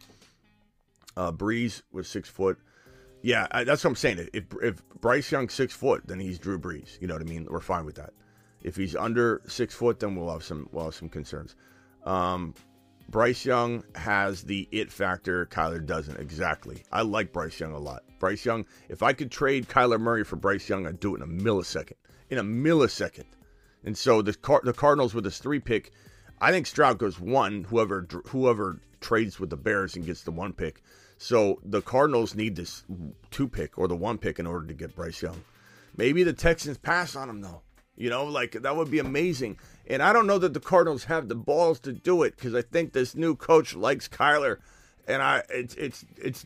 Uh, 1.18 1.32
Brees 1.32 1.82
was 1.92 2.08
six 2.08 2.30
foot. 2.30 2.58
Yeah, 3.22 3.48
I, 3.52 3.66
that's 3.66 3.84
what 3.84 3.90
I'm 3.90 3.96
saying. 3.98 4.30
If 4.34 4.46
if 4.62 4.82
Bryce 5.02 5.32
Young 5.32 5.50
six 5.50 5.74
foot, 5.74 6.08
then 6.08 6.20
he's 6.20 6.40
Drew 6.40 6.58
Brees. 6.58 7.00
You 7.02 7.08
know 7.08 7.16
what 7.16 7.22
I 7.22 7.26
mean? 7.26 7.48
We're 7.50 7.60
fine 7.60 7.86
with 7.86 7.96
that. 7.96 8.14
If 8.62 8.76
he's 8.76 8.96
under 8.96 9.42
six 9.48 9.74
foot, 9.74 10.00
then 10.00 10.16
we'll 10.16 10.32
have 10.32 10.44
some 10.44 10.70
we'll 10.72 10.86
have 10.86 10.96
some 10.96 11.10
concerns. 11.10 11.56
Um, 12.04 12.54
Bryce 13.10 13.44
Young 13.46 13.84
has 13.96 14.44
the 14.44 14.68
it 14.72 14.92
factor. 14.92 15.46
Kyler 15.48 15.84
doesn't 15.84 16.20
exactly. 16.20 16.84
I 16.92 17.02
like 17.02 17.34
Bryce 17.34 17.60
Young 17.60 17.74
a 17.74 17.80
lot. 17.80 18.04
Bryce 18.20 18.46
Young. 18.46 18.66
If 18.88 19.02
I 19.02 19.14
could 19.14 19.32
trade 19.32 19.68
Kyler 19.68 20.00
Murray 20.00 20.24
for 20.24 20.36
Bryce 20.36 20.70
Young, 20.70 20.86
I'd 20.86 21.00
do 21.00 21.16
it 21.16 21.22
in 21.22 21.24
a 21.24 21.42
millisecond. 21.44 21.94
In 22.30 22.38
a 22.38 22.44
millisecond. 22.44 23.26
And 23.84 23.98
so 23.98 24.22
the 24.22 24.34
Car- 24.34 24.62
the 24.64 24.74
Cardinals 24.74 25.14
with 25.14 25.24
this 25.24 25.40
three 25.40 25.60
pick, 25.60 25.92
I 26.40 26.52
think 26.52 26.68
Stroud 26.68 27.00
goes 27.00 27.20
one. 27.20 27.64
Whoever 27.64 28.08
whoever 28.28 28.80
trades 29.02 29.40
with 29.40 29.50
the 29.50 29.58
Bears 29.58 29.96
and 29.96 30.06
gets 30.06 30.24
the 30.24 30.32
one 30.32 30.54
pick. 30.54 30.84
So 31.18 31.60
the 31.64 31.82
Cardinals 31.82 32.36
need 32.36 32.56
this 32.56 32.84
two 33.32 33.48
pick 33.48 33.78
or 33.78 33.88
the 33.88 33.96
one 33.96 34.18
pick 34.18 34.40
in 34.40 34.46
order 34.46 34.68
to 34.68 34.74
get 34.74 34.96
Bryce 34.96 35.22
Young. 35.22 35.42
Maybe 35.98 36.24
the 36.24 36.34
Texans 36.34 36.78
pass 36.78 37.16
on 37.16 37.30
him 37.30 37.42
though. 37.42 37.62
You 38.00 38.10
know, 38.10 38.24
like 38.24 38.54
that 38.54 38.76
would 38.78 38.90
be 38.90 39.00
amazing. 39.00 39.60
And 39.86 40.02
I 40.02 40.14
don't 40.14 40.26
know 40.26 40.38
that 40.40 40.54
the 40.54 40.62
Cardinals 40.62 41.04
have 41.04 41.28
the 41.28 41.36
balls 41.36 41.82
to 41.82 41.92
do 41.92 42.24
it 42.24 42.36
because 42.38 42.56
I 42.56 42.62
think 42.62 42.94
this 42.94 43.14
new 43.14 43.36
coach 43.36 43.76
likes 43.76 44.08
Kyler, 44.08 44.60
and 45.06 45.22
I 45.22 45.44
it's 45.50 45.76
it's 45.76 46.06
it's 46.16 46.46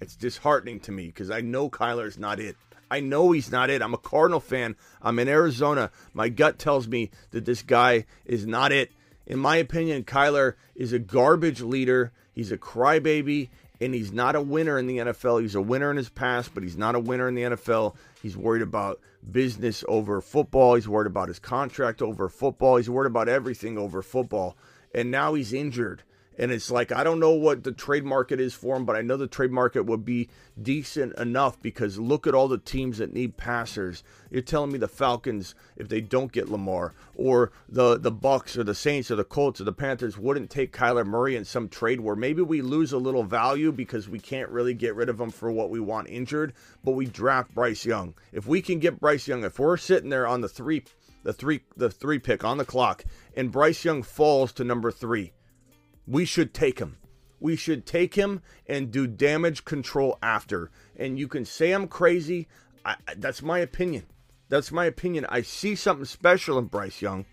it's 0.00 0.16
disheartening 0.16 0.80
to 0.80 0.92
me 0.92 1.06
because 1.06 1.30
I 1.30 1.40
know 1.40 1.70
Kyler's 1.70 2.18
not 2.18 2.40
it. 2.40 2.56
I 2.90 2.98
know 2.98 3.30
he's 3.30 3.52
not 3.52 3.70
it. 3.70 3.80
I'm 3.80 3.94
a 3.94 3.98
Cardinal 3.98 4.40
fan. 4.40 4.74
I'm 5.00 5.20
in 5.20 5.28
Arizona. 5.28 5.92
My 6.14 6.28
gut 6.28 6.58
tells 6.58 6.88
me 6.88 7.12
that 7.30 7.44
this 7.44 7.62
guy 7.62 8.04
is 8.26 8.44
not 8.44 8.72
it. 8.72 8.90
In 9.24 9.38
my 9.38 9.56
opinion, 9.58 10.02
Kyler 10.02 10.54
is 10.74 10.92
a 10.92 10.98
garbage 10.98 11.60
leader. 11.60 12.12
He's 12.32 12.50
a 12.50 12.58
crybaby 12.58 13.50
and 13.82 13.94
he's 13.94 14.12
not 14.12 14.36
a 14.36 14.40
winner 14.40 14.78
in 14.78 14.86
the 14.86 14.98
NFL. 14.98 15.42
He's 15.42 15.56
a 15.56 15.60
winner 15.60 15.90
in 15.90 15.96
his 15.96 16.08
past, 16.08 16.54
but 16.54 16.62
he's 16.62 16.76
not 16.76 16.94
a 16.94 17.00
winner 17.00 17.26
in 17.26 17.34
the 17.34 17.42
NFL. 17.42 17.96
He's 18.22 18.36
worried 18.36 18.62
about 18.62 19.00
business 19.28 19.84
over 19.88 20.20
football. 20.20 20.76
He's 20.76 20.88
worried 20.88 21.08
about 21.08 21.26
his 21.26 21.40
contract 21.40 22.00
over 22.00 22.28
football. 22.28 22.76
He's 22.76 22.88
worried 22.88 23.08
about 23.08 23.28
everything 23.28 23.76
over 23.76 24.00
football. 24.00 24.56
And 24.94 25.10
now 25.10 25.34
he's 25.34 25.52
injured. 25.52 26.04
And 26.38 26.50
it's 26.50 26.70
like, 26.70 26.92
I 26.92 27.04
don't 27.04 27.20
know 27.20 27.32
what 27.32 27.64
the 27.64 27.72
trade 27.72 28.04
market 28.04 28.40
is 28.40 28.54
for 28.54 28.76
him, 28.76 28.84
but 28.84 28.96
I 28.96 29.02
know 29.02 29.16
the 29.16 29.26
trade 29.26 29.50
market 29.50 29.84
would 29.84 30.04
be 30.04 30.28
decent 30.60 31.16
enough 31.18 31.60
because 31.60 31.98
look 31.98 32.26
at 32.26 32.34
all 32.34 32.48
the 32.48 32.58
teams 32.58 32.98
that 32.98 33.12
need 33.12 33.36
passers. 33.36 34.02
You're 34.30 34.42
telling 34.42 34.72
me 34.72 34.78
the 34.78 34.88
Falcons, 34.88 35.54
if 35.76 35.88
they 35.88 36.00
don't 36.00 36.32
get 36.32 36.48
Lamar, 36.48 36.94
or 37.14 37.52
the, 37.68 37.98
the 37.98 38.10
Bucks 38.10 38.56
or 38.56 38.64
the 38.64 38.74
Saints 38.74 39.10
or 39.10 39.16
the 39.16 39.24
Colts 39.24 39.60
or 39.60 39.64
the 39.64 39.72
Panthers 39.72 40.16
wouldn't 40.16 40.50
take 40.50 40.72
Kyler 40.72 41.06
Murray 41.06 41.36
in 41.36 41.44
some 41.44 41.68
trade 41.68 42.00
where 42.00 42.16
maybe 42.16 42.42
we 42.42 42.62
lose 42.62 42.92
a 42.92 42.98
little 42.98 43.24
value 43.24 43.72
because 43.72 44.08
we 44.08 44.18
can't 44.18 44.48
really 44.50 44.74
get 44.74 44.94
rid 44.94 45.08
of 45.08 45.20
him 45.20 45.30
for 45.30 45.50
what 45.50 45.70
we 45.70 45.80
want 45.80 46.08
injured, 46.08 46.54
but 46.82 46.92
we 46.92 47.06
draft 47.06 47.54
Bryce 47.54 47.84
Young. 47.84 48.14
If 48.32 48.46
we 48.46 48.62
can 48.62 48.78
get 48.78 49.00
Bryce 49.00 49.28
Young, 49.28 49.44
if 49.44 49.58
we're 49.58 49.76
sitting 49.76 50.10
there 50.10 50.26
on 50.26 50.40
the 50.40 50.48
three 50.48 50.84
the 51.22 51.32
three 51.32 51.60
the 51.76 51.90
three 51.90 52.18
pick 52.18 52.42
on 52.44 52.58
the 52.58 52.64
clock 52.64 53.04
and 53.36 53.52
Bryce 53.52 53.84
Young 53.84 54.02
falls 54.02 54.52
to 54.54 54.64
number 54.64 54.90
three 54.90 55.32
we 56.06 56.24
should 56.24 56.52
take 56.52 56.78
him. 56.78 56.96
We 57.40 57.56
should 57.56 57.86
take 57.86 58.14
him 58.14 58.40
and 58.66 58.90
do 58.90 59.06
damage 59.06 59.64
control 59.64 60.18
after. 60.22 60.70
And 60.96 61.18
you 61.18 61.26
can 61.26 61.44
say 61.44 61.72
I'm 61.72 61.88
crazy. 61.88 62.46
I, 62.84 62.96
that's 63.16 63.42
my 63.42 63.58
opinion. 63.58 64.04
That's 64.48 64.70
my 64.70 64.84
opinion. 64.84 65.26
I 65.28 65.42
see 65.42 65.74
something 65.74 66.04
special 66.04 66.58
in 66.58 66.66
Bryce 66.66 67.02
Young. 67.02 67.24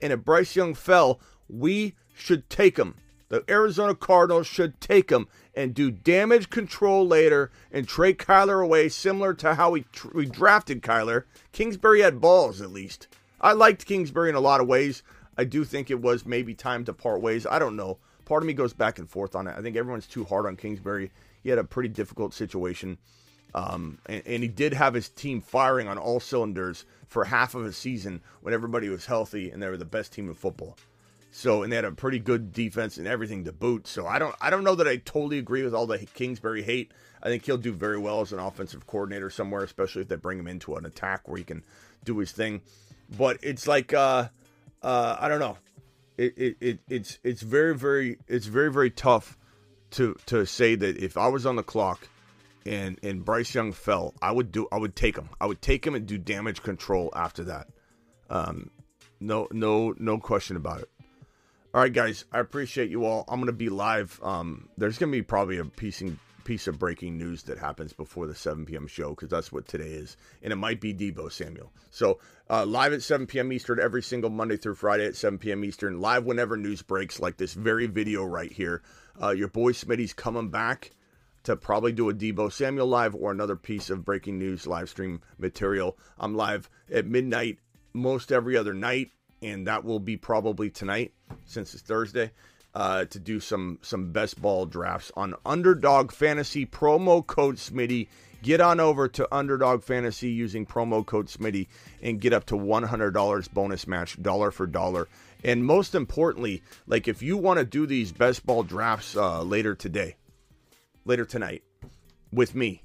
And 0.00 0.12
if 0.12 0.24
Bryce 0.24 0.56
Young 0.56 0.74
fell, 0.74 1.20
we 1.48 1.94
should 2.14 2.48
take 2.48 2.78
him. 2.78 2.94
The 3.28 3.44
Arizona 3.50 3.94
Cardinals 3.94 4.46
should 4.46 4.80
take 4.80 5.10
him 5.10 5.28
and 5.54 5.74
do 5.74 5.90
damage 5.90 6.48
control 6.48 7.06
later 7.06 7.50
and 7.70 7.86
trade 7.86 8.16
Kyler 8.16 8.62
away, 8.64 8.88
similar 8.88 9.34
to 9.34 9.54
how 9.54 9.70
we, 9.70 9.82
tr- 9.92 10.08
we 10.14 10.24
drafted 10.24 10.82
Kyler. 10.82 11.24
Kingsbury 11.52 12.00
had 12.00 12.22
balls, 12.22 12.62
at 12.62 12.70
least. 12.70 13.08
I 13.40 13.52
liked 13.52 13.84
Kingsbury 13.84 14.30
in 14.30 14.34
a 14.34 14.40
lot 14.40 14.62
of 14.62 14.66
ways. 14.66 15.02
I 15.36 15.44
do 15.44 15.64
think 15.64 15.90
it 15.90 16.00
was 16.00 16.24
maybe 16.24 16.54
time 16.54 16.84
to 16.86 16.94
part 16.94 17.20
ways. 17.20 17.46
I 17.46 17.58
don't 17.58 17.76
know 17.76 17.98
part 18.28 18.42
of 18.42 18.46
me 18.46 18.52
goes 18.52 18.74
back 18.74 18.98
and 18.98 19.08
forth 19.08 19.34
on 19.34 19.46
it. 19.46 19.54
I 19.56 19.62
think 19.62 19.74
everyone's 19.74 20.06
too 20.06 20.24
hard 20.24 20.44
on 20.44 20.54
Kingsbury. 20.54 21.10
He 21.42 21.48
had 21.48 21.58
a 21.58 21.64
pretty 21.64 21.88
difficult 21.88 22.34
situation. 22.34 22.98
Um, 23.54 23.98
and, 24.04 24.22
and, 24.26 24.42
he 24.42 24.48
did 24.48 24.74
have 24.74 24.92
his 24.92 25.08
team 25.08 25.40
firing 25.40 25.88
on 25.88 25.96
all 25.96 26.20
cylinders 26.20 26.84
for 27.06 27.24
half 27.24 27.54
of 27.54 27.64
a 27.64 27.72
season 27.72 28.20
when 28.42 28.52
everybody 28.52 28.90
was 28.90 29.06
healthy 29.06 29.50
and 29.50 29.62
they 29.62 29.68
were 29.68 29.78
the 29.78 29.86
best 29.86 30.12
team 30.12 30.28
in 30.28 30.34
football. 30.34 30.76
So 31.30 31.62
and 31.62 31.72
they 31.72 31.76
had 31.76 31.86
a 31.86 31.92
pretty 31.92 32.18
good 32.18 32.52
defense 32.52 32.98
and 32.98 33.06
everything 33.06 33.44
to 33.44 33.52
boot. 33.52 33.86
So 33.86 34.06
I 34.06 34.18
don't 34.18 34.34
I 34.42 34.50
don't 34.50 34.64
know 34.64 34.74
that 34.74 34.86
I 34.86 34.96
totally 34.96 35.38
agree 35.38 35.62
with 35.62 35.74
all 35.74 35.86
the 35.86 35.98
Kingsbury 35.98 36.62
hate. 36.62 36.92
I 37.22 37.28
think 37.28 37.46
he'll 37.46 37.56
do 37.56 37.72
very 37.72 37.98
well 37.98 38.20
as 38.20 38.34
an 38.34 38.38
offensive 38.38 38.86
coordinator 38.86 39.30
somewhere, 39.30 39.64
especially 39.64 40.02
if 40.02 40.08
they 40.08 40.16
bring 40.16 40.38
him 40.38 40.46
into 40.46 40.74
an 40.74 40.84
attack 40.84 41.26
where 41.26 41.38
he 41.38 41.44
can 41.44 41.64
do 42.04 42.18
his 42.18 42.32
thing. 42.32 42.60
But 43.16 43.38
it's 43.42 43.66
like 43.66 43.94
uh, 43.94 44.28
uh, 44.82 45.16
I 45.18 45.28
don't 45.28 45.40
know 45.40 45.56
it, 46.18 46.34
it, 46.36 46.56
it 46.60 46.78
it's 46.88 47.18
it's 47.22 47.42
very 47.42 47.74
very 47.74 48.18
it's 48.26 48.46
very 48.46 48.70
very 48.70 48.90
tough 48.90 49.38
to 49.92 50.16
to 50.26 50.44
say 50.44 50.74
that 50.74 50.98
if 50.98 51.16
I 51.16 51.28
was 51.28 51.46
on 51.46 51.56
the 51.56 51.62
clock 51.62 52.08
and 52.66 52.98
and 53.02 53.24
Bryce 53.24 53.54
Young 53.54 53.72
fell, 53.72 54.14
I 54.20 54.32
would 54.32 54.52
do 54.52 54.68
I 54.70 54.78
would 54.78 54.96
take 54.96 55.16
him. 55.16 55.30
I 55.40 55.46
would 55.46 55.62
take 55.62 55.86
him 55.86 55.94
and 55.94 56.06
do 56.06 56.18
damage 56.18 56.62
control 56.62 57.10
after 57.14 57.44
that. 57.44 57.68
Um, 58.28 58.70
no 59.20 59.48
no 59.52 59.94
no 59.98 60.18
question 60.18 60.56
about 60.56 60.80
it. 60.80 60.90
All 61.72 61.82
right, 61.82 61.92
guys, 61.92 62.24
I 62.32 62.40
appreciate 62.40 62.90
you 62.90 63.04
all. 63.04 63.24
I'm 63.28 63.40
gonna 63.40 63.52
be 63.52 63.68
live. 63.68 64.20
Um, 64.22 64.68
there's 64.76 64.98
gonna 64.98 65.12
be 65.12 65.22
probably 65.22 65.58
a 65.58 65.64
piecing 65.64 66.18
piece 66.48 66.66
of 66.66 66.78
breaking 66.78 67.18
news 67.18 67.42
that 67.42 67.58
happens 67.58 67.92
before 67.92 68.26
the 68.26 68.34
7 68.34 68.64
p.m. 68.64 68.86
show 68.86 69.10
because 69.10 69.28
that's 69.28 69.52
what 69.52 69.68
today 69.68 69.90
is. 69.90 70.16
And 70.42 70.50
it 70.50 70.56
might 70.56 70.80
be 70.80 70.94
Deebo 70.94 71.30
Samuel. 71.30 71.70
So, 71.90 72.20
uh, 72.48 72.64
live 72.64 72.94
at 72.94 73.02
7 73.02 73.26
p.m. 73.26 73.52
Eastern 73.52 73.78
every 73.78 74.02
single 74.02 74.30
Monday 74.30 74.56
through 74.56 74.76
Friday 74.76 75.04
at 75.04 75.14
7 75.14 75.38
p.m. 75.38 75.62
Eastern. 75.62 76.00
Live 76.00 76.24
whenever 76.24 76.56
news 76.56 76.80
breaks, 76.80 77.20
like 77.20 77.36
this 77.36 77.52
very 77.52 77.84
video 77.86 78.24
right 78.24 78.50
here. 78.50 78.80
Uh, 79.22 79.28
your 79.28 79.48
boy 79.48 79.72
Smitty's 79.72 80.14
coming 80.14 80.48
back. 80.48 80.92
to 81.42 81.54
probably 81.54 81.92
do 81.92 82.08
a 82.08 82.14
Deebo 82.14 82.50
Samuel 82.50 82.86
live 82.86 83.14
or 83.14 83.30
another 83.30 83.54
piece 83.54 83.90
of 83.90 84.06
breaking 84.06 84.38
news 84.38 84.66
live 84.66 84.88
stream 84.88 85.20
material. 85.36 85.98
I'm 86.18 86.34
live 86.34 86.70
at 86.90 87.04
midnight 87.04 87.58
most 87.92 88.32
every 88.32 88.56
other 88.56 88.72
night, 88.72 89.10
and 89.42 89.66
that 89.66 89.84
will 89.84 90.00
be 90.00 90.16
probably 90.16 90.70
tonight 90.70 91.12
since 91.44 91.74
it's 91.74 91.82
Thursday. 91.82 92.30
Uh, 92.74 93.04
to 93.06 93.18
do 93.18 93.40
some 93.40 93.78
some 93.82 94.12
best 94.12 94.40
ball 94.40 94.66
drafts 94.66 95.10
on 95.16 95.34
Underdog 95.44 96.12
Fantasy 96.12 96.66
promo 96.66 97.26
code 97.26 97.56
Smitty. 97.56 98.08
Get 98.42 98.60
on 98.60 98.78
over 98.78 99.08
to 99.08 99.34
Underdog 99.34 99.82
Fantasy 99.82 100.30
using 100.30 100.64
promo 100.64 101.04
code 101.04 101.26
Smitty 101.26 101.66
and 102.02 102.20
get 102.20 102.32
up 102.32 102.44
to 102.46 102.54
$100 102.54 103.52
bonus 103.52 103.88
match, 103.88 104.22
dollar 104.22 104.52
for 104.52 104.66
dollar. 104.66 105.08
And 105.42 105.64
most 105.64 105.94
importantly, 105.94 106.62
like 106.86 107.08
if 107.08 107.22
you 107.22 107.36
want 107.36 107.58
to 107.58 107.64
do 107.64 107.86
these 107.86 108.12
best 108.12 108.46
ball 108.46 108.62
drafts 108.62 109.16
uh, 109.16 109.42
later 109.42 109.74
today, 109.74 110.16
later 111.04 111.24
tonight, 111.24 111.62
with 112.32 112.54
me, 112.54 112.82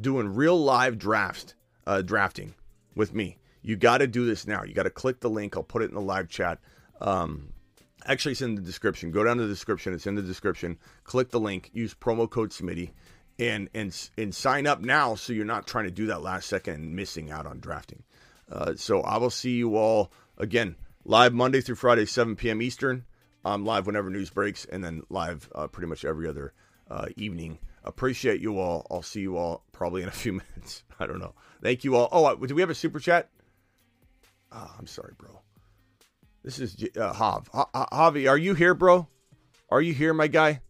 doing 0.00 0.34
real 0.34 0.58
live 0.58 0.98
drafts, 0.98 1.54
uh, 1.86 2.02
drafting 2.02 2.54
with 2.94 3.14
me, 3.14 3.38
you 3.62 3.76
got 3.76 3.98
to 3.98 4.06
do 4.06 4.26
this 4.26 4.46
now. 4.46 4.62
You 4.64 4.74
got 4.74 4.82
to 4.82 4.90
click 4.90 5.20
the 5.20 5.30
link. 5.30 5.56
I'll 5.56 5.62
put 5.62 5.82
it 5.82 5.88
in 5.88 5.94
the 5.94 6.00
live 6.00 6.28
chat. 6.28 6.58
Um, 7.00 7.52
actually, 8.06 8.32
it's 8.32 8.42
in 8.42 8.54
the 8.54 8.62
description. 8.62 9.10
Go 9.10 9.24
down 9.24 9.36
to 9.38 9.42
the 9.42 9.48
description. 9.48 9.92
It's 9.92 10.06
in 10.06 10.14
the 10.14 10.22
description. 10.22 10.78
Click 11.04 11.30
the 11.30 11.40
link. 11.40 11.70
Use 11.72 11.94
promo 11.94 12.28
code 12.28 12.50
Smitty 12.50 12.90
and 13.38 13.68
and 13.74 14.10
and 14.16 14.34
sign 14.34 14.66
up 14.66 14.80
now 14.80 15.14
so 15.14 15.32
you're 15.32 15.44
not 15.44 15.66
trying 15.66 15.84
to 15.84 15.90
do 15.90 16.06
that 16.06 16.22
last 16.22 16.48
second 16.48 16.74
and 16.74 16.96
missing 16.96 17.30
out 17.30 17.46
on 17.46 17.60
drafting. 17.60 18.02
Uh, 18.50 18.74
so 18.76 19.00
I 19.00 19.16
will 19.16 19.30
see 19.30 19.56
you 19.56 19.76
all 19.76 20.12
again 20.38 20.76
live 21.04 21.32
Monday 21.32 21.60
through 21.60 21.76
Friday, 21.76 22.06
7 22.06 22.36
p.m. 22.36 22.62
Eastern. 22.62 23.04
I'm 23.44 23.64
live 23.64 23.86
whenever 23.86 24.08
news 24.08 24.30
breaks, 24.30 24.64
and 24.64 24.82
then 24.82 25.02
live 25.10 25.50
uh, 25.54 25.66
pretty 25.66 25.88
much 25.88 26.04
every 26.04 26.28
other 26.28 26.52
uh, 26.90 27.06
evening. 27.16 27.58
Appreciate 27.84 28.40
you 28.40 28.58
all. 28.58 28.86
I'll 28.90 29.02
see 29.02 29.20
you 29.20 29.36
all 29.36 29.64
probably 29.72 30.02
in 30.02 30.08
a 30.08 30.12
few 30.12 30.32
minutes. 30.56 30.82
I 30.98 31.06
don't 31.06 31.18
know. 31.18 31.34
Thank 31.62 31.84
you 31.84 31.96
all. 31.96 32.08
Oh, 32.10 32.24
uh, 32.24 32.34
do 32.34 32.54
we 32.54 32.62
have 32.62 32.70
a 32.70 32.74
super 32.74 33.00
chat? 33.00 33.28
Oh, 34.52 34.70
I'm 34.78 34.86
sorry, 34.86 35.12
bro. 35.18 35.43
This 36.44 36.58
is 36.58 36.76
uh, 37.00 37.14
Hav. 37.14 37.50
Javi, 37.52 38.28
are 38.28 38.36
you 38.36 38.52
here, 38.52 38.74
bro? 38.74 39.08
Are 39.70 39.80
you 39.80 39.94
here, 39.94 40.12
my 40.12 40.26
guy? 40.26 40.60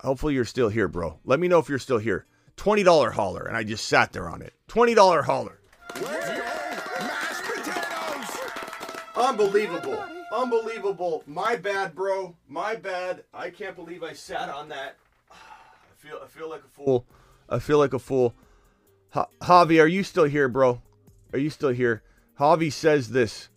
Hopefully 0.00 0.34
you're 0.34 0.44
still 0.44 0.68
here, 0.68 0.86
bro. 0.86 1.18
Let 1.24 1.40
me 1.40 1.48
know 1.48 1.58
if 1.58 1.68
you're 1.68 1.80
still 1.80 1.98
here. 1.98 2.26
$20 2.56 3.12
hauler, 3.12 3.42
and 3.42 3.56
I 3.56 3.64
just 3.64 3.88
sat 3.88 4.12
there 4.12 4.28
on 4.28 4.40
it. 4.40 4.54
$20 4.68 5.24
hauler. 5.24 5.58
Unbelievable. 9.16 10.04
Unbelievable. 10.32 11.24
My 11.26 11.56
bad, 11.56 11.96
bro. 11.96 12.36
My 12.46 12.76
bad. 12.76 13.24
I 13.34 13.50
can't 13.50 13.74
believe 13.74 14.04
I 14.04 14.12
sat 14.12 14.48
on 14.48 14.68
that. 14.68 14.96
I 15.32 15.34
feel 15.96 16.20
I 16.22 16.28
feel 16.28 16.48
like 16.48 16.62
a 16.64 16.68
fool. 16.68 17.04
I 17.48 17.58
feel 17.58 17.78
like 17.78 17.94
a 17.94 17.98
fool. 17.98 18.34
Ha- 19.10 19.26
Javi, 19.42 19.82
are 19.82 19.88
you 19.88 20.04
still 20.04 20.24
here, 20.24 20.48
bro? 20.48 20.80
Are 21.32 21.38
you 21.38 21.50
still 21.50 21.70
here? 21.70 22.04
Javi 22.38 22.72
says 22.72 23.10
this. 23.10 23.48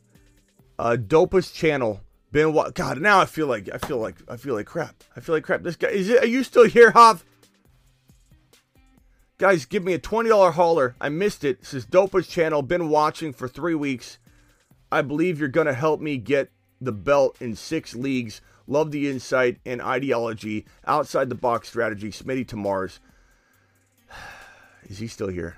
Uh, 0.80 0.98
dopest 1.00 1.54
channel 1.54 2.02
been 2.34 2.52
what? 2.52 2.74
God, 2.74 3.00
now 3.00 3.20
I 3.20 3.26
feel 3.26 3.46
like 3.46 3.70
I 3.72 3.78
feel 3.78 4.00
like 4.00 4.16
I 4.28 4.38
feel 4.38 4.56
like 4.56 4.66
crap. 4.66 5.04
I 5.16 5.20
feel 5.20 5.36
like 5.36 5.44
crap. 5.44 5.62
This 5.62 5.76
guy 5.76 5.90
is 5.90 6.10
it? 6.10 6.24
Are 6.24 6.28
you 6.28 6.44
still 6.44 6.66
here, 6.66 6.92
Hav? 6.92 7.24
Guys, 9.38 9.66
give 9.66 9.84
me 9.84 9.94
a 9.94 10.00
twenty 10.00 10.30
dollar 10.30 10.52
hauler. 10.52 10.96
I 11.00 11.10
missed 11.10 11.44
it. 11.44 11.60
This 11.60 11.76
is 11.76 11.86
Dopa's 11.86 12.28
channel. 12.28 12.64
Been 12.64 12.90
watching 12.90 13.34
for 13.34 13.48
three 13.48 13.76
weeks. 13.76 14.18
I 14.92 15.04
believe 15.04 15.40
you're 15.40 15.48
gonna 15.48 15.74
help 15.74 16.02
me 16.02 16.18
get 16.18 16.50
the 16.82 16.92
belt 16.92 17.38
in 17.40 17.56
six 17.56 17.94
leagues. 17.94 18.42
Love 18.66 18.92
the 18.92 19.10
insight 19.10 19.60
and 19.66 19.82
ideology, 19.82 20.66
outside 20.88 21.30
the 21.30 21.36
box 21.36 21.68
strategy. 21.68 22.10
Smitty 22.10 22.48
to 22.48 22.56
Mars. 22.56 23.00
Is 24.90 24.98
he 24.98 25.08
still 25.08 25.28
here? 25.28 25.58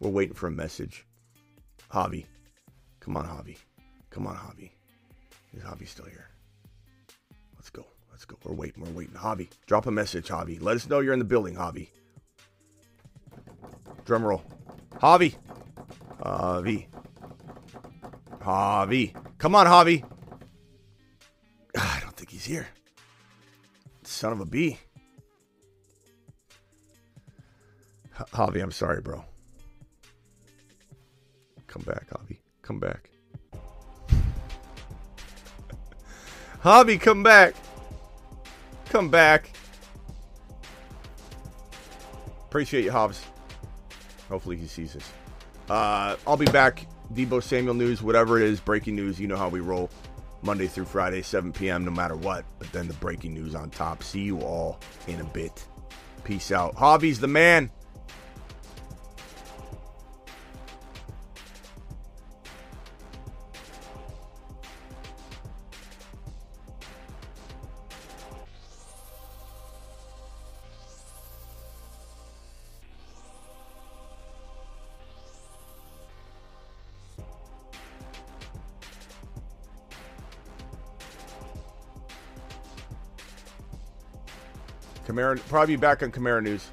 We're 0.00 0.10
waiting 0.10 0.34
for 0.34 0.48
a 0.48 0.50
message. 0.50 1.06
Javi, 1.92 2.26
come 3.00 3.16
on, 3.16 3.26
Javi. 3.26 3.56
Come 4.10 4.26
on, 4.26 4.36
Javi. 4.36 4.70
Is 5.54 5.62
Javi 5.62 5.86
still 5.86 6.06
here? 6.06 6.28
Let's 7.56 7.70
go. 7.70 7.86
Let's 8.10 8.24
go. 8.24 8.36
We're 8.44 8.54
waiting. 8.54 8.84
We're 8.84 8.90
waiting. 8.90 9.14
Javi, 9.14 9.48
drop 9.66 9.86
a 9.86 9.90
message, 9.90 10.28
Javi. 10.28 10.60
Let 10.60 10.76
us 10.76 10.88
know 10.88 11.00
you're 11.00 11.12
in 11.12 11.18
the 11.18 11.24
building, 11.24 11.56
Javi. 11.56 11.88
Drum 14.04 14.24
roll. 14.24 14.42
Javi. 14.94 15.34
Javi. 16.20 16.86
Javi. 18.40 19.38
Come 19.38 19.54
on, 19.54 19.66
Javi. 19.66 20.04
Ah, 21.76 21.96
I 21.96 22.00
don't 22.00 22.16
think 22.16 22.30
he's 22.30 22.44
here. 22.44 22.66
Son 24.02 24.32
of 24.32 24.40
a 24.40 24.46
bee. 24.46 24.78
Javi, 28.32 28.62
I'm 28.62 28.72
sorry, 28.72 29.00
bro. 29.00 29.24
Come 31.66 31.82
back, 31.82 32.08
Javi. 32.08 32.38
Come 32.62 32.80
back. 32.80 33.10
Javi, 36.68 37.00
come 37.00 37.22
back. 37.22 37.54
Come 38.90 39.08
back. 39.08 39.50
Appreciate 42.44 42.84
you, 42.84 42.92
Hobbs. 42.92 43.24
Hopefully 44.28 44.58
he 44.58 44.66
sees 44.66 44.92
this. 44.92 45.10
Uh, 45.70 46.16
I'll 46.26 46.36
be 46.36 46.44
back. 46.44 46.86
Deebo 47.14 47.42
Samuel 47.42 47.72
news, 47.72 48.02
whatever 48.02 48.38
it 48.38 48.44
is, 48.44 48.60
breaking 48.60 48.96
news. 48.96 49.18
You 49.18 49.28
know 49.28 49.38
how 49.38 49.48
we 49.48 49.60
roll. 49.60 49.88
Monday 50.42 50.66
through 50.66 50.84
Friday, 50.84 51.22
7 51.22 51.54
p.m., 51.54 51.86
no 51.86 51.90
matter 51.90 52.16
what. 52.16 52.44
But 52.58 52.70
then 52.70 52.86
the 52.86 52.92
breaking 52.94 53.32
news 53.32 53.54
on 53.54 53.70
top. 53.70 54.02
See 54.02 54.20
you 54.20 54.40
all 54.40 54.78
in 55.06 55.22
a 55.22 55.24
bit. 55.24 55.64
Peace 56.24 56.52
out. 56.52 56.74
Javi's 56.74 57.18
the 57.18 57.28
man. 57.28 57.70
Probably 85.48 85.74
back 85.74 86.02
on 86.04 86.12
Kamara 86.12 86.40
news. 86.40 86.68